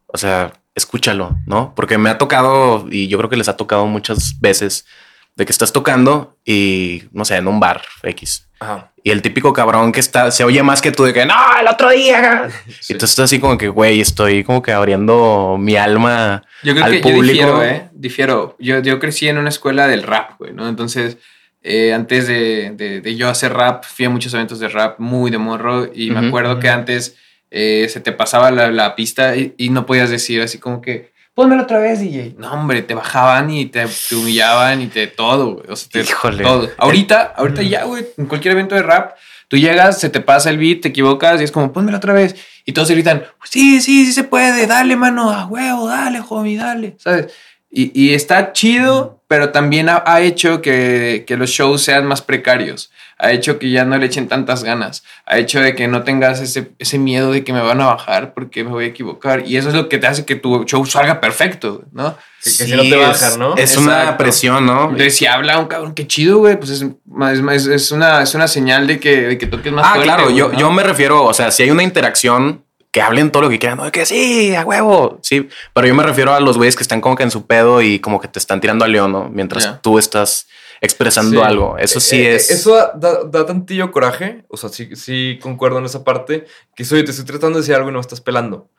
o 0.07 0.17
sea, 0.17 0.53
escúchalo, 0.75 1.35
¿no? 1.45 1.73
Porque 1.75 1.97
me 1.97 2.09
ha 2.09 2.17
tocado, 2.17 2.85
y 2.89 3.07
yo 3.07 3.17
creo 3.17 3.29
que 3.29 3.37
les 3.37 3.49
ha 3.49 3.57
tocado 3.57 3.85
muchas 3.87 4.39
veces, 4.39 4.85
de 5.35 5.45
que 5.45 5.51
estás 5.51 5.73
tocando 5.73 6.37
y, 6.45 7.03
no 7.11 7.25
sé, 7.25 7.37
en 7.37 7.47
un 7.47 7.59
bar 7.59 7.81
X. 8.03 8.47
Ajá. 8.59 8.91
Y 9.03 9.11
el 9.11 9.21
típico 9.21 9.51
cabrón 9.51 9.91
que 9.91 9.99
está, 9.99 10.31
se 10.31 10.43
oye 10.45 10.63
más 10.63 10.81
que 10.81 10.91
tú 10.91 11.03
de 11.03 11.11
que, 11.13 11.25
no, 11.25 11.35
el 11.59 11.67
otro 11.67 11.89
día. 11.89 12.47
Y 12.89 12.93
tú 12.95 13.05
estás 13.05 13.19
así 13.25 13.39
como 13.39 13.57
que, 13.57 13.67
güey, 13.67 13.99
estoy 13.99 14.43
como 14.43 14.61
que 14.61 14.71
abriendo 14.71 15.57
mi 15.59 15.75
alma 15.75 16.43
Yo 16.63 16.73
creo 16.73 16.85
al 16.85 16.91
que 16.93 16.99
público. 16.99 17.23
yo 17.23 17.31
difiero, 17.59 17.63
¿eh? 17.63 17.89
Difiero. 17.93 18.55
Yo, 18.59 18.79
yo 18.79 18.99
crecí 18.99 19.27
en 19.27 19.37
una 19.37 19.49
escuela 19.49 19.87
del 19.87 20.03
rap, 20.03 20.37
güey, 20.39 20.53
¿no? 20.53 20.69
Entonces, 20.69 21.17
eh, 21.63 21.93
antes 21.93 22.27
de, 22.27 22.71
de- 22.75 23.01
de 23.01 23.15
yo 23.15 23.27
hacer 23.29 23.53
rap, 23.53 23.83
fui 23.85 24.05
a 24.05 24.09
muchos 24.09 24.33
eventos 24.33 24.59
de 24.59 24.67
rap 24.69 24.99
muy 24.99 25.31
de 25.31 25.37
morro 25.37 25.89
y 25.93 26.11
me 26.11 26.27
acuerdo 26.27 26.59
que 26.59 26.69
antes 26.69 27.15
eh, 27.51 27.87
se 27.89 27.99
te 28.01 28.11
pasaba 28.11 28.51
la, 28.51 28.71
la 28.71 28.95
pista 28.95 29.35
y, 29.35 29.53
y 29.57 29.69
no 29.69 29.85
podías 29.85 30.09
decir 30.09 30.41
así 30.41 30.57
como 30.59 30.81
que, 30.81 31.12
pónmelo 31.33 31.63
otra 31.63 31.79
vez, 31.79 31.99
DJ. 31.99 32.35
No, 32.37 32.51
hombre, 32.53 32.81
te 32.81 32.93
bajaban 32.93 33.49
y 33.49 33.65
te, 33.65 33.85
te 33.85 34.15
humillaban 34.15 34.81
y 34.81 34.87
te 34.87 35.07
todo, 35.07 35.55
güey. 35.55 35.65
O 35.69 35.75
sea, 35.75 35.89
te, 35.89 36.01
Híjole. 36.01 36.43
todo. 36.43 36.69
Ahorita, 36.77 37.33
ahorita 37.35 37.61
ya, 37.61 37.83
güey, 37.85 38.05
en 38.17 38.25
cualquier 38.25 38.53
evento 38.53 38.75
de 38.75 38.83
rap, 38.83 39.15
tú 39.47 39.57
llegas, 39.57 39.99
se 39.99 40.09
te 40.09 40.21
pasa 40.21 40.49
el 40.49 40.57
beat, 40.57 40.81
te 40.81 40.89
equivocas 40.89 41.41
y 41.41 41.43
es 41.43 41.51
como, 41.51 41.71
pónmelo 41.71 41.97
otra 41.97 42.13
vez. 42.13 42.35
Y 42.65 42.71
todos 42.71 42.89
gritan, 42.89 43.23
sí, 43.43 43.81
sí, 43.81 44.05
sí 44.05 44.13
se 44.13 44.23
puede, 44.23 44.67
dale, 44.67 44.95
mano, 44.95 45.31
a 45.31 45.45
huevo, 45.45 45.87
dale, 45.87 46.21
homie, 46.29 46.57
dale, 46.57 46.95
¿sabes? 46.97 47.27
Y, 47.75 47.91
y 47.99 48.13
está 48.13 48.51
chido, 48.53 49.19
pero 49.27 49.49
también 49.49 49.89
ha, 49.89 50.03
ha 50.05 50.21
hecho 50.21 50.61
que, 50.61 51.23
que 51.25 51.37
los 51.37 51.49
shows 51.49 51.81
sean 51.81 52.05
más 52.05 52.21
precarios. 52.21 52.91
Ha 53.17 53.31
hecho 53.31 53.57
que 53.57 53.71
ya 53.71 53.83
no 53.83 53.97
le 53.97 54.05
echen 54.05 54.27
tantas 54.27 54.63
ganas. 54.63 55.03
Ha 55.25 55.39
hecho 55.39 55.59
de 55.59 55.73
que 55.73 55.87
no 55.87 56.03
tengas 56.03 56.39
ese, 56.39 56.71
ese 56.77 56.99
miedo 56.99 57.31
de 57.31 57.43
que 57.43 57.51
me 57.51 57.61
van 57.61 57.81
a 57.81 57.87
bajar 57.87 58.33
porque 58.35 58.63
me 58.63 58.69
voy 58.69 58.83
a 58.85 58.87
equivocar. 58.89 59.43
Y 59.47 59.57
eso 59.57 59.69
es 59.69 59.75
lo 59.75 59.89
que 59.89 59.97
te 59.97 60.05
hace 60.05 60.23
que 60.23 60.35
tu 60.35 60.65
show 60.65 60.85
salga 60.85 61.19
perfecto, 61.19 61.83
¿no? 61.93 62.15
Que- 62.43 62.49
que 62.51 62.65
si 62.65 62.71
no 62.75 62.83
te 62.83 62.95
bajan, 62.95 63.31
es- 63.31 63.37
¿no? 63.39 63.55
Es 63.55 63.75
una 63.77 64.01
Exacto. 64.01 64.17
presión, 64.23 64.65
¿no? 64.67 64.83
Entonces, 64.83 65.15
si 65.17 65.25
habla 65.25 65.57
un 65.57 65.65
cabrón, 65.67 65.95
qué 65.95 66.05
chido, 66.05 66.37
güey, 66.39 66.57
pues 66.59 66.69
es, 66.71 66.81
es, 66.83 67.39
es- 67.51 67.65
es 67.67 67.91
una, 67.91 68.21
es 68.21 68.35
una 68.35 68.47
señal 68.47 68.85
de 68.85 68.99
que, 68.99 69.21
de 69.21 69.37
que 69.39 69.47
toques 69.47 69.71
más 69.73 69.85
Ah, 69.87 69.89
fuerte, 69.95 70.05
claro, 70.05 70.23
güey, 70.25 70.35
yo, 70.35 70.49
¿no? 70.51 70.59
yo 70.59 70.69
me 70.69 70.83
refiero, 70.83 71.23
o 71.23 71.33
sea, 71.33 71.49
si 71.51 71.63
hay 71.63 71.71
una 71.71 71.81
interacción, 71.83 72.63
que 72.93 73.01
hablen 73.01 73.31
todo 73.31 73.43
lo 73.43 73.49
que 73.49 73.57
quieran, 73.59 73.79
¿no? 73.79 73.91
que 73.91 74.05
sí, 74.05 74.55
a 74.55 74.63
huevo, 74.63 75.17
sí, 75.21 75.49
pero 75.73 75.87
yo 75.87 75.95
me 75.95 76.03
refiero 76.03 76.31
a 76.33 76.39
los 76.39 76.57
güeyes 76.57 76.75
que 76.77 76.83
están 76.83 77.01
como 77.01 77.15
que 77.15 77.23
en 77.23 77.31
su 77.31 77.45
pedo 77.47 77.81
y 77.81 77.99
como 77.99 78.21
que 78.21 78.27
te 78.29 78.37
están 78.39 78.61
tirando 78.61 78.85
a 78.85 78.87
león, 78.87 79.11
¿no? 79.11 79.29
Mientras 79.29 79.81
tú 79.81 79.97
estás 79.97 80.47
expresando 80.79 81.39
Sí. 81.41 81.45
algo. 81.47 81.77
Eso 81.79 81.99
sí 81.99 82.17
Eh, 82.21 82.33
eh, 82.33 82.35
es. 82.35 82.51
Eso 82.51 82.75
da, 82.75 82.91
da- 82.95 83.23
da 83.23 83.45
tantillo 83.45 83.89
coraje. 83.91 84.43
O 84.49 84.57
sea, 84.57 84.69
sí, 84.69 84.95
sí 84.95 85.39
concuerdo 85.41 85.79
en 85.79 85.85
esa 85.85 86.03
parte. 86.03 86.45
Que 86.75 86.83
soy, 86.85 87.03
te 87.05 87.11
estoy 87.11 87.25
tratando 87.25 87.57
de 87.57 87.61
decir 87.63 87.73
algo 87.73 87.87
y 87.89 87.93
no 87.93 87.97
me 87.99 88.01
estás 88.01 88.19
pelando. 88.21 88.69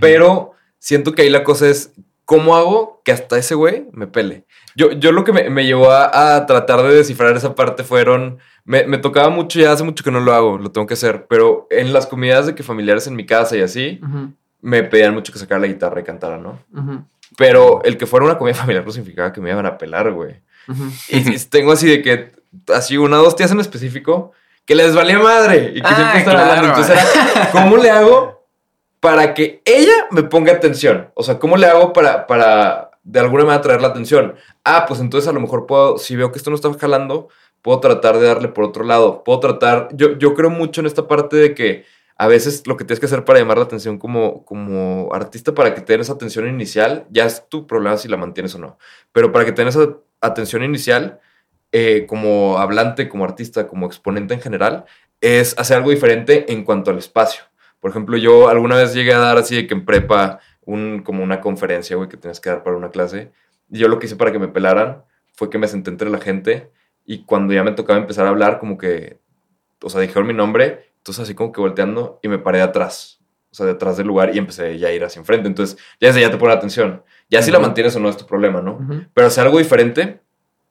Pero 0.00 0.52
siento 0.78 1.12
que 1.12 1.22
ahí 1.22 1.30
la 1.30 1.42
cosa 1.44 1.68
es, 1.68 1.90
¿cómo 2.28 2.54
hago 2.56 3.00
que 3.06 3.12
hasta 3.12 3.38
ese 3.38 3.54
güey 3.54 3.86
me 3.92 4.06
pele? 4.06 4.44
Yo, 4.76 4.92
yo 4.92 5.12
lo 5.12 5.24
que 5.24 5.32
me, 5.32 5.48
me 5.48 5.64
llevó 5.64 5.90
a, 5.90 6.36
a 6.36 6.44
tratar 6.44 6.82
de 6.82 6.94
descifrar 6.94 7.34
esa 7.34 7.54
parte 7.54 7.84
fueron, 7.84 8.38
me, 8.66 8.84
me 8.84 8.98
tocaba 8.98 9.30
mucho, 9.30 9.58
ya 9.58 9.72
hace 9.72 9.82
mucho 9.82 10.04
que 10.04 10.10
no 10.10 10.20
lo 10.20 10.34
hago, 10.34 10.58
lo 10.58 10.70
tengo 10.70 10.86
que 10.86 10.92
hacer, 10.92 11.26
pero 11.26 11.66
en 11.70 11.94
las 11.94 12.06
comidas 12.06 12.44
de 12.46 12.54
que 12.54 12.62
familiares 12.62 13.06
en 13.06 13.16
mi 13.16 13.24
casa 13.24 13.56
y 13.56 13.62
así, 13.62 13.98
Ujú, 14.02 14.32
me 14.60 14.82
pedían 14.82 15.14
mucho 15.14 15.32
que 15.32 15.38
sacara 15.38 15.62
la 15.62 15.68
guitarra 15.68 16.00
y 16.02 16.04
cantara, 16.04 16.36
¿no? 16.36 16.60
ujú, 16.74 17.02
Pero 17.38 17.82
el 17.84 17.96
que 17.96 18.04
fuera 18.06 18.26
una 18.26 18.36
comida 18.36 18.54
familiar 18.54 18.84
no 18.84 18.92
significaba 18.92 19.32
que 19.32 19.40
me 19.40 19.50
iban 19.50 19.64
a 19.64 19.78
pelar, 19.78 20.12
güey. 20.12 20.36
ujú. 20.68 20.84
Y, 21.08 21.34
y 21.34 21.38
tengo 21.46 21.72
así 21.72 21.88
de 21.88 22.02
que, 22.02 22.32
así 22.74 22.98
una 22.98 23.16
dos 23.16 23.36
tías 23.36 23.50
en 23.52 23.60
específico, 23.60 24.32
que 24.66 24.74
les 24.74 24.94
valía 24.94 25.18
madre 25.18 25.72
y 25.74 25.80
que 25.80 25.88
Ah, 25.88 25.94
siempre 25.96 26.18
están 26.18 26.34
claro. 26.34 26.50
hablando. 26.50 26.68
Entonces 26.68 26.98
era, 27.34 27.50
¿cómo 27.52 27.78
le 27.78 27.90
hago 27.90 28.37
para 29.00 29.34
que 29.34 29.62
ella 29.64 30.08
me 30.10 30.22
ponga 30.22 30.52
atención? 30.52 31.10
O 31.14 31.22
sea, 31.22 31.38
¿cómo 31.38 31.56
le 31.56 31.66
hago 31.66 31.92
para, 31.92 32.26
para 32.26 32.90
de 33.02 33.20
alguna 33.20 33.44
manera 33.44 33.62
traer 33.62 33.82
la 33.82 33.88
atención? 33.88 34.34
Ah, 34.64 34.84
pues 34.86 35.00
entonces 35.00 35.28
a 35.28 35.32
lo 35.32 35.40
mejor 35.40 35.66
puedo, 35.66 35.98
si 35.98 36.16
veo 36.16 36.32
que 36.32 36.38
esto 36.38 36.50
no 36.50 36.56
está 36.56 36.72
jalando, 36.74 37.28
puedo 37.62 37.80
tratar 37.80 38.18
de 38.18 38.26
darle 38.26 38.48
por 38.48 38.64
otro 38.64 38.84
lado. 38.84 39.24
Puedo 39.24 39.40
tratar, 39.40 39.88
yo, 39.92 40.16
yo 40.18 40.34
creo 40.34 40.50
mucho 40.50 40.80
en 40.80 40.86
esta 40.86 41.06
parte 41.06 41.36
de 41.36 41.54
que 41.54 41.84
a 42.16 42.26
veces 42.26 42.66
lo 42.66 42.76
que 42.76 42.84
tienes 42.84 42.98
que 42.98 43.06
hacer 43.06 43.24
para 43.24 43.38
llamar 43.38 43.58
la 43.58 43.64
atención 43.64 43.98
como, 43.98 44.44
como 44.44 45.14
artista, 45.14 45.54
para 45.54 45.74
que 45.74 45.80
te 45.80 45.92
den 45.92 46.00
esa 46.00 46.14
atención 46.14 46.48
inicial, 46.48 47.06
ya 47.10 47.24
es 47.24 47.48
tu 47.48 47.66
problema 47.66 47.96
si 47.96 48.08
la 48.08 48.16
mantienes 48.16 48.54
o 48.56 48.58
no. 48.58 48.78
Pero 49.12 49.30
para 49.30 49.44
que 49.44 49.52
te 49.52 49.62
den 49.62 49.68
esa 49.68 49.96
atención 50.20 50.64
inicial, 50.64 51.20
eh, 51.70 52.06
como 52.08 52.58
hablante, 52.58 53.08
como 53.08 53.24
artista, 53.24 53.68
como 53.68 53.86
exponente 53.86 54.34
en 54.34 54.40
general, 54.40 54.84
es 55.20 55.56
hacer 55.58 55.76
algo 55.76 55.90
diferente 55.90 56.52
en 56.52 56.64
cuanto 56.64 56.90
al 56.90 56.98
espacio. 56.98 57.42
Por 57.80 57.90
ejemplo, 57.90 58.16
yo 58.16 58.48
alguna 58.48 58.76
vez 58.76 58.94
llegué 58.94 59.12
a 59.12 59.18
dar 59.18 59.38
así 59.38 59.56
de 59.56 59.66
que 59.66 59.74
en 59.74 59.84
prepa, 59.84 60.40
un, 60.64 61.02
como 61.02 61.22
una 61.22 61.40
conferencia, 61.40 61.96
güey, 61.96 62.08
que 62.08 62.16
tenías 62.16 62.40
que 62.40 62.50
dar 62.50 62.62
para 62.62 62.76
una 62.76 62.90
clase. 62.90 63.32
Y 63.70 63.78
yo 63.78 63.88
lo 63.88 63.98
que 63.98 64.06
hice 64.06 64.16
para 64.16 64.32
que 64.32 64.38
me 64.38 64.48
pelaran 64.48 65.04
fue 65.32 65.50
que 65.50 65.58
me 65.58 65.68
senté 65.68 65.90
entre 65.90 66.10
la 66.10 66.18
gente 66.18 66.70
y 67.04 67.24
cuando 67.24 67.54
ya 67.54 67.64
me 67.64 67.72
tocaba 67.72 67.98
empezar 67.98 68.26
a 68.26 68.28
hablar, 68.28 68.58
como 68.58 68.76
que, 68.76 69.18
o 69.82 69.88
sea, 69.88 70.00
dijeron 70.00 70.26
mi 70.26 70.34
nombre, 70.34 70.92
entonces 70.98 71.22
así 71.22 71.34
como 71.34 71.52
que 71.52 71.60
volteando 71.60 72.20
y 72.22 72.28
me 72.28 72.38
paré 72.38 72.58
de 72.58 72.64
atrás, 72.64 73.20
o 73.50 73.54
sea, 73.54 73.64
detrás 73.64 73.96
del 73.96 74.06
lugar 74.06 74.34
y 74.34 74.38
empecé 74.38 74.78
ya 74.78 74.88
a 74.88 74.92
ir 74.92 75.02
hacia 75.04 75.20
enfrente. 75.20 75.48
Entonces, 75.48 75.78
ya 76.00 76.08
desde 76.08 76.20
ya 76.20 76.30
te 76.30 76.36
pone 76.36 76.52
atención. 76.52 77.02
Ya 77.30 77.40
si 77.40 77.50
la 77.50 77.60
mantienes 77.60 77.96
o 77.96 78.00
no 78.00 78.10
es 78.10 78.16
tu 78.16 78.26
problema, 78.26 78.60
¿no? 78.60 78.78
Pero 79.14 79.26
hacer 79.26 79.44
algo 79.44 79.58
diferente, 79.58 80.20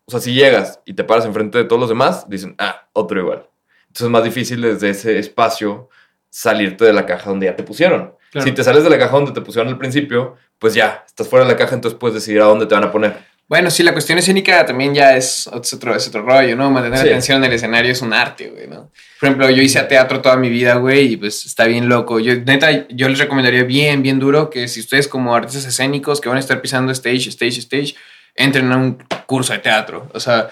o 0.06 0.12
sea, 0.12 0.20
si 0.20 0.34
llegas 0.34 0.80
y 0.86 0.94
te 0.94 1.04
paras 1.04 1.26
enfrente 1.26 1.58
de 1.58 1.64
todos 1.64 1.80
los 1.80 1.90
demás, 1.90 2.30
dicen, 2.30 2.54
ah, 2.60 2.88
otro 2.94 3.20
igual. 3.20 3.50
Entonces 3.88 4.06
es 4.06 4.12
más 4.12 4.24
difícil 4.24 4.62
desde 4.62 4.90
ese 4.92 5.18
espacio 5.18 5.90
salirte 6.42 6.86
de 6.86 6.94
la 6.94 7.06
caja 7.06 7.30
donde 7.30 7.48
ya 7.48 7.56
te 7.56 7.64
pusieron. 7.64 8.14
Claro. 8.32 8.46
Si 8.48 8.54
te 8.54 8.64
sales 8.64 8.84
de 8.84 8.90
la 8.92 9.00
caja 9.00 9.12
donde 9.16 9.32
te 9.32 9.42
pusieron 9.42 9.70
al 9.70 9.78
principio, 9.80 10.36
pues 10.60 10.74
ya, 10.76 11.04
estás 11.08 11.28
fuera 11.28 11.46
de 11.46 11.52
la 11.52 11.58
caja, 11.58 11.74
entonces 11.74 11.98
puedes 12.00 12.14
decidir 12.16 12.42
a 12.42 12.46
dónde 12.46 12.68
te 12.68 12.76
van 12.76 12.84
a 12.84 12.92
poner. 12.92 13.16
Bueno, 13.48 13.72
sí, 13.72 13.82
la 13.82 13.94
cuestión 13.94 14.20
escénica 14.20 14.66
también 14.66 14.94
ya 14.94 15.16
es, 15.16 15.48
otro, 15.48 15.96
es 15.96 16.08
otro 16.10 16.22
rollo, 16.22 16.56
¿no? 16.58 16.70
Mantener 16.70 17.00
Sí. 17.00 17.06
la 17.06 17.12
atención 17.12 17.38
en 17.38 17.46
el 17.46 17.54
escenario 17.56 17.92
es 17.92 18.02
un 18.02 18.14
arte, 18.14 18.50
güey, 18.50 18.68
¿no? 18.68 18.92
Por 19.20 19.30
ejemplo, 19.30 19.50
yo 19.50 19.64
hice 19.64 19.82
teatro 19.84 20.22
toda 20.22 20.36
mi 20.36 20.50
vida, 20.50 20.76
güey, 20.76 21.14
y 21.14 21.18
pues 21.18 21.46
está 21.46 21.64
bien 21.66 21.88
loco. 21.90 22.20
Yo, 22.20 22.36
neta, 22.36 22.88
yo 22.90 23.08
les 23.10 23.18
recomendaría 23.18 23.64
bien, 23.64 24.04
bien 24.04 24.20
duro 24.20 24.50
que 24.50 24.68
si 24.68 24.82
ustedes 24.82 25.08
como 25.08 25.34
artistas 25.34 25.66
escénicos 25.66 26.20
que 26.22 26.28
van 26.30 26.38
a 26.38 26.42
estar 26.42 26.62
pisando 26.62 26.92
stage, 26.92 27.30
stage, 27.30 27.60
stage, 27.60 27.96
entren 28.36 28.72
a 28.72 28.78
un 28.78 28.98
curso 29.26 29.54
de 29.54 29.60
teatro. 29.60 30.10
O 30.14 30.20
sea, 30.20 30.50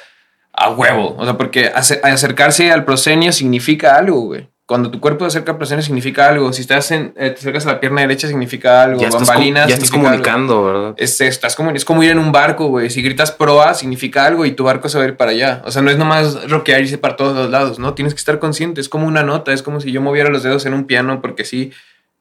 a 0.54 0.70
huevo. 0.72 1.16
O 1.20 1.26
sea, 1.26 1.34
porque 1.38 1.66
ace- 1.76 2.00
acercarse 2.02 2.72
al 2.72 2.86
proscenio 2.86 3.34
significa 3.34 3.98
algo, 3.98 4.22
güey. 4.22 4.48
Cuando 4.68 4.90
tu 4.90 5.00
cuerpo 5.00 5.24
se 5.26 5.28
acerca 5.28 5.52
al 5.52 5.58
proscenio 5.58 5.84
significa 5.84 6.28
algo. 6.28 6.52
Si 6.52 6.62
estás 6.62 6.90
en, 6.90 7.14
eh, 7.18 7.30
te 7.30 7.36
acercas 7.40 7.68
a 7.68 7.74
la 7.74 7.80
pierna 7.80 8.02
derecha 8.02 8.28
significa 8.28 8.82
algo. 8.82 9.00
ya 9.00 9.10
estás, 9.10 9.22
com- 9.22 9.28
Bambalinas 9.28 9.68
ya 9.68 9.76
estás 9.76 9.90
significa 9.90 10.12
algo. 10.14 10.24
comunicando, 10.24 10.64
¿verdad? 10.66 10.94
Es, 10.98 11.22
estás 11.22 11.56
como, 11.56 11.70
es 11.72 11.86
como 11.86 12.02
ir 12.04 12.10
en 12.12 12.18
un 12.20 12.32
barco, 12.32 12.68
güey. 12.68 12.90
Si 12.90 13.04
gritas 13.04 13.32
proa, 13.32 13.76
significa 13.76 14.26
algo 14.26 14.44
y 14.46 14.52
tu 14.54 14.64
barco 14.64 14.90
se 14.90 14.98
va 14.98 15.04
a 15.04 15.08
ir 15.08 15.18
para 15.18 15.32
allá. 15.32 15.62
O 15.66 15.72
sea, 15.72 15.84
no 15.84 15.92
es 15.92 15.98
nomás 15.98 16.50
rockear 16.50 16.80
y 16.80 16.84
irse 16.86 16.98
para 16.98 17.16
todos 17.16 17.36
los 17.36 17.52
lados, 17.52 17.78
¿no? 17.78 17.94
Tienes 17.94 18.16
que 18.16 18.18
estar 18.20 18.40
consciente. 18.40 18.82
Es 18.82 18.90
como 18.90 19.06
una 19.08 19.22
nota. 19.22 19.54
Es 19.54 19.62
como 19.62 19.80
si 19.82 19.92
yo 19.92 20.02
moviera 20.02 20.30
los 20.30 20.42
dedos 20.42 20.66
en 20.66 20.74
un 20.74 20.86
piano 20.86 21.22
porque 21.22 21.46
sí. 21.46 21.72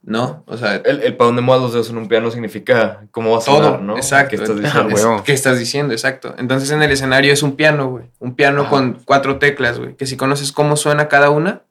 No, 0.06 0.44
o 0.46 0.58
sea, 0.58 0.82
El, 0.84 1.00
el 1.02 1.16
para 1.16 1.28
dónde 1.28 1.40
muevas 1.40 1.62
los 1.62 1.72
dedos 1.72 1.88
en 1.88 1.96
un 1.96 2.08
piano 2.08 2.30
significa 2.30 3.06
cómo 3.10 3.30
va 3.30 3.38
a 3.38 3.40
todo. 3.42 3.62
sonar, 3.64 3.80
¿no? 3.80 3.96
Exacto. 3.96 4.28
¿Qué 4.28 4.36
estás 4.36 4.50
Es- 4.50 4.56
diciendo? 4.62 4.88
Ah, 4.90 4.94
huevo. 4.94 5.22
¿Qué 5.24 5.32
estás 5.32 5.58
diciendo? 5.58 5.94
Exacto. 5.94 6.34
Entonces 6.36 6.70
en 6.72 6.82
el 6.82 6.90
escenario 6.90 7.32
es 7.32 7.42
un 7.42 7.56
piano, 7.56 7.88
güey. 7.88 8.04
Un 8.18 8.34
piano 8.34 8.60
Ajá. 8.62 8.70
con 8.70 8.98
cuatro 9.06 9.38
teclas, 9.38 9.78
güey. 9.78 9.94
Que 9.96 10.04
si 10.04 10.18
conoces 10.18 10.52
cómo 10.52 10.76
suena 10.76 11.08
cada 11.08 11.30
una, 11.30 11.62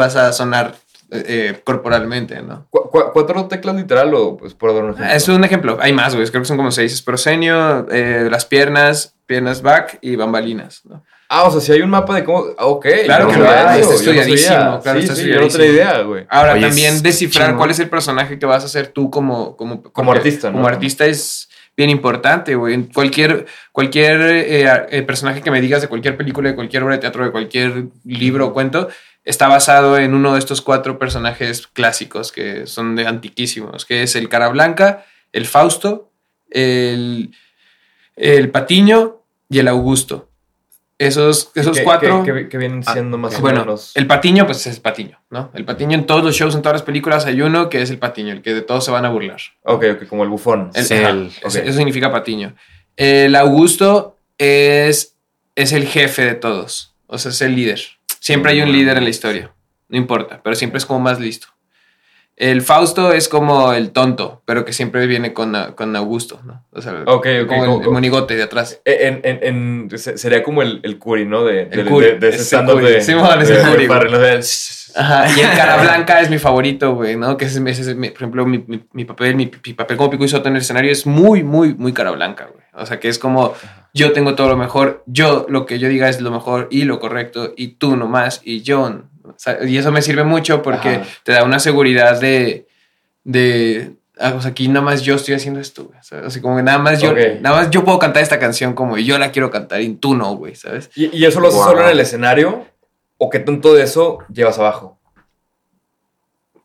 vas 0.00 0.16
a 0.16 0.32
sonar 0.32 0.74
eh, 1.12 1.24
eh, 1.28 1.60
corporalmente, 1.64 2.40
¿no? 2.42 2.66
¿Cu- 2.70 2.88
cu- 2.90 3.10
¿Cuatro 3.12 3.46
teclas 3.46 3.76
literal 3.76 4.12
o 4.14 4.36
pues 4.36 4.54
por 4.54 4.74
dar 4.74 4.84
un 4.84 4.90
ejemplo? 4.92 5.14
Es 5.14 5.28
un 5.28 5.44
ejemplo. 5.44 5.78
Hay 5.80 5.92
más, 5.92 6.14
güey. 6.14 6.26
Creo 6.28 6.42
que 6.42 6.46
son 6.48 6.56
como 6.56 6.70
seis. 6.70 6.92
Es 6.92 7.02
proscenio, 7.02 7.86
eh, 7.90 8.28
las 8.30 8.44
piernas, 8.44 9.14
piernas 9.26 9.62
back 9.62 9.98
y 10.02 10.16
bambalinas, 10.16 10.82
¿no? 10.84 11.02
Ah, 11.32 11.44
o 11.44 11.50
sea, 11.52 11.60
si 11.60 11.70
hay 11.70 11.80
un 11.82 11.90
mapa 11.90 12.14
de 12.16 12.24
cómo. 12.24 12.44
ah, 12.58 12.66
Ok. 12.66 12.86
Claro 13.04 13.28
que 13.28 13.36
lo 13.36 13.44
eso, 13.44 13.54
está 13.54 13.72
no 13.86 13.94
estudiadísimo, 13.94 14.80
claro, 14.82 14.98
sí, 14.98 15.04
está 15.04 15.14
sí, 15.14 15.22
estudiadísimo. 15.22 15.64
idea, 15.64 16.02
güey. 16.02 16.26
Ahora, 16.28 16.52
Oye, 16.54 16.62
también 16.66 16.94
es 16.94 17.02
descifrar 17.04 17.46
chingón. 17.46 17.58
cuál 17.58 17.70
es 17.70 17.78
el 17.78 17.88
personaje 17.88 18.36
que 18.38 18.46
vas 18.46 18.64
a 18.64 18.66
hacer 18.66 18.88
tú 18.88 19.10
como, 19.10 19.56
como, 19.56 19.80
Como 19.82 20.10
artista, 20.12 20.48
¿no? 20.48 20.54
Como 20.54 20.66
artista 20.66 21.06
es 21.06 21.48
bien 21.76 21.88
importante, 21.88 22.56
güey. 22.56 22.82
Cualquier, 22.92 23.46
cualquier 23.70 24.20
eh, 24.22 25.02
personaje 25.06 25.40
que 25.40 25.50
me 25.52 25.60
digas 25.60 25.80
de 25.82 25.88
cualquier 25.88 26.16
película, 26.16 26.48
de 26.50 26.56
cualquier 26.56 26.82
obra 26.82 26.94
de 26.96 27.00
teatro, 27.00 27.24
de 27.24 27.30
cualquier 27.30 27.84
libro 28.04 28.48
o 28.48 28.52
cuento, 28.52 28.88
está 29.24 29.48
basado 29.48 29.98
en 29.98 30.14
uno 30.14 30.32
de 30.32 30.38
estos 30.38 30.62
cuatro 30.62 30.98
personajes 30.98 31.66
clásicos 31.66 32.32
que 32.32 32.66
son 32.66 32.96
de 32.96 33.06
antiquísimos, 33.06 33.84
que 33.84 34.02
es 34.02 34.16
el 34.16 34.28
Cara 34.28 34.48
Blanca, 34.48 35.04
el 35.32 35.46
Fausto, 35.46 36.10
el, 36.50 37.30
el 38.16 38.50
Patiño 38.50 39.22
y 39.48 39.58
el 39.58 39.68
Augusto. 39.68 40.28
Esos, 40.98 41.50
esos 41.54 41.78
¿Qué- 41.78 41.82
cuatro... 41.84 42.22
qué 42.24 42.58
vienen 42.58 42.82
Ah, 42.84 42.92
siendo 42.92 43.16
más 43.16 43.34
o 43.38 43.40
Bueno, 43.40 43.60
menos? 43.60 43.92
el 43.94 44.06
patiño, 44.06 44.44
pues 44.44 44.66
es 44.66 44.76
el 44.76 44.82
patiño, 44.82 45.18
¿no? 45.30 45.50
El 45.54 45.64
patiño 45.64 45.96
en 45.96 46.04
todos 46.04 46.22
los 46.22 46.34
shows, 46.36 46.54
en 46.54 46.60
todas 46.60 46.74
las 46.74 46.82
películas 46.82 47.24
hay 47.24 47.40
uno 47.40 47.70
que 47.70 47.80
es 47.80 47.88
el 47.88 47.98
patiño, 47.98 48.32
el 48.34 48.42
que 48.42 48.52
de 48.52 48.60
todos 48.60 48.84
se 48.84 48.90
van 48.90 49.06
a 49.06 49.08
burlar. 49.08 49.40
Ok, 49.62 49.84
ok, 49.94 50.06
como 50.08 50.24
el 50.24 50.28
bufón. 50.28 50.70
El- 50.74 50.84
Sí, 50.84 50.94
el- 50.94 51.32
eso 51.42 51.72
significa 51.72 52.12
patiño. 52.12 52.54
El 52.98 53.34
Augusto 53.34 54.18
es, 54.36 55.16
es 55.54 55.72
el 55.72 55.86
jefe 55.86 56.22
de 56.26 56.34
todos, 56.34 56.94
o 57.06 57.16
sea, 57.16 57.30
es 57.30 57.40
el 57.40 57.56
líder. 57.56 57.80
Siempre 58.20 58.52
hay 58.52 58.60
un 58.62 58.70
líder 58.70 58.96
en 58.98 59.04
la 59.04 59.10
historia, 59.10 59.52
no 59.88 59.96
importa, 59.96 60.40
pero 60.44 60.54
siempre 60.54 60.78
es 60.78 60.86
como 60.86 61.00
más 61.00 61.18
listo. 61.18 61.48
El 62.36 62.62
Fausto 62.62 63.12
es 63.12 63.28
como 63.28 63.74
el 63.74 63.90
tonto, 63.90 64.40
pero 64.46 64.64
que 64.64 64.72
siempre 64.72 65.06
viene 65.06 65.34
con, 65.34 65.54
con 65.74 65.94
Augusto, 65.94 66.40
¿no? 66.44 66.64
O 66.70 66.80
sea, 66.80 67.02
Ok, 67.06 67.26
ok, 67.42 67.46
como 67.48 67.64
el- 67.80 67.82
el, 67.82 67.90
monigote 67.90 68.34
de 68.34 68.42
atrás. 68.44 68.80
En, 68.86 69.20
en, 69.24 69.40
en- 69.90 69.98
se- 69.98 70.16
sería 70.16 70.42
como 70.42 70.62
el, 70.62 70.80
el 70.82 70.98
Curi, 70.98 71.26
¿no? 71.26 71.44
De, 71.44 71.66
de, 71.66 71.80
El 71.82 71.86
Curi, 71.86 72.06
de- 72.06 72.18
de 72.18 72.28
ese 72.30 72.44
stand-up 72.44 72.80
de, 72.80 73.00
Simón, 73.02 73.38
de- 73.40 73.44
de 73.44 73.88
Ajá, 74.96 75.26
y 75.36 75.40
el 75.40 75.50
cara 75.56 75.76
blanca 75.82 76.20
es 76.20 76.30
mi 76.30 76.38
favorito, 76.38 76.94
güey, 76.94 77.16
¿no? 77.16 77.36
Que 77.36 77.44
es, 77.46 77.58
mi- 77.60 77.72
por 78.10 78.16
ejemplo, 78.16 78.46
mi, 78.46 78.64
mi- 78.66 78.84
mi 78.92 79.04
papel, 79.04 79.34
mi, 79.34 79.46
papel 79.46 79.96
como 79.96 80.10
Pico 80.10 80.24
y 80.24 80.28
Soto 80.28 80.48
en 80.48 80.56
el 80.56 80.62
escenario 80.62 80.90
es 80.90 81.06
muy, 81.06 81.42
muy, 81.42 81.74
muy 81.74 81.92
cara 81.92 82.10
blanca, 82.10 82.48
güey. 82.52 82.64
O 82.74 82.86
sea, 82.86 82.98
que 83.00 83.08
es 83.08 83.18
como 83.18 83.54
yo 83.92 84.12
tengo 84.12 84.34
todo 84.34 84.48
lo 84.48 84.56
mejor, 84.56 85.02
yo 85.06 85.46
lo 85.48 85.66
que 85.66 85.78
yo 85.78 85.88
diga 85.88 86.08
es 86.08 86.20
lo 86.20 86.30
mejor 86.30 86.68
y 86.70 86.84
lo 86.84 87.00
correcto, 87.00 87.52
y 87.56 87.68
tú 87.68 87.96
nomás, 87.96 88.40
y 88.44 88.62
yo. 88.62 88.82
o 89.24 89.34
sea, 89.36 89.58
y 89.66 89.76
eso 89.76 89.90
me 89.92 90.02
sirve 90.02 90.24
mucho 90.24 90.62
porque 90.62 90.88
Ajá. 90.90 91.02
te 91.24 91.32
da 91.32 91.42
una 91.44 91.58
seguridad 91.58 92.20
de, 92.20 92.66
de, 93.24 93.92
ah, 94.18 94.34
o 94.36 94.40
sea, 94.40 94.52
aquí 94.52 94.68
nada 94.68 94.82
más 94.82 95.02
yo 95.02 95.16
estoy 95.16 95.34
haciendo 95.34 95.60
esto, 95.60 95.84
güey. 95.86 95.98
¿sabes? 96.02 96.26
Así 96.26 96.40
como 96.40 96.56
que 96.56 96.62
nada 96.62 96.78
más 96.78 97.00
yo, 97.02 97.12
nada 97.40 97.56
más 97.56 97.70
yo 97.70 97.84
puedo 97.84 97.98
cantar 97.98 98.22
esta 98.22 98.38
canción 98.38 98.74
como 98.74 98.96
yo 98.98 99.18
la 99.18 99.30
quiero 99.32 99.50
cantar 99.50 99.80
y 99.80 99.94
tú 99.94 100.14
no, 100.14 100.36
güey, 100.36 100.54
¿sabes? 100.54 100.90
¿Y, 100.94 101.14
y 101.16 101.24
eso 101.26 101.40
lo 101.40 101.48
haces 101.48 101.58
Wow. 101.60 101.68
solo 101.70 101.82
en 101.84 101.90
el 101.90 102.00
escenario? 102.00 102.66
¿O 103.22 103.28
qué 103.28 103.38
tanto 103.38 103.74
de 103.74 103.82
eso 103.82 104.18
llevas 104.32 104.58
abajo? 104.58 104.98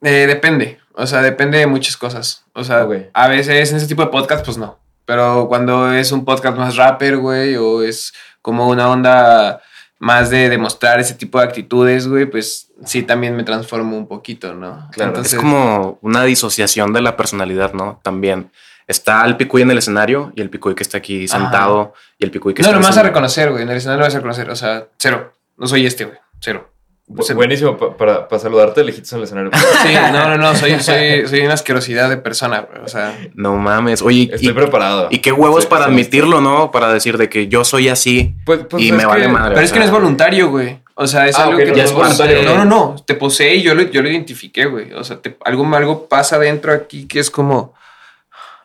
Eh, 0.01 0.25
depende. 0.27 0.79
O 0.93 1.05
sea, 1.05 1.21
depende 1.21 1.57
de 1.57 1.67
muchas 1.67 1.97
cosas. 1.97 2.45
O 2.53 2.63
sea, 2.63 2.85
Ok. 2.85 2.95
a 3.13 3.27
veces 3.27 3.71
en 3.71 3.77
ese 3.77 3.87
tipo 3.87 4.01
de 4.03 4.07
podcast, 4.07 4.45
pues 4.45 4.57
no. 4.57 4.79
Pero 5.05 5.47
cuando 5.49 5.91
es 5.93 6.11
un 6.13 6.23
podcast 6.23 6.57
más 6.57 6.77
rapper, 6.77 7.17
güey, 7.17 7.55
o 7.57 7.81
es 7.83 8.13
como 8.41 8.69
una 8.69 8.89
onda 8.89 9.61
más 9.99 10.29
de 10.29 10.49
demostrar 10.49 10.99
ese 10.99 11.13
tipo 11.15 11.39
de 11.39 11.45
actitudes, 11.45 12.07
güey, 12.07 12.25
pues 12.25 12.69
sí 12.85 13.03
también 13.03 13.35
me 13.35 13.43
transformo 13.43 13.97
un 13.97 14.07
poquito, 14.07 14.53
¿no? 14.53 14.87
Claro, 14.91 15.09
Entonces, 15.11 15.33
Es 15.33 15.39
como 15.39 15.99
una 16.01 16.23
disociación 16.23 16.93
de 16.93 17.01
la 17.01 17.17
personalidad, 17.17 17.73
¿no? 17.73 17.99
También 18.03 18.51
está 18.87 19.25
el 19.25 19.35
picuy 19.37 19.61
en 19.63 19.71
el 19.71 19.77
escenario 19.79 20.31
y 20.35 20.41
el 20.41 20.49
picuy 20.49 20.73
que 20.75 20.83
está 20.83 20.99
aquí 20.99 21.25
Ajá. 21.25 21.37
sentado 21.39 21.93
y 22.17 22.23
el 22.23 22.31
picuy 22.31 22.53
que 22.53 22.61
No, 22.61 22.69
está 22.69 22.79
lo 22.79 22.85
vas 22.85 22.97
a 22.97 23.03
reconocer, 23.03 23.51
güey. 23.51 23.63
En 23.63 23.69
el 23.69 23.77
escenario 23.77 23.99
lo 23.99 24.05
vas 24.05 24.13
a 24.15 24.17
reconocer. 24.19 24.49
O 24.49 24.55
sea, 24.55 24.87
cero. 24.97 25.33
No 25.57 25.67
soy 25.67 25.85
este, 25.85 26.05
güey. 26.05 26.17
Cero. 26.45 26.69
Bu- 27.08 27.23
Sí. 27.23 27.34
Buenísimo 27.34 27.75
pa- 27.77 27.95
para, 27.97 28.27
para 28.27 28.39
saludarte 28.39 28.84
lejitos 28.84 29.12
en 29.13 29.17
el 29.19 29.23
escenario. 29.25 29.51
Sí, 29.84 29.93
no, 30.12 30.27
no, 30.29 30.38
no. 30.38 30.55
Soy, 30.55 30.79
soy, 30.79 31.27
soy 31.27 31.41
una 31.41 31.53
asquerosidad 31.55 32.08
de 32.10 32.17
persona, 32.17 32.62
güey. 32.62 32.84
O 32.84 32.88
sea, 32.88 33.15
No 33.34 33.55
mames. 33.58 34.01
Oye, 34.01 34.29
Estoy 34.31 34.49
y, 34.49 34.53
preparado. 34.53 35.08
y 35.12 35.19
qué 35.19 35.31
huevos 35.31 35.63
Sí, 35.63 35.69
para 35.69 35.86
sí, 35.86 35.91
admitirlo, 35.91 36.41
¿no? 36.41 36.71
Para 36.71 36.91
decir 36.93 37.17
de 37.17 37.27
que 37.29 37.47
yo 37.47 37.63
soy 37.63 37.89
así 37.89 38.36
Pues- 38.45 38.62
pues 38.69 38.81
y 38.84 38.89
es 38.89 38.95
me 38.95 39.05
vale 39.05 39.23
que- 39.25 39.31
madre. 39.31 39.53
Pero 39.55 39.65
es 39.65 39.71
que 39.71 39.79
no 39.79 39.86
es 39.86 39.91
voluntario, 39.91 40.49
güey. 40.49 40.79
O 40.95 41.08
sea, 41.08 41.27
es 41.27 41.36
Ah, 41.38 41.43
algo 41.43 41.55
ok, 41.55 41.60
que 41.60 41.65
no 41.67 41.73
te 41.73 41.81
es 41.81 41.91
posee. 41.91 42.03
voluntario. 42.27 42.43
No, 42.43 42.58
no, 42.58 42.65
no. 42.65 42.95
Te 43.05 43.15
posee 43.15 43.55
y 43.55 43.62
yo 43.63 43.75
lo, 43.75 43.81
yo 43.84 44.01
lo 44.01 44.10
identifiqué, 44.10 44.65
güey. 44.65 44.93
O 44.93 45.03
sea, 45.03 45.17
te- 45.21 45.38
algo, 45.45 45.65
algo 45.75 46.08
pasa 46.08 46.39
dentro 46.39 46.71
aquí 46.73 47.05
que 47.08 47.19
es 47.19 47.29
como. 47.29 47.73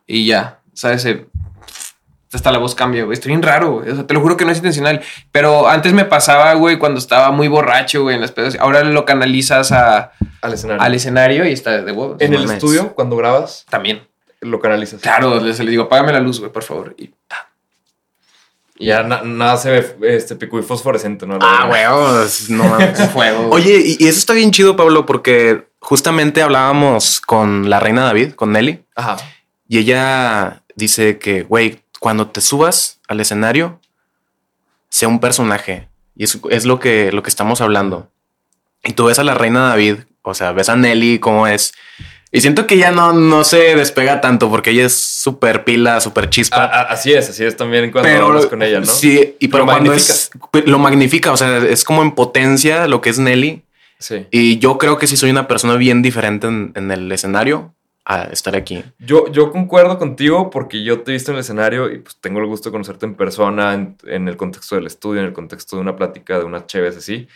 Y 0.06 0.26
ya, 0.26 0.60
¿sabes? 0.72 1.06
Hasta 2.32 2.52
la 2.52 2.58
voz 2.58 2.74
cambia, 2.76 3.02
güey. 3.04 3.14
Estoy 3.14 3.30
bien 3.30 3.42
raro, 3.42 3.72
güey. 3.72 3.90
O 3.90 3.94
sea, 3.96 4.06
te 4.06 4.14
lo 4.14 4.20
juro 4.20 4.36
que 4.36 4.44
no 4.44 4.52
es 4.52 4.58
intencional. 4.58 5.00
Pero 5.32 5.68
antes 5.68 5.92
me 5.92 6.04
pasaba, 6.04 6.54
güey, 6.54 6.78
cuando 6.78 6.98
estaba 7.00 7.32
muy 7.32 7.48
borracho, 7.48 8.02
güey, 8.02 8.14
en 8.14 8.20
las 8.20 8.30
pedas. 8.30 8.56
Ahora 8.60 8.84
lo 8.84 9.04
canalizas 9.04 9.72
a- 9.72 10.12
Al 10.40 10.52
escenario. 10.54 10.82
al 10.82 10.94
escenario 10.94 11.44
y 11.48 11.52
está 11.52 11.82
de 11.82 11.90
huevos. 11.92 12.16
en 12.20 12.32
el 12.34 12.48
estudio, 12.50 12.94
cuando 12.94 13.16
grabas, 13.16 13.66
También. 13.68 14.02
lo 14.40 14.60
canalizas. 14.60 15.00
Claro, 15.00 15.40
les- 15.40 15.58
le 15.58 15.70
digo, 15.70 15.84
apágame 15.84 16.12
la 16.12 16.20
luz, 16.20 16.38
güey, 16.38 16.52
por 16.52 16.62
favor. 16.62 16.94
Y 16.98 17.08
ta. 17.26 17.48
Ya 18.78 19.02
na- 19.02 19.22
nada 19.22 19.56
se 19.58 19.70
ve 19.98 20.16
este 20.16 20.36
pico 20.36 20.58
y 20.58 20.62
fosforescente, 20.62 21.26
¿no? 21.26 21.38
Ah, 21.42 21.68
huevos. 21.70 22.48
No 22.48 22.64
mames. 22.64 22.98
Es 23.00 23.10
fuego. 23.10 23.48
Oye, 23.50 23.76
y, 23.84 23.96
y 24.04 24.08
eso 24.08 24.18
está 24.18 24.32
bien 24.32 24.52
chido, 24.52 24.74
Pablo, 24.76 25.04
porque 25.04 25.66
justamente 25.80 26.40
hablábamos 26.42 27.20
con 27.20 27.68
la 27.68 27.78
reina 27.80 28.04
David, 28.04 28.32
con 28.32 28.52
Nelly, 28.52 28.82
Ajá. 28.94 29.18
y 29.68 29.78
ella 29.78 30.62
dice 30.76 31.18
que, 31.18 31.42
güey, 31.42 31.82
cuando 32.00 32.26
te 32.28 32.40
subas 32.40 32.98
al 33.06 33.20
escenario, 33.20 33.80
sea 34.88 35.06
un 35.08 35.20
personaje. 35.20 35.88
Y 36.16 36.24
es, 36.24 36.38
es 36.50 36.64
lo, 36.64 36.80
que, 36.80 37.12
lo 37.12 37.22
que 37.22 37.30
estamos 37.30 37.60
hablando. 37.60 38.10
Y 38.82 38.92
tú 38.94 39.04
ves 39.04 39.18
a 39.20 39.24
la 39.24 39.34
reina 39.34 39.68
David, 39.68 39.96
o 40.22 40.34
sea, 40.34 40.50
ves 40.52 40.68
a 40.68 40.74
Nelly, 40.76 41.18
cómo 41.20 41.46
es. 41.46 41.72
Y 42.32 42.40
siento 42.40 42.66
que 42.66 42.76
ya 42.76 42.90
no, 42.92 43.12
no 43.12 43.42
se 43.44 43.74
despega 43.74 44.20
tanto 44.20 44.48
porque 44.50 44.70
ella 44.70 44.86
es 44.86 44.94
súper 44.96 45.64
pila, 45.64 46.00
súper 46.00 46.30
chispa. 46.30 46.56
A- 46.56 46.64
a- 46.64 46.82
así 46.92 47.12
es, 47.12 47.28
así 47.28 47.44
es 47.44 47.56
también 47.56 47.90
cuando 47.90 48.10
hablas 48.26 48.46
con 48.46 48.62
ella, 48.62 48.80
¿no? 48.80 48.86
Sí, 48.86 49.36
y 49.38 49.48
pero 49.48 49.64
Lo 49.64 49.66
cuando 49.72 49.90
magnifica. 49.90 50.12
es, 50.14 50.30
lo 50.66 50.78
magnifica, 50.78 51.32
o 51.32 51.36
sea, 51.36 51.58
es 51.58 51.84
como 51.84 52.02
en 52.02 52.12
potencia 52.12 52.86
lo 52.86 53.00
que 53.00 53.10
es 53.10 53.18
Nelly. 53.18 53.62
Sí. 53.98 54.26
Y 54.30 54.58
yo 54.58 54.78
creo 54.78 54.96
que 54.96 55.06
sí 55.06 55.16
soy 55.16 55.30
una 55.30 55.46
persona 55.48 55.74
bien 55.74 56.00
diferente 56.02 56.46
en, 56.46 56.72
en 56.74 56.90
el 56.90 57.10
escenario 57.12 57.74
a 58.12 58.24
estar 58.24 58.56
aquí. 58.56 58.82
Yo, 58.98 59.30
yo 59.30 59.52
concuerdo 59.52 59.98
contigo 59.98 60.50
porque 60.50 60.82
yo 60.82 61.00
te 61.02 61.10
he 61.10 61.14
visto 61.14 61.30
en 61.30 61.36
el 61.36 61.40
escenario 61.42 61.92
y 61.92 61.98
pues 61.98 62.16
tengo 62.20 62.40
el 62.40 62.46
gusto 62.46 62.68
de 62.68 62.72
conocerte 62.72 63.06
en 63.06 63.14
persona, 63.14 63.74
en, 63.74 63.96
en 64.06 64.26
el 64.26 64.36
contexto 64.36 64.74
del 64.76 64.86
estudio, 64.86 65.20
en 65.20 65.26
el 65.28 65.32
contexto 65.32 65.76
de 65.76 65.82
una 65.82 65.94
plática, 65.94 66.38
de 66.38 66.44
unas 66.44 66.66
chéves 66.66 66.96
así. 66.96 67.28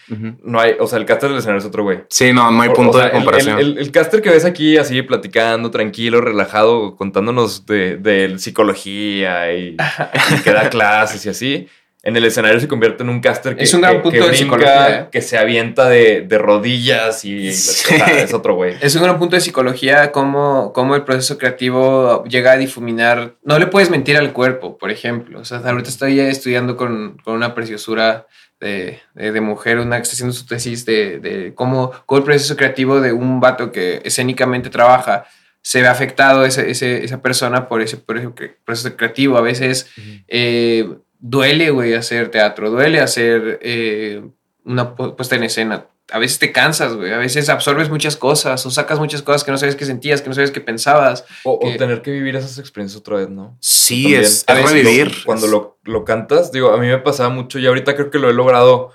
No 0.42 0.58
hay, 0.58 0.74
o 0.80 0.86
sea, 0.86 0.98
el 0.98 1.04
caster 1.06 1.28
del 1.30 1.38
escenario 1.38 1.60
es 1.60 1.64
otro 1.66 1.82
güey. 1.84 2.00
Sí, 2.08 2.32
no, 2.32 2.50
no 2.50 2.62
hay 2.62 2.70
punto 2.70 2.90
o 2.90 3.00
sea, 3.00 3.02
de 3.04 3.08
el- 3.10 3.12
comparación. 3.16 3.58
El, 3.58 3.66
el- 3.72 3.78
el 3.78 3.90
caster 3.92 4.20
que 4.20 4.30
ves 4.30 4.44
aquí 4.44 4.76
así 4.76 5.00
platicando, 5.02 5.70
tranquilo, 5.70 6.20
relajado, 6.20 6.96
contándonos 6.96 7.66
de, 7.66 7.96
de 7.96 8.38
psicología 8.38 9.52
y, 9.52 9.76
y 9.76 10.42
que 10.42 10.50
da 10.52 10.68
clases 10.70 11.24
y 11.26 11.28
así. 11.28 11.68
En 12.06 12.16
el 12.16 12.24
escenario 12.26 12.60
se 12.60 12.68
convierte 12.68 13.02
en 13.02 13.08
un 13.08 13.20
caster 13.20 13.56
que, 13.56 13.64
Es 13.64 13.72
un 13.72 13.80
gran 13.80 13.94
que- 13.94 14.00
punto 14.00 14.10
que 14.18 14.20
de 14.20 14.28
brinca, 14.28 14.36
psicología, 14.44 15.00
¿eh? 15.00 15.08
que 15.10 15.22
se 15.22 15.38
avienta 15.38 15.88
de, 15.88 16.20
de 16.20 16.38
rodillas 16.38 17.24
y 17.24 17.52
Sí. 17.52 17.72
sea, 17.96 18.06
es 18.22 18.34
otro 18.34 18.54
güey. 18.56 18.74
Es 18.82 18.94
un 18.94 19.02
gran 19.02 19.18
punto 19.18 19.36
de 19.36 19.40
psicología 19.40 20.12
cómo, 20.12 20.72
cómo 20.74 20.94
el 20.96 21.02
proceso 21.04 21.38
creativo 21.38 22.22
llega 22.24 22.52
a 22.52 22.56
difuminar. 22.58 23.36
No 23.42 23.58
le 23.58 23.66
puedes 23.66 23.88
mentir 23.90 24.16
al 24.18 24.32
cuerpo, 24.32 24.76
por 24.76 24.90
ejemplo. 24.90 25.40
O 25.40 25.44
sea, 25.44 25.58
ahorita 25.64 25.88
estoy 25.88 26.20
estudiando 26.20 26.76
con, 26.76 27.16
con 27.24 27.34
una 27.34 27.54
preciosura 27.54 28.26
de, 28.60 29.00
de, 29.14 29.32
de 29.32 29.40
mujer, 29.40 29.78
una 29.78 29.96
que 29.96 30.02
está 30.02 30.12
haciendo 30.14 30.34
su 30.34 30.46
tesis 30.46 30.84
de, 30.84 31.18
de 31.20 31.54
cómo, 31.54 31.90
cómo 32.06 32.18
el 32.18 32.24
proceso 32.24 32.56
creativo 32.56 33.00
de 33.00 33.12
un 33.12 33.40
vato 33.40 33.72
que 33.72 34.00
escénicamente 34.04 34.70
trabaja 34.70 35.24
se 35.62 35.80
ve 35.80 35.88
afectado 35.88 36.44
ese, 36.44 36.70
ese- 36.70 37.02
esa 37.04 37.22
persona 37.22 37.68
por 37.68 37.80
ese, 37.80 37.96
por 37.96 38.18
ese 38.18 38.28
proceso 38.64 38.94
creativo. 38.96 39.38
A 39.38 39.40
veces 39.40 39.88
eh, 40.28 40.86
duele, 41.26 41.70
güey, 41.70 41.94
hacer 41.94 42.30
teatro, 42.30 42.70
duele 42.70 43.00
hacer 43.00 43.58
eh, 43.62 44.22
una 44.64 44.94
pu- 44.94 45.16
puesta 45.16 45.36
en 45.36 45.44
escena. 45.44 45.86
A 46.12 46.18
veces 46.18 46.38
te 46.38 46.52
cansas, 46.52 46.94
güey. 46.96 47.14
A 47.14 47.16
veces 47.16 47.48
absorbes 47.48 47.88
muchas 47.88 48.18
cosas 48.18 48.64
o 48.66 48.70
sacas 48.70 48.98
muchas 48.98 49.22
cosas 49.22 49.42
que 49.42 49.50
no 49.50 49.56
sabes 49.56 49.74
que 49.74 49.86
sentías, 49.86 50.20
que 50.20 50.28
no 50.28 50.34
sabes 50.34 50.50
que 50.50 50.60
pensabas. 50.60 51.24
O, 51.44 51.58
tener 51.78 52.02
que 52.02 52.10
vivir 52.10 52.36
esas 52.36 52.58
experiencias 52.58 53.00
otra 53.00 53.16
vez, 53.16 53.30
¿no? 53.30 53.56
sí, 53.60 54.02
También. 54.02 54.20
es, 54.22 54.44
A 54.46 54.52
es 54.52 54.58
veces 54.58 54.72
revivir. 54.84 55.06
lo- 55.16 55.24
cuando 55.24 55.46
lo, 55.46 55.78
lo 55.84 56.04
cantas, 56.04 56.52
digo, 56.52 56.72
a 56.72 56.76
mí 56.76 56.86
me 56.88 56.98
pasaba 56.98 57.30
mucho 57.30 57.58
y 57.58 57.66
ahorita 57.66 57.94
creo 57.96 58.10
que 58.10 58.18
lo 58.18 58.28
he 58.28 58.34
logrado 58.34 58.90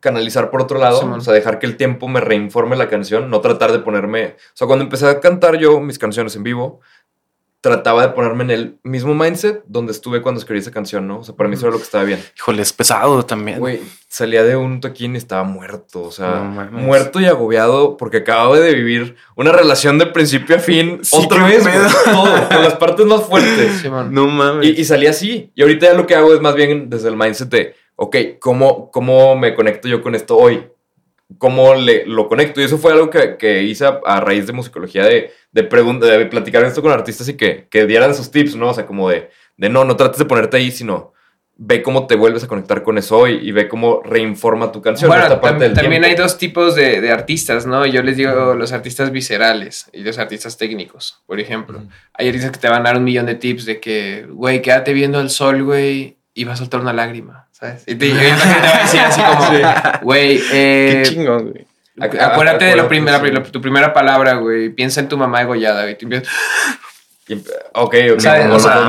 canalizar 0.00 0.50
por 0.50 0.60
otro 0.62 0.78
lado, 0.78 0.98
o 1.14 1.20
sea, 1.20 1.32
dejar 1.32 1.60
que 1.60 1.66
el 1.66 1.76
tiempo 1.76 2.08
me 2.08 2.20
reinforme 2.20 2.74
la 2.74 2.88
canción, 2.88 3.30
no 3.30 3.40
tratar 3.40 3.70
de 3.70 3.78
ponerme, 3.78 4.34
o 4.52 4.56
sea, 4.56 4.66
cuando 4.66 4.82
empecé 4.84 5.06
a 5.06 5.20
cantar 5.20 5.56
yo 5.56 5.78
mis 5.78 6.00
canciones 6.00 6.34
en 6.34 6.42
vivo, 6.42 6.80
trataba 7.60 8.02
de 8.02 8.12
ponerme 8.12 8.44
en 8.44 8.50
el 8.50 8.78
mismo 8.84 9.14
mindset 9.14 9.64
donde 9.66 9.92
estuve 9.92 10.22
cuando 10.22 10.38
escribí 10.38 10.60
esa 10.60 10.70
canción, 10.70 11.08
¿no? 11.08 11.18
O 11.20 11.24
sea, 11.24 11.34
para 11.34 11.48
mí 11.48 11.56
eso 11.56 11.66
era 11.66 11.72
lo 11.72 11.78
que 11.78 11.84
estaba 11.84 12.04
bien. 12.04 12.22
Híjole, 12.36 12.62
es 12.62 12.72
pesado 12.72 13.24
también. 13.24 13.58
Güey, 13.58 13.80
salía 14.06 14.44
de 14.44 14.56
un 14.56 14.80
toquín 14.80 15.14
y 15.14 15.18
estaba 15.18 15.42
muerto, 15.42 16.02
o 16.02 16.12
sea, 16.12 16.40
No 16.70 16.78
muerto 16.78 17.20
y 17.20 17.24
agobiado 17.24 17.96
porque 17.96 18.18
acababa 18.18 18.58
de 18.60 18.74
vivir 18.74 19.16
una 19.34 19.50
relación 19.50 19.98
de 19.98 20.06
principio 20.06 20.56
a 20.56 20.60
fin 20.60 21.00
Sí, 21.02 21.16
otra 21.16 21.46
vez, 21.46 21.64
todo, 22.04 22.48
con 22.48 22.62
las 22.62 22.74
partes 22.74 23.06
más 23.06 23.22
fuertes. 23.24 23.84
No 24.10 24.28
mames. 24.28 24.66
Y, 24.66 24.80
y 24.80 24.84
salí 24.84 25.06
así. 25.06 25.50
Y 25.54 25.62
ahorita 25.62 25.86
ya 25.86 25.94
lo 25.94 26.06
que 26.06 26.14
hago 26.14 26.32
es 26.32 26.40
más 26.40 26.54
bien 26.54 26.88
desde 26.88 27.08
el 27.08 27.16
mindset 27.16 27.48
de, 27.48 27.74
ok, 27.96 28.16
¿cómo, 28.38 28.90
cómo 28.92 29.34
me 29.36 29.54
conecto 29.54 29.88
yo 29.88 30.00
con 30.00 30.14
esto 30.14 30.36
hoy? 30.36 30.64
¿Cómo 31.36 31.74
le, 31.74 32.06
lo 32.06 32.26
conecto? 32.26 32.60
Y 32.60 32.64
eso 32.64 32.78
fue 32.78 32.92
algo 32.92 33.10
que, 33.10 33.36
que 33.36 33.62
hice 33.62 33.84
a, 33.84 34.00
a 34.06 34.20
raíz 34.20 34.46
de 34.46 34.54
musicología, 34.54 35.04
de, 35.04 35.30
de, 35.52 35.62
de 35.62 36.26
platicar 36.26 36.64
esto 36.64 36.80
con 36.80 36.90
artistas 36.90 37.28
y 37.28 37.36
que, 37.36 37.68
que 37.70 37.86
dieran 37.86 38.14
sus 38.14 38.30
tips, 38.30 38.56
¿no? 38.56 38.70
O 38.70 38.74
sea, 38.74 38.86
como 38.86 39.10
de, 39.10 39.28
de 39.58 39.68
no, 39.68 39.84
no 39.84 39.94
trates 39.96 40.18
de 40.18 40.24
ponerte 40.24 40.56
ahí, 40.56 40.70
sino 40.70 41.12
ve 41.60 41.82
cómo 41.82 42.06
te 42.06 42.14
vuelves 42.14 42.44
a 42.44 42.46
conectar 42.46 42.84
con 42.84 42.98
eso 42.98 43.18
hoy 43.18 43.40
y 43.42 43.50
ve 43.50 43.68
cómo 43.68 44.00
reinforma 44.04 44.70
tu 44.70 44.80
canción. 44.80 45.08
Bueno, 45.08 45.24
esta 45.24 45.40
parte 45.40 45.56
tam- 45.56 45.60
del 45.60 45.74
también 45.74 46.02
tiempo. 46.02 46.06
hay 46.18 46.22
dos 46.22 46.38
tipos 46.38 46.76
de, 46.76 47.00
de 47.00 47.10
artistas, 47.10 47.66
¿no? 47.66 47.84
Yo 47.84 48.02
les 48.02 48.16
digo 48.16 48.54
los 48.54 48.72
artistas 48.72 49.10
viscerales 49.10 49.90
y 49.92 50.02
los 50.04 50.18
artistas 50.18 50.56
técnicos, 50.56 51.20
por 51.26 51.40
ejemplo. 51.40 51.82
Hay 52.14 52.28
artistas 52.28 52.52
que 52.52 52.58
te 52.60 52.68
van 52.68 52.82
a 52.82 52.90
dar 52.90 52.96
un 52.98 53.04
millón 53.04 53.26
de 53.26 53.34
tips 53.34 53.66
de 53.66 53.80
que, 53.80 54.24
güey, 54.30 54.62
quédate 54.62 54.92
viendo 54.92 55.20
el 55.20 55.30
sol, 55.30 55.64
güey, 55.64 56.16
y 56.32 56.44
va 56.44 56.52
a 56.52 56.56
soltar 56.56 56.80
una 56.80 56.92
lágrima, 56.92 57.47
¿sabes? 57.58 57.82
Y 57.86 57.94
te, 57.94 58.06
y 58.06 58.12
te 58.12 58.16
va 58.16 58.76
a 58.78 58.82
decir 58.82 59.00
así 59.00 59.20
como, 59.20 59.50
güey, 60.02 60.38
Qué 60.38 61.00
eh, 61.00 61.02
chingón, 61.04 61.50
güey. 61.50 61.66
acu- 61.98 62.20
acuérdate 62.20 62.64
de 62.66 62.72
Acuérdate, 62.72 62.84
primera, 62.88 63.20
sí. 63.44 63.50
tu 63.52 63.60
primera 63.60 63.92
palabra, 63.92 64.34
güey. 64.34 64.68
Piensa 64.70 65.00
en 65.00 65.08
tu 65.08 65.16
mamá 65.16 65.40
degollada, 65.40 65.82
güey. 65.82 65.96
Ok, 67.74 67.94
ok. 68.14 68.20
¿Sabes? 68.20 68.46
O 68.50 68.58
sea, 68.58 68.88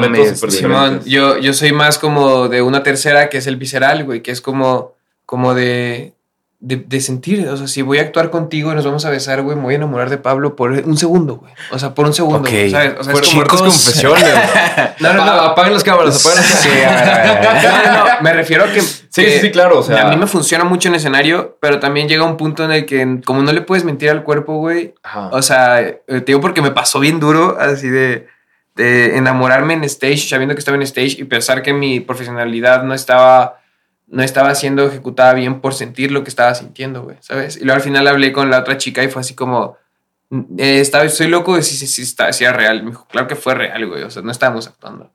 Simón, 0.50 1.02
yo, 1.06 1.38
yo 1.40 1.54
soy 1.54 1.74
más 1.74 1.98
como 2.00 2.48
de 2.48 2.62
una 2.62 2.84
tercera 2.84 3.30
que 3.30 3.38
es 3.40 3.48
el 3.48 3.58
visceral, 3.58 4.06
güey, 4.06 4.22
que 4.22 4.32
es 4.32 4.40
como, 4.40 4.96
como 5.26 5.54
de, 5.54 6.14
de, 6.62 6.76
de 6.76 7.00
sentir, 7.00 7.48
o 7.48 7.56
sea, 7.56 7.68
si 7.68 7.82
voy 7.82 8.00
a 8.00 8.02
actuar 8.02 8.30
contigo 8.30 8.72
y 8.72 8.76
nos 8.76 8.84
vamos 8.84 9.06
a 9.06 9.10
besar, 9.10 9.42
güey, 9.44 9.56
me 9.56 9.64
voy 9.64 9.74
a 9.76 9.78
enamorar 9.78 10.10
de 10.10 10.18
Pablo 10.18 10.58
por 10.58 10.72
un 10.72 10.98
segundo, 10.98 11.38
güey. 11.38 11.54
O 11.72 11.80
sea, 11.80 11.96
por 11.96 12.06
un 12.06 12.14
segundo, 12.14 12.40
Ok. 12.40 12.50
güey, 12.50 12.70
¿sabes? 12.70 12.96
O 13.00 13.04
sea, 13.06 13.14
es 13.14 13.22
como... 13.22 13.44
confesiones. 13.46 14.26
No, 15.00 15.14
no, 15.14 15.24
no. 15.26 15.32
Apa- 15.32 15.46
Apaguen 15.52 15.74
las 15.74 15.84
cámaras, 15.86 16.20
apaguen 16.26 16.44
las 16.44 16.52
cámaras. 16.52 16.62
Sí, 16.62 16.70
a 16.70 16.74
ver, 16.74 17.10
a 17.10 17.16
ver, 17.16 17.48
a 17.48 17.54
ver. 17.54 17.64
No, 17.64 17.94
no, 17.94 18.06
no, 18.10 18.22
me 18.22 18.34
refiero 18.34 18.66
a 18.66 18.72
que... 18.74 18.82
Sí, 18.82 19.00
que 19.24 19.40
sí, 19.40 19.52
claro. 19.52 19.80
O 19.80 19.84
sea, 19.84 20.06
a 20.08 20.10
mí 20.10 20.18
me 20.18 20.28
funciona 20.28 20.66
mucho 20.66 20.90
en 20.90 20.96
escenario, 20.96 21.58
pero 21.62 21.80
también 21.80 22.10
llega 22.10 22.26
un 22.26 22.36
punto 22.36 22.66
en 22.66 22.72
el 22.72 22.86
que, 22.86 23.22
como 23.26 23.42
no 23.42 23.54
le 23.54 23.62
puedes 23.62 23.86
mentir 23.86 24.10
al 24.10 24.24
cuerpo, 24.24 24.58
güey, 24.58 24.94
Ajá. 25.02 25.30
o 25.32 25.42
sea, 25.42 25.80
eh, 25.80 26.02
te 26.08 26.20
digo 26.26 26.42
porque 26.42 26.62
me 26.62 26.72
pasó 26.72 27.00
bien 27.00 27.20
duro, 27.22 27.58
así 27.60 27.88
de, 27.90 28.28
de 28.76 29.18
enamorarme 29.18 29.74
en 29.76 29.84
stage, 29.86 30.18
sabiendo 30.30 30.54
que 30.56 30.60
estaba 30.60 30.76
en 30.76 30.84
stage 30.84 31.16
y 31.20 31.24
pensar 31.24 31.62
que 31.62 31.74
mi 31.74 32.02
profesionalidad 32.02 32.84
no 32.84 32.94
estaba, 32.94 33.59
no 34.12 34.24
estaba 34.24 34.56
siendo 34.56 34.86
ejecutada 34.88 35.34
bien 35.34 35.62
por 35.62 35.74
sentir 35.74 36.12
lo 36.12 36.24
que 36.24 36.30
estaba 36.30 36.56
sintiendo, 36.56 37.04
güey, 37.04 37.18
¿sabes? 37.22 37.58
Y 37.58 37.62
luego 37.62 37.76
al 37.76 37.82
final 37.82 38.08
hablé 38.08 38.32
con 38.32 38.50
la 38.50 38.60
otra 38.60 38.78
chica 38.78 39.04
y 39.04 39.10
fue 39.10 39.22
así 39.22 39.36
como, 39.36 39.78
eh, 40.58 40.80
estaba, 40.80 41.04
estoy 41.06 41.28
loco 41.28 41.56
de 41.56 41.64
si, 41.64 41.76
si, 41.76 41.88
si, 41.88 42.02
está- 42.04 42.32
si 42.34 42.44
era 42.44 42.54
real. 42.54 42.84
Me 42.84 42.92
dijo, 42.92 43.08
claro 43.10 43.28
que 43.28 43.36
fue 43.36 43.56
real, 43.56 43.86
güey, 43.88 44.04
o 44.04 44.10
sea, 44.12 44.22
no 44.22 44.32
estábamos 44.32 44.68
actuando. 44.68 45.12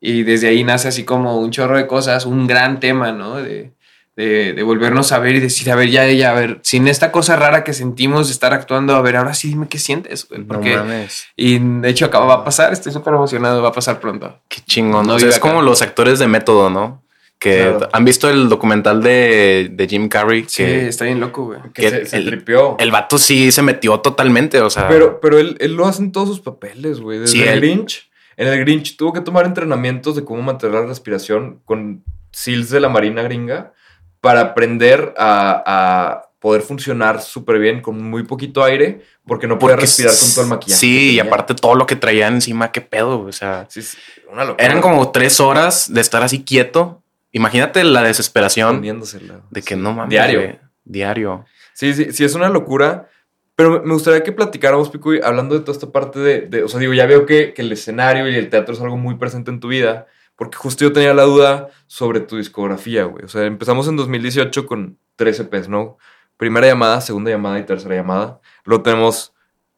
Y 0.00 0.24
desde 0.24 0.48
ahí 0.48 0.64
nace 0.64 0.88
así 0.88 1.04
como 1.04 1.38
un 1.38 1.50
chorro 1.52 1.76
de 1.76 1.86
cosas, 1.86 2.26
un 2.26 2.46
gran 2.48 2.80
tema, 2.80 3.12
¿no? 3.12 3.36
De, 3.36 3.72
de, 4.16 4.52
de 4.52 4.62
volvernos 4.62 5.10
a 5.12 5.18
ver 5.20 5.36
y 5.36 5.40
decir, 5.40 5.70
a 5.70 5.76
ver, 5.76 5.88
ya 5.90 6.04
ella, 6.04 6.30
a 6.30 6.34
ver, 6.34 6.58
sin 6.62 6.86
esta 6.88 7.10
cosa 7.12 7.36
rara 7.36 7.62
que 7.64 7.72
sentimos 7.72 8.26
de 8.26 8.32
estar 8.34 8.52
actuando, 8.52 8.94
a 8.96 9.00
ver, 9.00 9.16
ahora 9.16 9.32
sí 9.34 9.48
dime 9.48 9.68
qué 9.68 9.78
sientes, 9.78 10.28
güey. 10.28 10.40
No 10.42 10.48
Porque, 10.48 10.76
mames. 10.76 11.26
y 11.36 11.58
de 11.58 11.88
hecho 11.88 12.06
acaba, 12.06 12.26
va 12.26 12.34
a 12.34 12.44
pasar, 12.44 12.72
estoy 12.72 12.92
súper 12.92 13.14
emocionado, 13.14 13.62
va 13.62 13.68
a 13.70 13.72
pasar 13.72 14.00
pronto. 14.00 14.40
Qué 14.48 14.60
chingón. 14.66 15.06
No 15.06 15.14
O 15.14 15.18
sea, 15.18 15.28
es 15.28 15.38
como 15.38 15.62
los 15.62 15.80
actores 15.82 16.18
de 16.18 16.26
método, 16.26 16.68
¿no? 16.68 17.01
Que 17.42 17.56
Claro. 17.62 17.88
han 17.92 18.04
visto 18.04 18.30
el 18.30 18.48
documental 18.48 19.02
de, 19.02 19.68
de 19.72 19.88
Jim 19.88 20.08
Carrey. 20.08 20.44
Sí, 20.46 20.62
Que 20.64 20.86
está 20.86 21.06
bien 21.06 21.18
loco, 21.18 21.46
güey. 21.46 21.58
que 21.74 21.90
se, 21.90 21.98
que 22.00 22.06
se 22.06 22.16
el- 22.18 22.26
tripeó. 22.26 22.76
el 22.78 22.92
vato 22.92 23.18
sí 23.18 23.50
se 23.50 23.62
metió 23.62 23.98
totalmente. 23.98 24.60
O 24.60 24.70
sea, 24.70 24.86
Pero, 24.86 25.18
pero 25.20 25.40
él, 25.40 25.56
él 25.58 25.74
lo 25.74 25.86
hace 25.88 26.02
en 26.02 26.12
todos 26.12 26.28
sus 26.28 26.40
papeles, 26.40 27.00
güey. 27.00 27.18
Desde 27.18 27.32
Sí, 27.32 27.42
el 27.42 27.48
él- 27.48 27.60
Grinch. 27.60 28.08
En 28.36 28.46
el 28.46 28.60
Grinch 28.60 28.96
tuvo 28.96 29.12
que 29.12 29.20
tomar 29.22 29.44
entrenamientos 29.44 30.14
de 30.14 30.24
cómo 30.24 30.40
mantener 30.40 30.76
la 30.80 30.86
respiración 30.86 31.60
con 31.64 32.04
SEALs 32.30 32.70
de 32.70 32.78
la 32.80 32.88
Marina 32.88 33.22
gringa 33.22 33.72
para 34.20 34.40
aprender 34.40 35.12
a, 35.18 35.62
a 35.66 36.22
poder 36.38 36.62
funcionar 36.62 37.20
súper 37.20 37.58
bien 37.58 37.80
con 37.82 38.00
muy 38.08 38.22
poquito 38.22 38.62
aire 38.62 39.02
porque 39.26 39.48
no 39.48 39.58
podía 39.58 39.74
porque 39.74 39.86
respirar 39.86 40.14
con 40.18 40.30
todo 40.30 40.44
el 40.44 40.50
maquillaje. 40.50 40.80
Sí, 40.80 41.10
y 41.14 41.18
aparte 41.20 41.54
todo 41.54 41.74
lo 41.74 41.86
que 41.86 41.96
traía 41.96 42.28
encima, 42.28 42.70
qué 42.72 42.80
pedo. 42.80 43.20
O 43.20 43.32
sea, 43.32 43.66
Sí, 43.68 43.82
sí, 43.82 43.98
una 44.32 44.44
locura. 44.44 44.64
eran 44.64 44.80
como 44.80 45.10
tres 45.10 45.40
horas 45.40 45.92
de 45.92 46.00
estar 46.00 46.22
así 46.22 46.42
quieto. 46.44 47.01
Imagínate 47.32 47.82
la 47.84 48.02
desesperación 48.02 48.82
de 48.82 49.62
que 49.62 49.74
Sí. 49.74 49.80
no 49.80 49.92
mames. 49.92 50.10
Diario. 50.10 50.58
Diario. 50.84 51.44
Sí, 51.74 51.94
sí, 51.94 52.12
sí, 52.12 52.24
es 52.24 52.34
una 52.34 52.48
locura. 52.48 53.08
Pero 53.54 53.70
me- 53.70 53.80
me 53.80 53.92
gustaría 53.94 54.22
que 54.22 54.32
platicáramos, 54.32 54.88
Pico, 54.90 55.14
y 55.14 55.20
hablando 55.22 55.54
de 55.54 55.60
toda 55.60 55.72
esta 55.72 55.90
parte 55.92 56.18
de, 56.18 56.40
de- 56.42 56.62
o 56.64 56.68
sea, 56.68 56.80
digo, 56.80 56.94
ya 56.94 57.06
veo 57.06 57.26
que, 57.26 57.52
que 57.54 57.62
el 57.62 57.70
escenario 57.72 58.28
y 58.28 58.34
el 58.34 58.48
teatro 58.48 58.74
es 58.74 58.80
algo 58.80 58.96
muy 58.96 59.16
presente 59.16 59.50
en 59.50 59.60
tu 59.60 59.68
vida, 59.68 60.06
porque 60.36 60.56
justo 60.56 60.84
yo 60.84 60.92
tenía 60.92 61.12
la 61.14 61.22
duda 61.24 61.68
sobre 61.86 62.20
tu 62.20 62.36
discografía, 62.38 63.04
güey. 63.04 63.24
O 63.24 63.28
sea, 63.28 63.44
empezamos 63.44 63.86
en 63.88 63.96
2018 63.96 64.66
con 64.66 64.98
tres 65.16 65.38
EPs, 65.38 65.68
¿no? 65.68 65.98
Primera 66.38 66.66
llamada, 66.66 67.00
segunda 67.02 67.30
llamada 67.30 67.58
y 67.58 67.64
tercera 67.64 67.94
llamada. 67.94 68.40
Luego 68.64 68.82
tenemos 68.82 69.34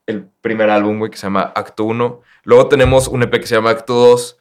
el 0.06 0.26
primer 0.40 0.70
álbum, 0.70 0.98
güey, 0.98 1.10
que 1.10 1.16
se 1.18 1.24
llama 1.26 1.52
Acto 1.54 1.84
1. 1.84 2.20
Luego 2.44 2.68
tenemos 2.68 3.08
un 3.08 3.22
EP 3.24 3.40
que 3.40 3.46
se 3.46 3.56
llama 3.56 3.70
Acto 3.70 3.94
2. 3.94 4.38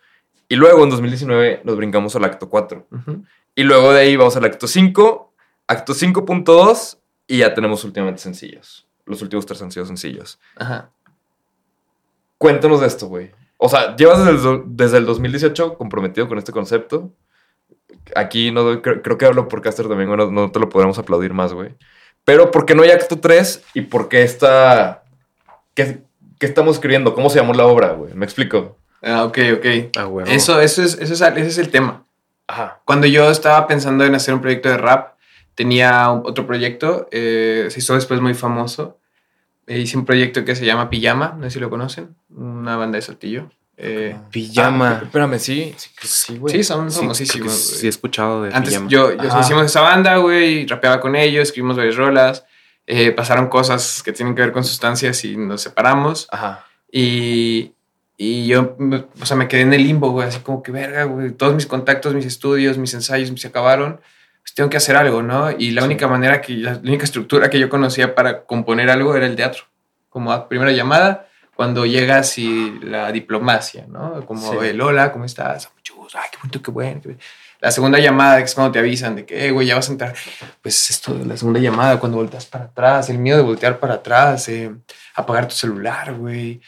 Y 0.50 0.56
luego 0.56 0.84
en 0.84 0.89
2019 0.89 1.62
nos 1.64 1.76
brincamos 1.78 2.16
al 2.16 2.26
Acto 2.26 2.50
4. 2.50 2.88
Ujú. 2.91 3.24
Y 3.56 3.64
luego 3.64 3.94
de 3.94 4.02
ahí 4.02 4.16
vamos 4.16 4.36
al 4.36 4.46
acto 4.46 4.68
5, 4.68 5.34
acto 5.68 5.94
5.2 5.94 6.98
y 7.28 7.38
ya 7.39 7.54
tenemos 7.54 7.84
últimamente 7.84 8.22
sencillos. 8.22 8.88
Los 9.06 9.22
últimos 9.22 9.46
tres 9.46 9.62
han 9.62 9.72
sido 9.72 9.86
sencillos. 9.86 10.39
Ajá. 10.56 10.89
Cuéntanos 12.38 12.82
de 12.82 12.88
esto, 12.88 13.08
güey. 13.08 13.32
O 13.58 13.70
sea, 13.70 13.96
llevas 13.96 14.20
desde 14.20 14.32
el, 14.32 14.41
do- 14.41 14.64
desde 14.66 14.98
el 14.98 15.06
2018 15.06 15.78
comprometido 15.78 16.28
con 16.28 16.38
este 16.38 16.52
concepto. 16.52 17.12
Aquí 18.16 18.52
no 18.52 18.82
creo, 18.82 19.02
creo 19.02 19.18
que 19.18 19.26
hablo 19.26 19.48
por 19.48 19.62
Caster 19.62 19.88
también, 19.88 20.10
no, 20.10 20.30
no 20.32 20.52
te 20.52 20.60
lo 20.60 20.68
podremos 20.70 20.98
aplaudir 21.00 21.34
más, 21.34 21.54
güey. 21.54 21.76
Pero 22.26 22.52
¿por 22.52 22.66
qué 22.66 22.76
no 22.76 22.84
hay 22.84 22.89
acto 22.91 23.20
3 23.20 23.64
y 23.74 23.82
por 23.82 24.10
qué 24.10 24.24
está... 24.24 25.04
¿Qué, 25.74 26.02
qué 26.39 26.46
estamos 26.46 26.76
escribiendo? 26.76 27.14
¿Cómo 27.14 27.30
se 27.30 27.39
llamó 27.39 27.54
la 27.54 27.66
obra, 27.66 27.91
güey? 27.94 28.14
¿Me 28.14 28.26
explico? 28.26 28.78
Ah, 29.04 29.24
ok, 29.26 29.38
ok. 29.58 29.66
Ah, 29.97 30.06
bueno. 30.06 30.32
Eso, 30.32 30.60
eso, 30.62 30.82
es, 30.82 30.93
eso 30.99 31.14
es, 31.14 31.22
ese 31.22 31.47
es 31.47 31.58
el 31.58 31.70
tema. 31.70 32.06
Ajá. 32.47 32.82
Cuando 32.86 33.08
yo 33.08 33.30
estaba 33.30 33.68
pensando 33.68 34.06
en 34.06 34.16
hacer 34.16 34.34
un 34.34 34.41
proyecto 34.41 34.70
de 34.70 34.78
rap, 34.78 35.14
tenía 35.56 36.12
otro 36.12 36.47
proyecto, 36.47 37.08
eh, 37.12 37.68
se 37.70 37.80
hizo 37.80 37.95
después 37.95 38.22
muy 38.22 38.34
famoso. 38.34 38.99
Eh, 39.68 39.80
hice 39.80 39.97
un 39.97 40.06
proyecto 40.06 40.43
que 40.43 40.56
se 40.56 40.66
llama 40.66 40.89
Pijama, 40.89 41.36
no 41.38 41.43
sé 41.45 41.51
si 41.51 41.60
lo 41.60 41.70
conocen, 41.70 42.16
una 42.36 42.76
banda 42.76 42.97
de 42.97 43.01
Saltillo. 43.01 43.49
Eh, 43.78 44.16
Pijama. 44.30 44.99
Ah, 45.01 45.04
espérame, 45.06 45.39
sí. 45.39 45.74
Sí, 45.78 45.89
sí, 46.04 46.38
güey. 46.38 46.54
sí, 46.54 46.64
son 46.64 46.91
Sí, 46.91 46.99
famosísimos. 46.99 47.47
güey. 47.47 47.80
sí, 47.80 47.86
he 47.86 47.89
escuchado 47.89 48.43
de 48.43 48.54
Antes 48.54 48.72
Pijama. 48.72 48.89
yo, 48.89 49.12
yo 49.14 49.39
hicimos 49.39 49.66
esa 49.66 49.82
banda, 49.82 50.18
güey, 50.18 50.66
rapeaba 50.68 50.99
con 50.99 51.16
ellos, 51.16 51.43
escribimos 51.43 51.78
varias 51.78 51.95
rolas, 51.95 52.45
eh, 52.86 53.12
pasaron 53.12 53.47
cosas 53.47 54.04
que 54.04 54.12
tienen 54.12 54.36
que 54.36 54.41
ver 54.41 54.51
con 54.51 54.64
sustancias 54.64 55.24
y 55.24 55.38
nos 55.38 55.62
separamos. 55.62 56.28
Ajá. 56.32 56.66
Y, 56.91 57.74
y 58.18 58.45
yo, 58.47 58.78
o 59.22 59.26
sea, 59.26 59.36
me 59.38 59.47
quedé 59.47 59.61
en 59.61 59.74
el 59.74 59.84
limbo, 59.84 60.11
güey, 60.11 60.28
así 60.28 60.39
como 60.39 60.61
que 60.64 60.72
verga, 60.72 61.03
güey, 61.05 61.32
todos 61.32 61.55
mis 61.55 61.66
contactos, 61.66 62.14
mis 62.14 62.26
estudios, 62.26 62.78
mis 62.78 62.93
ensayos 62.93 63.32
se 63.39 63.47
acabaron, 63.47 63.99
pues 64.41 64.53
tengo 64.53 64.70
que 64.70 64.78
hacer 64.78 64.95
algo, 64.95 65.24
¿no? 65.24 65.51
Y 65.51 65.72
la 65.72 65.82
Sí. 65.82 65.86
única 65.88 66.07
manera 66.07 66.41
que, 66.41 66.53
la, 66.53 66.78
única 66.78 67.05
estructura 67.05 67.49
que 67.49 67.59
yo 67.59 67.70
conocía 67.70 68.14
para 68.16 68.43
componer 68.45 68.89
algo 68.89 69.16
era 69.16 69.26
el 69.26 69.36
teatro, 69.36 69.64
como 70.09 70.32
a 70.32 70.47
primera 70.47 70.72
llamada, 70.72 71.28
cuando 71.55 71.86
llegas 71.86 72.38
y 72.38 72.80
la 72.82 73.11
diplomacia, 73.11 73.86
¿no? 73.88 74.26
Como 74.26 74.51
Sí. 74.59 74.68
el 74.68 74.82
hola, 74.82 75.11
¿cómo 75.11 75.26
estás? 75.26 75.70
Mucho 75.76 75.95
gusto, 75.95 76.18
ay, 76.22 76.28
qué 76.32 76.38
bonito, 76.41 76.61
qué 76.61 76.72
bueno. 76.72 76.99
qué 77.01 77.07
bien". 77.09 77.20
La 77.61 77.72
segunda 77.72 77.97
llamada 77.99 78.39
que 78.39 78.43
es 78.43 78.55
cuando 78.55 78.72
te 78.74 78.80
avisan 78.80 79.16
de 79.16 79.26
que, 79.26 79.45
eh, 79.47 79.51
güey, 79.51 79.68
ya 79.68 79.76
vas 79.76 79.88
a 79.88 79.93
entrar. 79.93 80.14
Pues 80.61 80.89
esto 80.89 81.14
de 81.14 81.26
la 81.26 81.38
segunda 81.38 81.59
llamada, 81.61 81.97
cuando 81.99 82.18
volteas 82.18 82.45
para 82.45 82.66
atrás, 82.66 83.09
el 83.09 83.20
miedo 83.20 83.38
de 83.38 83.43
voltear 83.43 83.80
para 83.80 83.93
atrás, 83.95 84.49
eh, 84.49 84.72
apagar 85.16 85.47
tu 85.47 85.55
celular, 85.55 86.14
güey, 86.16 86.59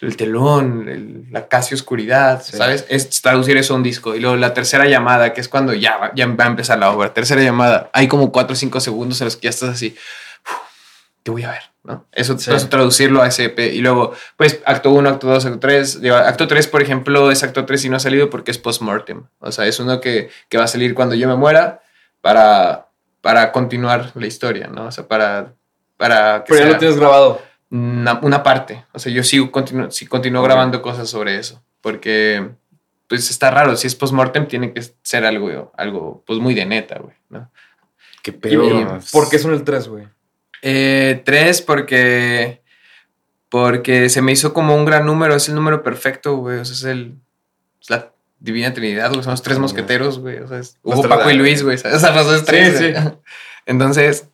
el 0.00 0.16
telón, 0.16 0.88
el- 0.88 1.24
la 1.30 1.46
casi 1.48 1.74
oscuridad, 1.74 2.42
Sí. 2.42 2.56
¿sabes? 2.56 2.84
Es 2.88 3.22
traducir 3.22 3.56
eso 3.56 3.74
a 3.74 3.76
un 3.76 3.82
disco. 3.82 4.14
Y 4.14 4.20
luego 4.20 4.36
la 4.36 4.52
tercera 4.54 4.86
llamada, 4.86 5.32
que 5.32 5.40
es 5.40 5.48
cuando 5.48 5.72
ya, 5.72 5.96
va- 5.96 6.12
ya 6.14 6.26
va 6.26 6.44
a 6.44 6.48
empezar 6.48 6.78
la 6.78 6.90
obra. 6.90 7.14
Tercera 7.14 7.40
llamada, 7.42 7.90
hay 7.92 8.08
como 8.08 8.30
cuatro 8.32 8.52
o 8.54 8.56
cinco 8.56 8.80
segundos 8.80 9.20
en 9.20 9.26
los 9.26 9.36
que 9.36 9.42
ya 9.44 9.50
estás 9.50 9.70
así, 9.70 9.94
"Uf, 10.44 10.52
te 11.22 11.30
voy 11.30 11.44
a 11.44 11.52
ver, 11.52 11.62
¿no? 11.84 12.04
Eso, 12.12 12.36
Sí. 12.38 12.52
eso 12.52 12.68
traducirlo 12.68 13.22
a 13.22 13.28
ese 13.28 13.44
EP. 13.44 13.72
Y 13.72 13.78
luego, 13.80 14.12
pues, 14.36 14.60
acto 14.66 14.90
1, 14.90 15.08
acto 15.08 15.26
2, 15.28 15.46
acto 15.46 15.58
3. 15.60 16.00
Acto 16.26 16.48
3, 16.48 16.66
por 16.66 16.82
ejemplo, 16.82 17.30
es 17.30 17.42
acto 17.42 17.64
3 17.64 17.84
y 17.84 17.88
no 17.88 17.96
ha 17.96 18.00
salido 18.00 18.28
porque 18.30 18.50
es 18.50 18.58
post-mortem. 18.58 19.24
O 19.40 19.52
sea, 19.52 19.66
es 19.66 19.78
uno 19.80 20.00
que, 20.00 20.28
que 20.50 20.58
va 20.58 20.64
a 20.64 20.68
salir 20.68 20.94
cuando 20.94 21.14
yo 21.14 21.28
me 21.28 21.36
muera 21.36 21.80
para, 22.20 22.88
para 23.22 23.52
continuar 23.52 24.10
la 24.16 24.26
historia, 24.26 24.66
¿no? 24.66 24.86
O 24.86 24.90
sea, 24.92 25.06
para... 25.06 25.52
para 25.96 26.42
que 26.44 26.52
Pero 26.52 26.66
ya 26.66 26.72
lo 26.72 26.78
tienes 26.78 26.98
grabado. 26.98 27.40
Una, 27.74 28.20
una 28.22 28.42
parte. 28.42 28.84
O 28.92 28.98
sea, 28.98 29.12
yo 29.12 29.22
sigo 29.22 29.50
continu 29.50 29.90
sí, 29.90 30.06
continúo 30.06 30.42
grabando 30.42 30.80
cosas 30.82 31.08
sobre 31.08 31.38
eso. 31.38 31.62
Porque, 31.80 32.50
pues 33.08 33.30
está 33.30 33.50
raro. 33.50 33.76
Si 33.76 33.86
es 33.86 33.94
post-mortem, 33.94 34.46
tiene 34.46 34.72
que 34.72 34.82
ser 35.02 35.24
algo, 35.24 35.72
algo, 35.76 36.22
pues 36.26 36.38
muy 36.38 36.54
de 36.54 36.66
neta, 36.66 36.98
güey. 36.98 37.14
¿no? 37.28 37.50
Qué 38.22 38.30
¿Y, 38.30 38.34
pedo. 38.34 38.98
por 39.12 39.28
qué 39.28 39.38
son 39.38 39.52
el 39.54 39.64
3, 39.64 39.88
güey? 39.88 40.06
Eh, 40.62 41.20
tres, 41.24 41.60
porque. 41.60 42.62
Porque 43.50 44.08
se 44.08 44.22
me 44.22 44.32
hizo 44.32 44.52
como 44.54 44.74
un 44.74 44.84
gran 44.84 45.04
número. 45.04 45.34
Es 45.34 45.48
el 45.48 45.54
número 45.54 45.82
perfecto, 45.82 46.36
güey. 46.36 46.58
O 46.58 46.64
sea, 46.64 46.74
es 46.74 46.84
el. 46.84 47.14
Es 47.80 47.90
la 47.90 48.12
Divina 48.40 48.72
Trinidad, 48.72 49.10
güey. 49.10 49.22
Son 49.22 49.32
los 49.32 49.42
tres 49.42 49.58
mosqueteros, 49.58 50.18
güey. 50.20 50.38
O 50.38 50.48
sea, 50.48 50.58
es 50.58 50.78
tres- 50.82 51.06
Paco 51.06 51.30
y 51.30 51.34
Luis, 51.34 51.62
güey. 51.62 51.76
Esa 51.76 52.12
razón 52.12 52.36
es 52.36 52.44
tres. 52.44 52.78
Sí, 52.78 52.92
güey. 52.92 53.12
Entonces, 53.66 54.28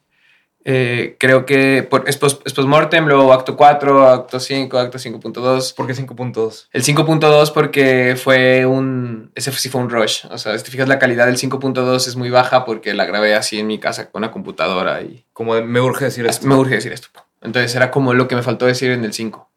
eh, 0.64 1.16
creo 1.18 1.46
que 1.46 1.82
por, 1.88 2.08
es, 2.08 2.16
post, 2.16 2.42
es 2.46 2.52
postmortem, 2.52 3.06
luego 3.06 3.32
acto 3.32 3.56
4, 3.56 4.08
acto 4.08 4.38
5, 4.40 4.78
acto 4.78 4.98
5.2. 4.98 5.74
¿Por 5.74 5.86
qué 5.86 5.94
5.2? 5.94 6.66
El 6.72 6.82
5.2 6.84 7.52
porque 7.52 8.16
fue 8.22 8.66
un... 8.66 9.32
Ese 9.34 9.50
sí 9.52 9.68
fue 9.68 9.80
un 9.80 9.88
rush. 9.90 10.26
O 10.30 10.36
sea, 10.38 10.56
si 10.58 10.64
te 10.64 10.70
fijas 10.70 10.88
la 10.88 10.98
calidad 10.98 11.26
del 11.26 11.36
5.2 11.38 11.96
es 11.96 12.16
muy 12.16 12.30
baja 12.30 12.64
porque 12.64 12.92
la 12.94 13.06
grabé 13.06 13.34
así 13.34 13.58
en 13.58 13.66
mi 13.66 13.78
casa 13.78 14.10
con 14.10 14.20
una 14.22 14.30
computadora 14.30 15.00
y... 15.02 15.24
Como 15.32 15.54
de, 15.54 15.62
me 15.62 15.80
urge 15.80 16.04
decir 16.06 16.26
esto. 16.26 16.46
Me 16.46 16.54
urge 16.54 16.74
decir 16.74 16.92
esto. 16.92 17.08
Entonces 17.40 17.74
era 17.74 17.90
como 17.90 18.12
lo 18.12 18.28
que 18.28 18.36
me 18.36 18.42
faltó 18.42 18.66
decir 18.66 18.90
en 18.90 19.04
el 19.04 19.14
5. 19.14 19.50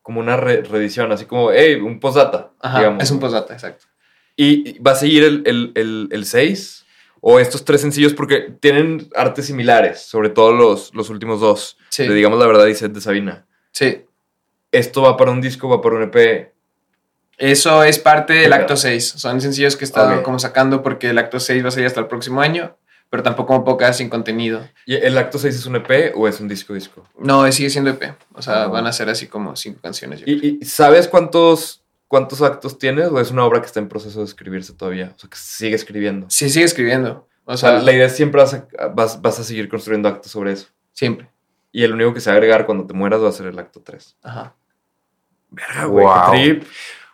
Como 0.00 0.20
una 0.20 0.36
re- 0.38 0.62
reedición, 0.62 1.12
así 1.12 1.26
como, 1.26 1.50
hey, 1.52 1.74
un 1.74 2.00
postdata. 2.00 2.52
Ajá, 2.60 2.78
digamos. 2.78 3.02
es 3.02 3.10
un 3.10 3.20
postdata, 3.20 3.52
exacto. 3.52 3.84
¿Y 4.36 4.78
va 4.78 4.92
a 4.92 4.94
seguir 4.94 5.24
el, 5.24 5.42
el, 5.46 5.72
el, 5.74 6.08
el 6.12 6.24
6? 6.24 6.85
¿O 7.20 7.40
estos 7.40 7.64
tres 7.64 7.80
sencillos? 7.80 8.14
Porque 8.14 8.54
tienen 8.60 9.08
artes 9.16 9.46
similares, 9.46 10.02
sobre 10.02 10.28
todo 10.28 10.52
los, 10.52 10.94
los 10.94 11.10
últimos 11.10 11.40
dos. 11.40 11.76
Sí, 11.90 12.06
De 12.06 12.14
Digamos 12.14 12.38
la 12.38 12.46
verdad 12.46 12.66
y 12.66 12.74
Sed 12.74 12.90
de 12.90 13.00
Sabina. 13.00 13.46
sí. 13.72 14.02
¿Esto 14.72 15.00
va 15.02 15.16
para 15.16 15.30
un 15.30 15.40
disco, 15.40 15.68
va 15.68 15.80
para 15.80 15.96
un 15.96 16.02
EP? 16.02 16.52
Eso 17.38 17.82
es 17.84 17.98
parte 17.98 18.32
del 18.34 18.52
acto 18.52 18.76
6. 18.76 19.14
Son 19.16 19.40
sencillos 19.40 19.76
que 19.76 19.84
he 19.84 19.88
estado 19.88 20.22
como 20.22 20.38
sacando 20.38 20.82
porque 20.82 21.10
el 21.10 21.18
acto 21.18 21.38
6 21.40 21.64
va 21.64 21.68
a 21.68 21.70
salir 21.70 21.86
hasta 21.86 22.00
el 22.00 22.06
próximo 22.08 22.40
año. 22.40 22.76
pero 23.08 23.22
tampoco 23.22 23.54
un 23.56 23.64
podcast 23.64 23.98
sin 23.98 24.08
contenido. 24.10 24.68
¿Y 24.84 24.96
el 24.96 25.16
acto 25.16 25.38
6 25.38 25.54
es 25.54 25.64
un 25.66 25.76
EP 25.76 26.12
o 26.16 26.26
es 26.26 26.40
un 26.40 26.48
disco 26.48 26.74
disco? 26.74 27.06
No, 27.18 27.50
sigue 27.52 27.70
siendo 27.70 27.90
EP. 27.90 28.16
O 28.34 28.42
sea, 28.42 28.64
Ah. 28.64 28.66
van 28.66 28.86
a 28.88 28.92
ser 28.92 29.08
así 29.08 29.28
como 29.28 29.54
cinco 29.54 29.78
canciones. 29.80 30.20
yo. 30.20 30.26
¿Y, 30.26 30.58
y 30.60 30.64
sabes 30.64 31.06
cuántos, 31.06 31.84
cuántos 32.08 32.42
actos 32.42 32.78
tienes 32.78 33.08
o 33.08 33.20
es 33.20 33.30
una 33.30 33.44
obra 33.44 33.60
que 33.60 33.66
está 33.66 33.80
en 33.80 33.88
proceso 33.88 34.20
de 34.20 34.24
escribirse 34.26 34.72
todavía? 34.72 35.12
O 35.16 35.18
sea, 35.18 35.30
que 35.30 35.36
sigue 35.36 35.74
escribiendo. 35.76 36.26
Sí, 36.30 36.48
sigue 36.50 36.64
escribiendo. 36.64 37.28
O 37.44 37.52
O 37.52 37.56
sea, 37.56 37.70
sea, 37.70 37.80
la 37.82 37.92
idea 37.92 38.06
es 38.06 38.16
siempre 38.16 38.40
vas 38.42 38.54
a, 38.54 38.66
vas, 38.94 39.20
vas 39.22 39.38
a 39.38 39.44
seguir 39.44 39.68
construyendo 39.68 40.08
actos 40.08 40.30
sobre 40.32 40.52
eso. 40.52 40.68
siempre. 40.92 41.28
Y 41.72 41.82
el 41.84 41.92
único 41.92 42.14
que 42.14 42.20
se 42.20 42.30
va 42.30 42.34
a 42.34 42.38
agregar 42.38 42.64
cuando 42.64 42.86
te 42.86 42.94
mueras 42.94 43.22
va 43.22 43.28
a 43.28 43.32
ser 43.32 43.46
el 43.46 43.58
acto 43.58 43.82
3. 43.82 44.16
Ajá. 44.22 44.54
Verga, 45.50 45.84
güey, 45.84 46.06
Wow. 46.06 46.14
qué 46.32 46.38
trip. 46.54 46.64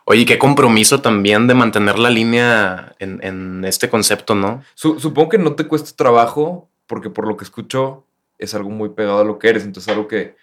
Oye, 0.05 0.25
qué 0.25 0.37
compromiso 0.37 1.01
también 1.01 1.47
de 1.47 1.53
mantener 1.53 1.97
la 1.99 2.09
línea 2.09 2.93
en, 2.99 3.19
en 3.23 3.63
este 3.65 3.89
concepto, 3.89 4.35
¿no? 4.35 4.63
Su- 4.73 4.99
supongo 4.99 5.29
que 5.29 5.37
no 5.37 5.55
te 5.55 5.65
cuesta 5.67 5.95
trabajo, 5.95 6.69
porque 6.87 7.09
por 7.09 7.25
lo 7.27 7.37
que 7.37 7.45
escucho 7.45 8.05
es 8.37 8.53
algo 8.53 8.69
muy 8.69 8.89
pegado 8.89 9.19
a 9.21 9.23
lo 9.23 9.39
que 9.39 9.49
eres. 9.49 9.63
Entonces, 9.63 9.91
algo 9.93 10.07
que, 10.07 10.35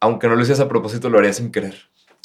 aunque 0.00 0.26
no 0.28 0.34
lo 0.34 0.42
hicieras 0.42 0.60
a 0.60 0.68
propósito, 0.68 1.08
lo 1.08 1.18
harías 1.18 1.36
sin 1.36 1.52
querer. 1.52 1.76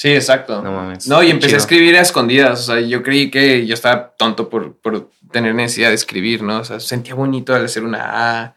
Sí, 0.01 0.15
exacto. 0.15 0.63
No 0.63 0.71
mames. 0.71 1.07
No, 1.07 1.21
y 1.21 1.29
empecé 1.29 1.49
Chido. 1.49 1.57
a 1.57 1.61
escribir 1.61 1.95
a 1.95 2.01
escondidas. 2.01 2.61
O 2.61 2.63
sea, 2.73 2.79
yo 2.79 3.03
creí 3.03 3.29
que 3.29 3.67
yo 3.67 3.75
estaba 3.75 4.15
tonto 4.17 4.49
por, 4.49 4.75
por 4.77 5.11
tener 5.31 5.53
necesidad 5.53 5.89
de 5.89 5.93
escribir, 5.93 6.41
¿no? 6.41 6.61
O 6.61 6.63
sea, 6.63 6.79
sentía 6.79 7.13
bonito 7.13 7.53
al 7.53 7.65
hacer 7.65 7.83
una 7.83 7.99
A 8.39 8.55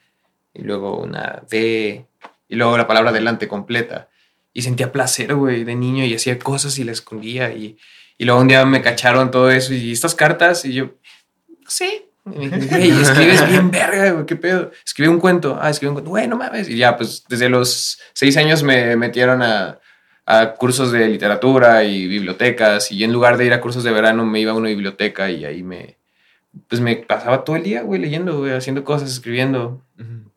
y 0.54 0.62
luego 0.62 0.96
una 0.96 1.42
D 1.50 2.06
y 2.48 2.54
luego 2.54 2.78
la 2.78 2.86
palabra 2.86 3.12
delante 3.12 3.46
completa. 3.46 4.08
Y 4.54 4.62
sentía 4.62 4.90
placer, 4.90 5.34
güey, 5.34 5.64
de 5.64 5.74
niño 5.74 6.06
y 6.06 6.14
hacía 6.14 6.38
cosas 6.38 6.78
y 6.78 6.84
la 6.84 6.92
escondía. 6.92 7.52
Y, 7.52 7.76
y 8.16 8.24
luego 8.24 8.40
un 8.40 8.48
día 8.48 8.64
me 8.64 8.80
cacharon 8.80 9.30
todo 9.30 9.50
eso 9.50 9.74
y 9.74 9.92
estas 9.92 10.14
cartas 10.14 10.64
y 10.64 10.72
yo, 10.72 10.94
no 11.46 11.68
sé. 11.68 12.08
Güey, 12.24 12.46
escribes 13.02 13.46
bien 13.50 13.70
verga, 13.70 14.12
güey, 14.12 14.24
qué 14.24 14.36
pedo. 14.36 14.70
Escribí 14.82 15.10
un 15.10 15.20
cuento. 15.20 15.58
Ah, 15.60 15.68
escribí 15.68 15.88
un 15.88 15.96
cuento. 15.96 16.08
Güey, 16.08 16.26
no 16.26 16.38
mames. 16.38 16.70
Y 16.70 16.78
ya, 16.78 16.96
pues 16.96 17.22
desde 17.28 17.50
los 17.50 17.98
seis 18.14 18.34
años 18.38 18.62
me 18.62 18.96
metieron 18.96 19.42
a, 19.42 19.78
a 20.26 20.54
cursos 20.54 20.90
de 20.92 21.08
literatura 21.08 21.84
y 21.84 22.06
bibliotecas 22.06 22.90
y 22.90 23.04
en 23.04 23.12
lugar 23.12 23.36
de 23.36 23.46
ir 23.46 23.52
a 23.52 23.60
cursos 23.60 23.84
de 23.84 23.92
verano 23.92 24.24
me 24.24 24.40
iba 24.40 24.52
a 24.52 24.54
una 24.54 24.68
biblioteca 24.68 25.30
y 25.30 25.44
ahí 25.44 25.62
me 25.62 25.98
pues 26.68 26.80
me 26.80 26.96
pasaba 26.96 27.44
todo 27.44 27.56
el 27.56 27.62
día, 27.62 27.82
güey, 27.82 28.00
leyendo, 28.00 28.38
güey, 28.38 28.52
haciendo 28.52 28.84
cosas, 28.84 29.10
escribiendo, 29.10 29.82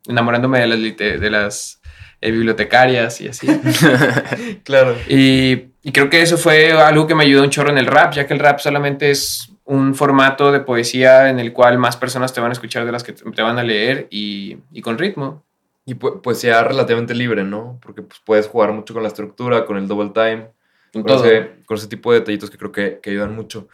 enamorándome 0.08 0.60
de 0.60 0.66
las, 0.66 0.80
de 0.80 1.30
las 1.30 1.80
eh, 2.20 2.30
bibliotecarias 2.30 3.20
y 3.20 3.28
así. 3.28 3.46
Claro. 4.64 4.96
y, 5.08 5.68
y 5.82 5.92
creo 5.92 6.10
que 6.10 6.20
eso 6.20 6.36
fue 6.36 6.72
algo 6.72 7.06
que 7.06 7.14
me 7.14 7.24
ayudó 7.24 7.42
un 7.42 7.50
chorro 7.50 7.70
en 7.70 7.78
el 7.78 7.86
rap, 7.86 8.14
ya 8.14 8.26
que 8.26 8.34
el 8.34 8.40
rap 8.40 8.58
solamente 8.58 9.10
es 9.10 9.50
un 9.64 9.94
formato 9.94 10.50
de 10.50 10.60
poesía 10.60 11.28
en 11.28 11.38
el 11.38 11.52
cual 11.52 11.78
más 11.78 11.96
personas 11.96 12.32
te 12.32 12.40
van 12.40 12.50
a 12.50 12.54
escuchar 12.54 12.84
de 12.84 12.92
las 12.92 13.04
que 13.04 13.12
te 13.12 13.30
te 13.30 13.42
van 13.42 13.58
a 13.58 13.62
leer 13.62 14.08
y, 14.10 14.58
y 14.72 14.80
con 14.82 14.98
ritmo. 14.98 15.44
Y 15.88 15.94
pu- 15.94 16.20
pues 16.20 16.42
ya 16.42 16.62
relativamente 16.62 17.14
libre, 17.14 17.44
¿no? 17.44 17.78
Porque 17.80 18.02
pues, 18.02 18.20
puedes 18.22 18.46
jugar 18.46 18.72
mucho 18.72 18.92
con 18.92 19.02
la 19.02 19.08
estructura, 19.08 19.64
con 19.64 19.78
el 19.78 19.88
double 19.88 20.10
time, 20.10 20.50
Con 20.92 21.08
ese, 21.08 21.62
con 21.64 21.78
ese 21.78 21.86
tipo 21.86 22.12
de 22.12 22.18
detallitos 22.18 22.50
que 22.50 22.58
creo 22.58 22.72
que, 22.72 23.00
que 23.02 23.08
ayudan 23.08 23.34
mucho. 23.34 23.68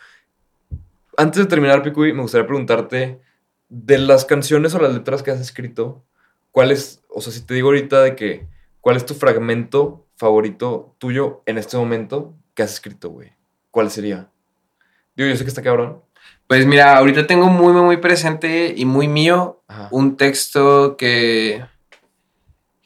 Antes 1.17 1.43
de 1.43 1.49
terminar, 1.49 1.83
Picuy, 1.83 2.13
me 2.13 2.23
gustaría 2.23 2.47
preguntarte, 2.47 3.21
de 3.69 3.99
las 3.99 4.25
canciones 4.25 4.75
o 4.75 4.79
las 4.79 4.95
letras 4.95 5.25
que 5.25 5.33
has 5.33 5.41
escrito, 5.41 6.05
¿cuál 6.53 6.71
es, 6.71 7.03
o 7.09 7.21
sea, 7.21 7.33
si 7.33 7.41
te 7.45 7.55
digo 7.55 7.69
ahorita 7.69 8.01
de 8.03 8.15
que, 8.15 8.47
¿cuál 8.81 8.97
es 8.97 9.05
tu 9.07 9.15
fragmento 9.15 10.07
favorito 10.17 10.95
tuyo 10.99 11.43
en 11.47 11.59
este 11.59 11.77
momento 11.77 12.35
que 12.55 12.63
has 12.63 12.75
escrito, 12.75 13.11
güey? 13.11 13.33
¿Cuál 13.73 13.91
sería? 13.91 14.31
Digo, 15.17 15.29
yo 15.31 15.37
sé 15.37 15.43
que 15.43 15.49
está 15.49 15.63
cabrón. 15.63 16.01
Pues 16.47 16.65
mira, 16.65 16.97
ahorita 16.97 17.27
tengo 17.27 17.47
muy, 17.47 17.73
muy, 17.73 17.83
muy 17.83 17.97
presente 17.97 18.73
y 18.77 18.85
muy 18.85 19.09
mío 19.09 19.63
Ajá. 19.67 19.89
un 19.91 20.17
texto 20.17 20.97
que, 20.97 21.65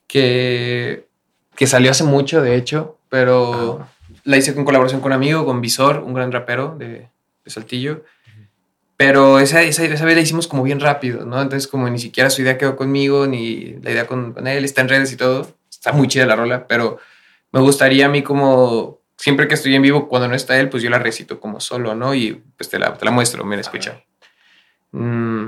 que, 0.08 1.06
que 1.54 1.66
salió 1.68 1.92
hace 1.92 2.02
mucho, 2.02 2.42
de 2.42 2.56
hecho, 2.56 2.98
pero 3.08 3.86
la 4.24 4.36
hice 4.36 4.54
con 4.54 4.64
colaboración 4.64 5.00
con 5.00 5.12
un 5.12 5.16
amigo, 5.16 5.46
con 5.46 5.60
Visor, 5.60 5.98
un 5.98 6.14
gran 6.14 6.32
rapero 6.32 6.74
de, 6.76 7.08
de 7.44 7.50
Saltillo. 7.50 8.04
Pero 8.96 9.38
esa, 9.38 9.62
esa, 9.62 9.84
esa 9.84 10.04
vez 10.04 10.16
la 10.16 10.22
hicimos 10.22 10.48
como 10.48 10.64
bien 10.64 10.80
rápido, 10.80 11.24
¿no? 11.24 11.40
Entonces 11.40 11.68
como 11.68 11.88
ni 11.88 12.00
siquiera 12.00 12.30
su 12.30 12.42
idea 12.42 12.58
quedó 12.58 12.74
conmigo, 12.74 13.28
ni 13.28 13.74
la 13.80 13.92
idea 13.92 14.06
con, 14.08 14.32
con 14.32 14.48
él, 14.48 14.64
está 14.64 14.80
en 14.80 14.88
redes 14.88 15.12
y 15.12 15.16
todo. 15.16 15.54
Está 15.70 15.92
muy 15.92 16.08
chida 16.08 16.26
la 16.26 16.34
rola, 16.34 16.66
pero 16.66 16.98
me 17.52 17.60
gustaría 17.60 18.06
a 18.06 18.08
mí 18.08 18.22
como, 18.22 18.98
siempre 19.16 19.46
que 19.46 19.54
estoy 19.54 19.74
en 19.74 19.82
vivo, 19.82 20.08
cuando 20.08 20.28
no 20.28 20.34
está 20.34 20.58
él, 20.58 20.68
pues 20.68 20.82
yo 20.82 20.90
la 20.90 20.98
recito 20.98 21.38
como 21.38 21.60
solo, 21.60 21.94
¿no? 21.94 22.14
Y 22.14 22.42
pues 22.56 22.68
te 22.68 22.78
la, 22.78 22.94
te 22.94 23.04
la 23.04 23.10
muestro, 23.12 23.44
mira, 23.44 23.60
escucha. 23.60 24.02
Mm. 24.92 25.46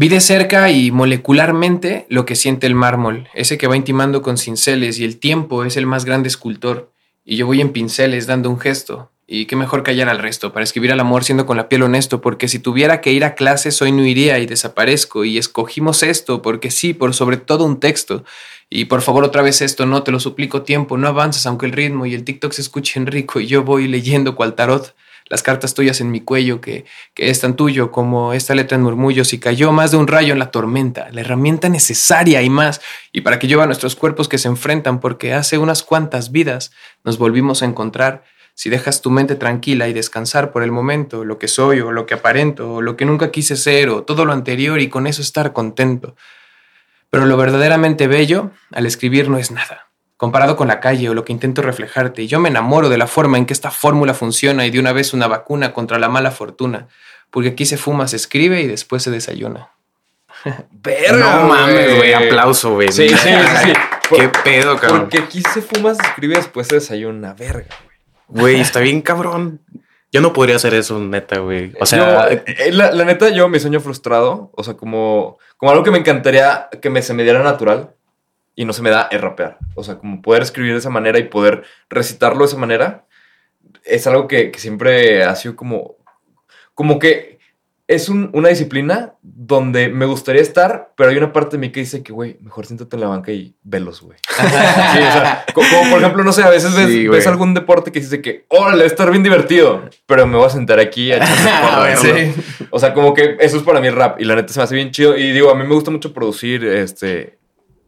Vi 0.00 0.08
de 0.08 0.20
cerca 0.20 0.70
y 0.70 0.92
molecularmente 0.92 2.06
lo 2.08 2.24
que 2.24 2.36
siente 2.36 2.68
el 2.68 2.76
mármol, 2.76 3.28
ese 3.34 3.58
que 3.58 3.66
va 3.66 3.76
intimando 3.76 4.22
con 4.22 4.38
cinceles 4.38 5.00
y 5.00 5.04
el 5.04 5.18
tiempo 5.18 5.64
es 5.64 5.76
el 5.76 5.86
más 5.86 6.04
grande 6.04 6.28
escultor. 6.28 6.92
Y 7.24 7.34
yo 7.34 7.46
voy 7.46 7.60
en 7.60 7.70
pinceles 7.70 8.28
dando 8.28 8.48
un 8.48 8.60
gesto. 8.60 9.10
Y 9.26 9.46
qué 9.46 9.56
mejor 9.56 9.82
callar 9.82 10.08
al 10.08 10.20
resto 10.20 10.52
para 10.52 10.62
escribir 10.62 10.92
al 10.92 11.00
amor 11.00 11.24
siendo 11.24 11.46
con 11.46 11.56
la 11.56 11.68
piel 11.68 11.82
honesto 11.82 12.20
porque 12.20 12.46
si 12.46 12.60
tuviera 12.60 13.00
que 13.00 13.10
ir 13.10 13.24
a 13.24 13.34
clases 13.34 13.82
hoy 13.82 13.90
no 13.90 14.06
iría 14.06 14.38
y 14.38 14.46
desaparezco. 14.46 15.24
Y 15.24 15.36
escogimos 15.36 16.04
esto 16.04 16.42
porque 16.42 16.70
sí, 16.70 16.94
por 16.94 17.12
sobre 17.12 17.36
todo 17.36 17.64
un 17.64 17.80
texto. 17.80 18.22
Y 18.70 18.84
por 18.84 19.02
favor 19.02 19.24
otra 19.24 19.42
vez 19.42 19.62
esto, 19.62 19.84
no 19.84 20.04
te 20.04 20.12
lo 20.12 20.20
suplico 20.20 20.62
tiempo, 20.62 20.96
no 20.96 21.08
avanzas 21.08 21.44
aunque 21.46 21.66
el 21.66 21.72
ritmo 21.72 22.06
y 22.06 22.14
el 22.14 22.22
TikTok 22.22 22.52
se 22.52 22.62
escuchen 22.62 23.08
rico. 23.08 23.40
Y 23.40 23.48
yo 23.48 23.64
voy 23.64 23.88
leyendo 23.88 24.36
cual 24.36 24.54
tarot 24.54 24.94
las 25.28 25.42
cartas 25.42 25.74
tuyas 25.74 26.00
en 26.00 26.10
mi 26.10 26.20
cuello 26.20 26.60
que, 26.60 26.84
que 27.14 27.30
es 27.30 27.40
tan 27.40 27.56
tuyo 27.56 27.90
como 27.90 28.32
esta 28.32 28.54
letra 28.54 28.76
en 28.76 28.82
murmullos 28.82 29.32
y 29.32 29.38
cayó 29.38 29.72
más 29.72 29.90
de 29.90 29.96
un 29.96 30.06
rayo 30.06 30.32
en 30.32 30.38
la 30.38 30.50
tormenta, 30.50 31.08
la 31.12 31.20
herramienta 31.20 31.68
necesaria 31.68 32.42
y 32.42 32.50
más, 32.50 32.80
y 33.12 33.20
para 33.20 33.38
que 33.38 33.46
lleva 33.46 33.66
nuestros 33.66 33.96
cuerpos 33.96 34.28
que 34.28 34.38
se 34.38 34.48
enfrentan 34.48 35.00
porque 35.00 35.34
hace 35.34 35.58
unas 35.58 35.82
cuantas 35.82 36.32
vidas 36.32 36.72
nos 37.04 37.18
volvimos 37.18 37.62
a 37.62 37.66
encontrar. 37.66 38.24
Si 38.54 38.70
dejas 38.70 39.02
tu 39.02 39.10
mente 39.10 39.36
tranquila 39.36 39.86
y 39.86 39.92
descansar 39.92 40.50
por 40.50 40.64
el 40.64 40.72
momento, 40.72 41.24
lo 41.24 41.38
que 41.38 41.46
soy 41.46 41.80
o 41.80 41.92
lo 41.92 42.06
que 42.06 42.14
aparento 42.14 42.74
o 42.74 42.82
lo 42.82 42.96
que 42.96 43.04
nunca 43.04 43.30
quise 43.30 43.54
ser 43.56 43.88
o 43.88 44.02
todo 44.02 44.24
lo 44.24 44.32
anterior 44.32 44.80
y 44.80 44.88
con 44.88 45.06
eso 45.06 45.22
estar 45.22 45.52
contento. 45.52 46.16
Pero 47.08 47.24
lo 47.24 47.36
verdaderamente 47.36 48.08
bello 48.08 48.50
al 48.72 48.86
escribir 48.86 49.28
no 49.28 49.38
es 49.38 49.52
nada 49.52 49.87
comparado 50.18 50.56
con 50.56 50.68
la 50.68 50.80
calle 50.80 51.08
o 51.08 51.14
lo 51.14 51.24
que 51.24 51.32
intento 51.32 51.62
reflejarte. 51.62 52.22
Y 52.22 52.26
yo 52.26 52.40
me 52.40 52.50
enamoro 52.50 52.90
de 52.90 52.98
la 52.98 53.06
forma 53.06 53.38
en 53.38 53.46
que 53.46 53.54
esta 53.54 53.70
fórmula 53.70 54.12
funciona 54.12 54.66
y 54.66 54.70
de 54.70 54.80
una 54.80 54.92
vez 54.92 55.14
una 55.14 55.28
vacuna 55.28 55.72
contra 55.72 55.98
la 55.98 56.10
mala 56.10 56.32
fortuna. 56.32 56.88
Porque 57.30 57.50
aquí 57.50 57.64
se 57.64 57.76
fuma, 57.76 58.08
se 58.08 58.16
escribe 58.16 58.60
y 58.60 58.66
después 58.66 59.02
se 59.04 59.12
desayuna. 59.12 59.70
no 60.44 61.48
mames, 61.48 61.96
güey. 61.96 62.12
Aplauso, 62.12 62.74
güey. 62.74 62.90
Sí, 62.90 63.08
sí, 63.08 63.16
sí, 63.16 63.30
sí. 63.64 63.72
Qué 64.16 64.28
pedo, 64.42 64.76
cabrón. 64.76 65.02
Porque 65.02 65.18
aquí 65.18 65.40
se 65.40 65.62
fuma, 65.62 65.94
se 65.94 66.02
escribe 66.02 66.34
después 66.34 66.66
se 66.66 66.76
desayuna, 66.76 67.34
verga, 67.34 67.76
güey. 68.26 68.42
Güey, 68.42 68.60
está 68.60 68.80
bien 68.80 69.02
cabrón. 69.02 69.60
Yo 70.10 70.20
no 70.20 70.32
podría 70.32 70.56
hacer 70.56 70.74
eso, 70.74 70.98
neta, 70.98 71.38
güey. 71.38 71.74
O 71.78 71.86
sea, 71.86 72.30
Yo, 72.30 72.40
eh, 72.46 72.72
la, 72.72 72.90
la 72.90 73.04
neta, 73.04 73.28
yo 73.28 73.48
mi 73.48 73.60
sueño 73.60 73.78
frustrado, 73.78 74.50
o 74.56 74.64
sea, 74.64 74.74
como, 74.74 75.38
como 75.58 75.70
algo 75.70 75.84
que 75.84 75.90
me 75.90 75.98
encantaría 75.98 76.68
que 76.80 76.90
me, 76.90 77.02
se 77.02 77.14
me 77.14 77.22
diera 77.22 77.42
natural 77.42 77.90
y 78.58 78.64
no 78.64 78.72
se 78.72 78.82
me 78.82 78.90
da 78.90 79.06
es 79.12 79.20
rapear. 79.20 79.58
O 79.76 79.84
sea, 79.84 79.98
como 79.98 80.20
poder 80.20 80.42
escribir 80.42 80.72
de 80.72 80.78
esa 80.78 80.90
manera 80.90 81.18
y 81.20 81.24
poder 81.28 81.62
recitarlo 81.88 82.40
de 82.40 82.46
esa 82.46 82.56
manera 82.58 83.06
es 83.84 84.06
algo 84.08 84.26
que, 84.26 84.50
que 84.50 84.58
siempre 84.58 85.22
ha 85.22 85.36
sido 85.36 85.54
como, 85.54 85.94
como 86.74 86.98
que 86.98 87.38
es 87.86 88.08
un- 88.08 88.30
una 88.34 88.48
disciplina 88.48 89.14
donde 89.22 89.88
me 89.88 90.04
gustaría 90.06 90.42
estar, 90.42 90.92
pero 90.96 91.08
hay 91.10 91.16
una 91.16 91.32
parte 91.32 91.56
de 91.56 91.60
mí 91.60 91.70
que 91.72 91.80
dice 91.80 92.02
que, 92.02 92.12
güey, 92.12 92.36
mejor 92.40 92.66
siéntate 92.66 92.96
en 92.96 93.00
la 93.00 93.08
banca 93.08 93.30
y 93.32 93.54
velos, 93.62 94.02
güey. 94.02 94.18
Sí, 94.28 94.98
o 94.98 95.12
sea, 95.12 95.44
co- 95.54 95.62
como, 95.70 95.90
por 95.90 96.00
ejemplo, 96.00 96.24
no 96.24 96.32
sé, 96.32 96.42
a 96.42 96.50
veces 96.50 96.74
ves, 96.74 96.88
Sí, 96.88 97.06
ves 97.08 97.26
algún 97.28 97.54
deporte 97.54 97.92
que 97.92 98.00
dice 98.00 98.20
que, 98.20 98.44
órale, 98.48 98.78
va 98.78 98.82
a 98.82 98.86
estar 98.86 99.08
bien 99.10 99.22
divertido, 99.22 99.88
pero 100.06 100.26
me 100.26 100.36
voy 100.36 100.46
a 100.46 100.50
sentar 100.50 100.80
aquí 100.80 101.12
a 101.12 101.16
echarme 101.18 101.36
porras, 101.62 102.04
A 102.04 102.06
¿no? 102.08 102.14
ver, 102.14 102.34
O 102.70 102.78
sea, 102.80 102.92
como 102.92 103.14
que 103.14 103.36
eso 103.40 103.56
es 103.56 103.62
para 103.62 103.80
mí 103.80 103.86
el 103.86 103.94
rap 103.96 104.20
y 104.20 104.24
la 104.24 104.34
neta 104.34 104.52
se 104.52 104.58
me 104.58 104.64
hace 104.64 104.74
bien 104.74 104.90
chido. 104.90 105.16
Y 105.16 105.30
digo, 105.32 105.50
a 105.50 105.54
mí 105.54 105.62
me 105.64 105.74
gusta 105.74 105.90
mucho 105.92 106.12
producir 106.12 106.64
este 106.66 107.37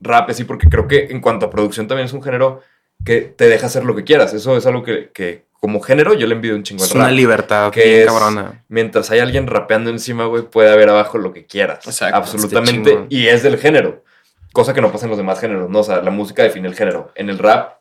rap 0.00 0.30
así 0.30 0.44
porque 0.44 0.68
creo 0.68 0.86
que 0.88 1.08
en 1.10 1.20
cuanto 1.20 1.46
a 1.46 1.50
producción 1.50 1.86
también 1.88 2.06
es 2.06 2.12
un 2.12 2.22
género 2.22 2.62
que 3.04 3.20
te 3.20 3.48
deja 3.48 3.66
hacer 3.66 3.84
lo 3.84 3.94
que 3.96 4.04
quieras. 4.04 4.32
Eso 4.34 4.56
es 4.56 4.66
algo 4.66 4.82
que, 4.82 5.10
que 5.12 5.44
como 5.60 5.80
género 5.80 6.14
yo 6.14 6.26
le 6.26 6.34
envidio 6.34 6.54
un 6.56 6.62
chingo 6.62 6.82
al 6.82 6.88
es 6.88 6.94
una 6.94 7.04
rap. 7.06 7.12
libertad 7.14 7.70
que 7.70 7.84
bien 7.84 8.00
es- 8.00 8.06
cabrona. 8.06 8.64
Mientras 8.68 9.10
hay 9.10 9.18
alguien 9.20 9.46
rapeando 9.46 9.90
encima, 9.90 10.24
güey, 10.26 10.42
puede 10.44 10.70
haber 10.70 10.88
abajo 10.88 11.18
lo 11.18 11.32
que 11.32 11.44
quieras. 11.46 11.86
Exacto, 11.86 12.16
Absolutamente. 12.16 13.06
Y 13.08 13.26
es 13.28 13.42
del 13.42 13.58
género. 13.58 14.04
Cosa 14.52 14.74
que 14.74 14.80
no 14.80 14.90
pasa 14.90 15.04
en 15.06 15.10
los 15.10 15.18
demás 15.18 15.38
géneros, 15.40 15.70
¿no? 15.70 15.78
O 15.80 15.84
sea, 15.84 16.02
la 16.02 16.10
música 16.10 16.42
define 16.42 16.66
el 16.68 16.74
género. 16.74 17.12
En 17.14 17.30
el 17.30 17.38
rap, 17.38 17.78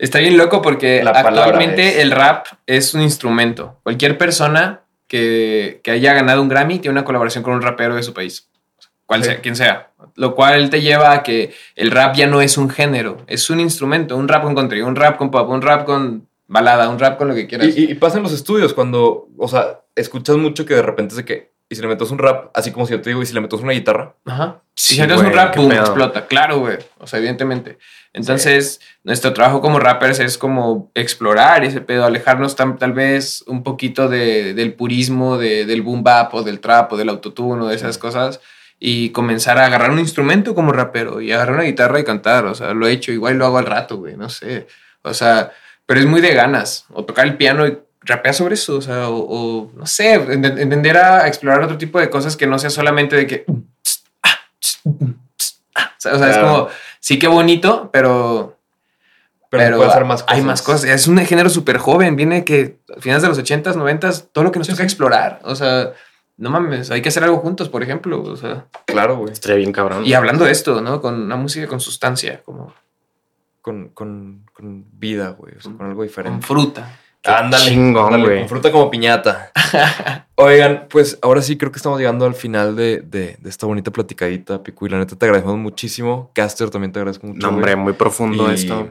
Está 0.00 0.20
bien 0.20 0.36
loco 0.36 0.62
porque 0.62 1.02
La 1.02 1.12
palabra 1.12 1.42
actualmente 1.46 1.88
es- 1.88 1.96
el 1.98 2.12
rap 2.12 2.46
es 2.66 2.94
un 2.94 3.02
instrumento. 3.02 3.80
Cualquier 3.82 4.16
persona 4.16 4.82
que, 5.08 5.80
que 5.82 5.90
haya 5.90 6.14
ganado 6.14 6.40
un 6.40 6.48
Grammy 6.48 6.78
tiene 6.78 6.92
una 6.92 7.04
colaboración 7.04 7.42
con 7.42 7.54
un 7.54 7.62
rapero 7.62 7.96
de 7.96 8.04
su 8.04 8.14
país. 8.14 8.48
Cual 9.06 9.24
Sí. 9.24 9.30
sea, 9.30 9.40
quien 9.40 9.56
sea. 9.56 9.87
Lo 10.14 10.34
cual 10.34 10.70
te 10.70 10.80
lleva 10.80 11.12
a 11.12 11.22
que 11.22 11.52
el 11.76 11.90
rap 11.90 12.14
ya 12.14 12.26
no 12.26 12.40
es 12.40 12.56
un 12.56 12.70
género, 12.70 13.18
es 13.26 13.50
un 13.50 13.60
instrumento. 13.60 14.16
Un 14.16 14.28
rap 14.28 14.42
con 14.44 14.54
country, 14.54 14.80
un 14.82 14.96
rap 14.96 15.16
con 15.16 15.30
pop, 15.30 15.48
un 15.50 15.60
rap 15.62 15.84
con 15.84 16.28
balada, 16.46 16.88
un 16.88 16.98
rap 16.98 17.18
con 17.18 17.28
lo 17.28 17.34
que 17.34 17.46
quieras. 17.46 17.68
Y, 17.76 17.84
y- 17.86 17.90
y 17.90 17.94
pasa 17.94 18.16
en 18.18 18.22
los 18.22 18.32
estudios 18.32 18.72
cuando, 18.74 19.28
o 19.36 19.48
sea, 19.48 19.80
escuchas 19.96 20.36
mucho 20.36 20.64
que 20.64 20.74
de 20.74 20.82
repente 20.82 21.12
es 21.12 21.16
de 21.16 21.24
que 21.24 21.52
y 21.70 21.74
si 21.74 21.82
le 21.82 21.88
metes 21.88 22.10
un 22.10 22.16
rap, 22.18 22.50
así 22.54 22.70
como 22.72 22.86
si 22.86 22.92
yo 22.92 23.02
te 23.02 23.10
digo, 23.10 23.20
y 23.20 23.26
si 23.26 23.34
le 23.34 23.42
metes 23.42 23.60
una 23.60 23.72
guitarra. 23.72 24.14
Ajá. 24.24 24.62
Sí, 24.74 24.94
si 24.94 25.00
haces 25.02 25.16
güey, 25.16 25.26
un 25.28 25.34
rap, 25.34 25.52
qué 25.52 25.60
pum, 25.60 25.68
pedo. 25.68 25.80
explota. 25.82 26.26
Claro, 26.26 26.60
güey. 26.60 26.78
O 26.96 27.06
sea, 27.06 27.18
evidentemente. 27.18 27.76
Entonces, 28.14 28.80
nuestro 29.04 29.34
trabajo 29.34 29.60
como 29.60 29.78
rappers 29.78 30.18
es 30.20 30.38
como 30.38 30.90
explorar 30.94 31.64
ese 31.64 31.82
pedo, 31.82 32.06
alejarnos 32.06 32.56
tam- 32.56 32.78
tal 32.78 32.94
vez 32.94 33.44
un 33.46 33.62
poquito 33.62 34.08
de- 34.08 34.54
del 34.54 34.72
purismo, 34.72 35.36
de- 35.36 35.66
del 35.66 35.82
boom 35.82 36.02
bap 36.02 36.32
o 36.34 36.42
del 36.42 36.60
trap 36.60 36.94
o 36.94 36.96
del 36.96 37.10
autotune 37.10 37.62
o 37.62 37.66
de 37.68 37.76
esas 37.76 37.98
cosas 37.98 38.40
y 38.80 39.10
comenzar 39.10 39.58
a 39.58 39.66
agarrar 39.66 39.90
un 39.90 39.98
instrumento 39.98 40.54
como 40.54 40.72
rapero 40.72 41.20
y 41.20 41.32
agarrar 41.32 41.56
una 41.56 41.64
guitarra 41.64 41.98
y 42.00 42.04
cantar. 42.04 42.46
O 42.46 42.54
sea, 42.54 42.74
lo 42.74 42.86
he 42.86 42.92
hecho, 42.92 43.12
igual 43.12 43.36
lo 43.36 43.46
hago 43.46 43.58
al 43.58 43.66
rato, 43.66 43.96
güey, 43.96 44.16
no 44.16 44.28
sé. 44.28 44.66
O 45.02 45.12
sea, 45.14 45.52
pero 45.86 46.00
es 46.00 46.06
muy 46.06 46.20
de 46.20 46.34
ganas. 46.34 46.86
O 46.92 47.04
tocar 47.04 47.26
el 47.26 47.36
piano 47.36 47.66
y 47.66 47.78
rapear 48.02 48.34
sobre 48.34 48.54
eso. 48.54 48.76
O 48.76 48.80
sea, 48.82 49.08
o, 49.08 49.16
o, 49.18 49.72
no 49.74 49.86
sé, 49.86 50.20
ent- 50.20 50.60
entender 50.60 50.96
a 50.96 51.26
explorar 51.26 51.62
otro 51.62 51.78
tipo 51.78 51.98
de 51.98 52.08
cosas 52.10 52.36
que 52.36 52.46
no 52.46 52.58
sea 52.58 52.70
solamente 52.70 53.16
de 53.16 53.26
que. 53.26 53.44
O 54.84 56.00
sea, 56.00 56.30
es 56.30 56.38
como, 56.38 56.68
sí 57.00 57.18
que 57.18 57.26
bonito, 57.28 57.90
pero, 57.92 58.56
Pero, 59.50 60.04
más 60.04 60.24
hay 60.28 60.42
más 60.42 60.62
cosas. 60.62 60.84
Es 60.84 61.08
un 61.08 61.18
género 61.18 61.50
súper 61.50 61.78
joven, 61.78 62.16
viene 62.16 62.44
que 62.44 62.78
a 62.96 63.00
finales 63.00 63.22
de 63.22 63.28
los 63.28 63.38
80s, 63.38 63.74
90s, 63.74 64.26
todo 64.32 64.44
lo 64.44 64.52
que 64.52 64.58
nos 64.58 64.68
toca 64.68 64.82
explorar. 64.84 65.40
O 65.42 65.54
sea, 65.56 65.92
no 66.38 66.50
mames, 66.50 66.90
hay 66.90 67.02
que 67.02 67.10
hacer 67.10 67.22
algo 67.24 67.36
juntos, 67.38 67.68
por 67.68 67.82
ejemplo. 67.82 68.22
O 68.22 68.36
sea, 68.36 68.66
Claro, 68.86 69.16
güey. 69.18 69.32
Estaría 69.32 69.56
bien 69.58 69.72
cabrón. 69.72 70.06
y 70.06 70.14
hablando 70.14 70.44
de 70.44 70.52
esto, 70.52 70.80
¿no? 70.80 71.00
Con 71.02 71.20
una 71.22 71.36
música 71.36 71.66
con 71.66 71.80
sustancia, 71.80 72.42
como 72.44 72.72
Con, 73.60 73.88
con, 73.90 74.46
con 74.54 74.86
vida, 74.92 75.30
güey. 75.30 75.54
O 75.56 75.60
sea, 75.60 75.72
con 75.72 75.86
algo 75.86 76.02
diferente. 76.02 76.38
con 76.38 76.42
fruta. 76.42 76.98
Ándale, 77.24 77.64
chingón, 77.64 78.06
ándale, 78.14 78.24
güey. 78.24 78.38
con 78.40 78.48
fruta 78.48 78.70
como 78.72 78.90
piñata. 78.90 79.50
Oigan, 80.36 80.86
pues 80.88 81.18
ahora 81.20 81.42
sí 81.42 81.58
creo 81.58 81.72
que 81.72 81.76
estamos 81.78 81.98
llegando 81.98 82.24
al 82.24 82.34
final 82.34 82.76
de, 82.76 83.00
de- 83.02 83.36
de 83.40 83.50
esta 83.50 83.66
bonita 83.66 83.90
platicadita, 83.90 84.62
Picu. 84.62 84.86
Y 84.86 84.90
la 84.90 84.98
neta 84.98 85.16
te 85.16 85.26
agradecemos 85.26 85.58
muchísimo. 85.58 86.30
Caster, 86.34 86.70
también 86.70 86.92
te 86.92 87.00
agradezco 87.00 87.26
mucho. 87.26 87.40
No, 87.40 87.48
hombre, 87.48 87.72
güey. 87.74 87.84
muy 87.84 87.92
profundo 87.94 88.50
Y- 88.50 88.54
esto. 88.54 88.88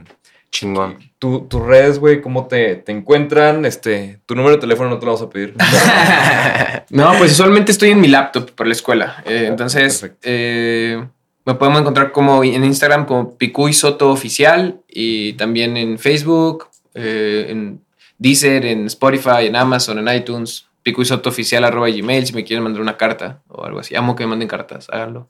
Chingón. 0.52 0.98
Tu- 1.20 1.41
tus 1.48 1.62
redes, 1.66 2.00
güey, 2.00 2.22
¿cómo 2.22 2.48
te, 2.48 2.76
te 2.78 2.91
encuentran? 2.91 3.66
Este, 3.66 4.20
tu 4.26 4.34
número 4.36 4.56
de 4.56 4.62
teléfono 4.62 4.89
no 4.89 4.98
te 5.00 5.06
lo 5.06 5.14
vamos 5.14 5.28
a 5.28 5.30
pedir. 5.30 5.54
No, 6.89 7.12
pues 7.18 7.34
usualmente 7.34 7.72
estoy 7.74 7.89
en 7.91 8.00
mi 8.00 8.08
laptop 8.08 8.52
por 8.52 8.66
la 8.66 8.72
escuela. 8.72 9.22
Eh, 9.26 9.45
entonces, 9.48 10.00
Perfecto. 10.00 10.20
eh, 10.24 11.06
me 11.45 11.54
podemos 11.56 11.82
encontrar 11.82 12.12
como 12.14 12.43
en 12.43 12.64
Instagram 12.64 13.06
como 13.06 13.36
Picuy 13.38 13.74
Soto 13.74 14.10
Oficial 14.12 14.80
y 14.88 15.34
también 15.34 15.76
en 15.76 16.00
Facebook, 16.00 16.70
eh, 16.93 17.48
en 17.50 17.82
Deezer, 18.18 18.66
en 18.66 18.86
Spotify, 18.88 19.48
en 19.48 19.56
Amazon, 19.58 20.00
en 20.08 20.16
iTunes. 20.16 20.66
Picuy 20.82 21.04
Soto 21.04 21.30
Oficial 21.30 21.66
arroba 21.66 21.89
Gmail 21.89 22.26
si 22.26 22.34
me 22.34 22.45
quieren 22.45 22.64
mandar 22.64 22.82
una 22.82 22.95
carta 22.95 23.41
o 23.50 23.66
algo 23.66 23.80
así. 23.82 23.93
Amo 23.95 24.16
que 24.16 24.24
me 24.24 24.30
manden 24.30 24.48
cartas, 24.48 24.88
háganlo. 24.89 25.28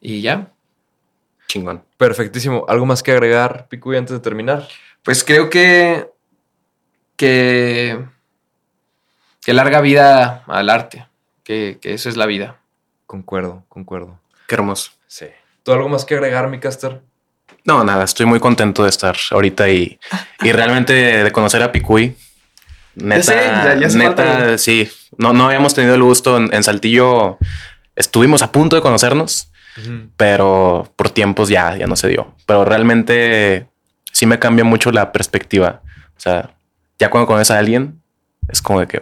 Y 0.00 0.20
ya. 0.20 0.52
Chingón. 1.48 1.82
Perfectísimo. 1.96 2.64
¿Algo 2.68 2.86
más 2.86 3.02
que 3.02 3.10
agregar, 3.12 3.66
Picuy, 3.68 3.96
antes 3.96 4.12
de 4.12 4.20
terminar? 4.20 4.68
Pues 5.02 5.24
creo 5.24 5.48
que. 5.50 6.08
que. 7.16 8.04
que 9.42 9.52
larga 9.52 9.80
vida 9.80 10.44
al 10.46 10.70
arte. 10.70 11.06
Que, 11.44 11.78
que 11.80 11.94
eso 11.94 12.08
es 12.08 12.16
la 12.16 12.26
vida. 12.26 12.58
Concuerdo, 13.06 13.64
concuerdo. 13.68 14.20
Qué 14.46 14.54
hermoso. 14.54 14.92
Sí. 15.06 15.26
¿Tú 15.62 15.72
algo 15.72 15.88
más 15.88 16.04
que 16.04 16.14
agregar, 16.14 16.48
mi 16.48 16.60
Caster? 16.60 17.00
No, 17.64 17.82
nada, 17.84 18.04
estoy 18.04 18.26
muy 18.26 18.40
contento 18.40 18.82
de 18.84 18.90
estar 18.90 19.16
ahorita 19.30 19.68
y, 19.70 19.98
y 20.42 20.52
realmente 20.52 20.92
de 20.92 21.32
conocer 21.32 21.62
a 21.62 21.72
Picuy. 21.72 22.16
Neta, 22.94 23.22
sé, 23.22 23.34
ya- 23.34 23.74
ya 23.76 23.88
neta, 23.96 24.24
falta. 24.24 24.58
sí. 24.58 24.90
No, 25.16 25.32
no 25.32 25.46
habíamos 25.46 25.74
tenido 25.74 25.94
el 25.94 26.02
gusto 26.02 26.36
en, 26.36 26.52
en 26.52 26.62
Saltillo. 26.62 27.38
Estuvimos 27.96 28.42
a 28.42 28.52
punto 28.52 28.76
de 28.76 28.82
conocernos, 28.82 29.50
pero 30.16 30.92
por 30.96 31.10
tiempos 31.10 31.48
ya, 31.48 31.76
ya 31.76 31.86
no 31.86 31.96
se 31.96 32.08
dio. 32.08 32.34
Pero 32.46 32.64
realmente 32.64 33.68
sí 34.12 34.26
me 34.26 34.38
cambia 34.38 34.64
mucho 34.64 34.90
la 34.90 35.12
perspectiva. 35.12 35.82
O 36.16 36.20
sea, 36.20 36.56
ya 36.98 37.10
cuando 37.10 37.26
conoces 37.26 37.50
a 37.50 37.58
alguien, 37.58 38.00
es 38.48 38.62
como 38.62 38.80
de 38.80 38.86
que, 38.86 39.00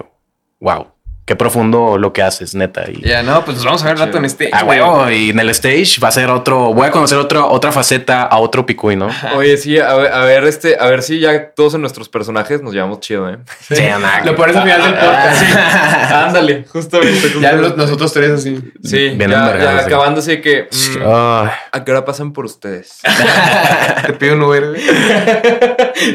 wow, 0.61 0.89
qué 1.27 1.37
profundo 1.37 1.99
lo 1.99 2.13
que 2.13 2.23
haces, 2.23 2.55
neta. 2.55 2.85
Y, 2.91 3.03
Ya, 3.07 3.23
no, 3.23 3.45
pues 3.45 3.57
nos 3.57 3.67
vamos 3.67 3.83
a 3.83 3.89
ver 3.89 3.99
rato 3.99 4.17
en 4.19 4.25
este. 4.25 4.49
Ah, 4.53 4.65
huevo, 4.65 5.11
y 5.11 5.31
en 5.31 5.39
el 5.41 5.51
stage 5.51 6.01
va 6.03 6.09
a 6.09 6.13
ser 6.13 6.31
otro, 6.31 6.73
voy 6.73 6.87
a 6.87 6.91
conocer 6.93 7.19
otro, 7.19 7.49
otra 7.51 7.73
faceta 7.73 8.23
a 8.23 8.39
otro 8.39 8.65
Picuy, 8.65 8.95
¿no? 8.97 9.09
Oye, 9.37 9.57
sí, 9.57 9.79
a 9.79 9.93
ver, 9.95 10.13
a 10.13 10.21
ver, 10.25 10.45
este, 10.45 10.77
a 10.81 10.87
ver 10.87 11.03
si 11.03 11.19
ya 11.21 11.51
todos 11.51 11.75
en 11.75 11.81
nuestros 11.83 12.09
personajes 12.09 12.63
nos 12.63 12.73
llevamos 12.73 13.01
chido, 13.01 13.29
¿eh? 13.29 13.39
Sí, 13.69 13.83
nada, 13.83 14.23
Lo 14.25 14.35
pones 14.37 14.55
al 14.57 14.63
final 14.63 14.83
del 14.83 14.95
podcast. 14.95 15.43
Ándale, 16.13 16.65
justamente. 16.69 17.21
Ya 17.21 17.29
justamente. 17.33 17.57
los- 17.63 17.77
nosotros 17.77 18.13
tres 18.13 18.31
así. 18.31 18.59
Sí, 18.85 19.09
Bien 19.11 19.31
ya, 19.31 19.59
ya 19.59 19.79
sí. 19.81 19.85
acabando 19.87 20.21
así 20.21 20.31
de 20.31 20.41
que. 20.41 20.69
mm, 20.71 21.03
Ay, 21.05 21.51
¿A 21.73 21.85
qué 21.85 21.91
hora 21.91 22.05
pasan 22.05 22.33
por 22.33 22.45
ustedes? 22.45 23.01
Te 24.07 24.13
pido 24.13 24.35
un 24.37 24.43
Uber. 24.45 24.65
güey. 24.69 24.81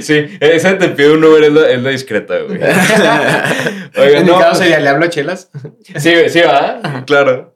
sí, 0.01 0.37
esa 0.39 0.77
te 0.77 0.87
pido 0.89 1.13
un 1.15 1.23
Uber 1.25 1.43
es 1.43 1.51
la, 1.51 1.69
es 1.69 1.81
la 1.81 1.89
discreta, 1.89 2.35
güey. 2.47 2.59
Mi 2.59 4.23
no, 4.23 4.39
caso 4.39 4.55
sería, 4.61 4.79
¿le 4.79 4.89
hablo 4.89 5.00
Chelas? 5.09 5.49
Sí, 5.97 6.13
sí, 6.29 6.39
va. 6.41 7.03
Claro. 7.05 7.55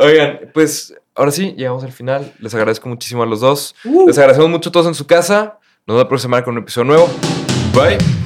Oigan, 0.00 0.40
pues 0.54 0.94
ahora 1.14 1.30
sí, 1.30 1.54
llegamos 1.56 1.84
al 1.84 1.92
final. 1.92 2.32
Les 2.38 2.54
agradezco 2.54 2.88
muchísimo 2.88 3.22
a 3.22 3.26
los 3.26 3.40
dos. 3.40 3.74
Les 4.06 4.16
agradecemos 4.18 4.50
mucho 4.50 4.68
a 4.70 4.72
todos 4.72 4.86
en 4.86 4.94
su 4.94 5.06
casa. 5.06 5.58
Nos 5.86 5.94
vemos 5.94 6.02
la 6.04 6.08
próxima 6.08 6.28
semana 6.36 6.44
con 6.44 6.56
un 6.56 6.62
episodio 6.62 6.84
nuevo. 6.86 7.08
Bye. 7.72 8.25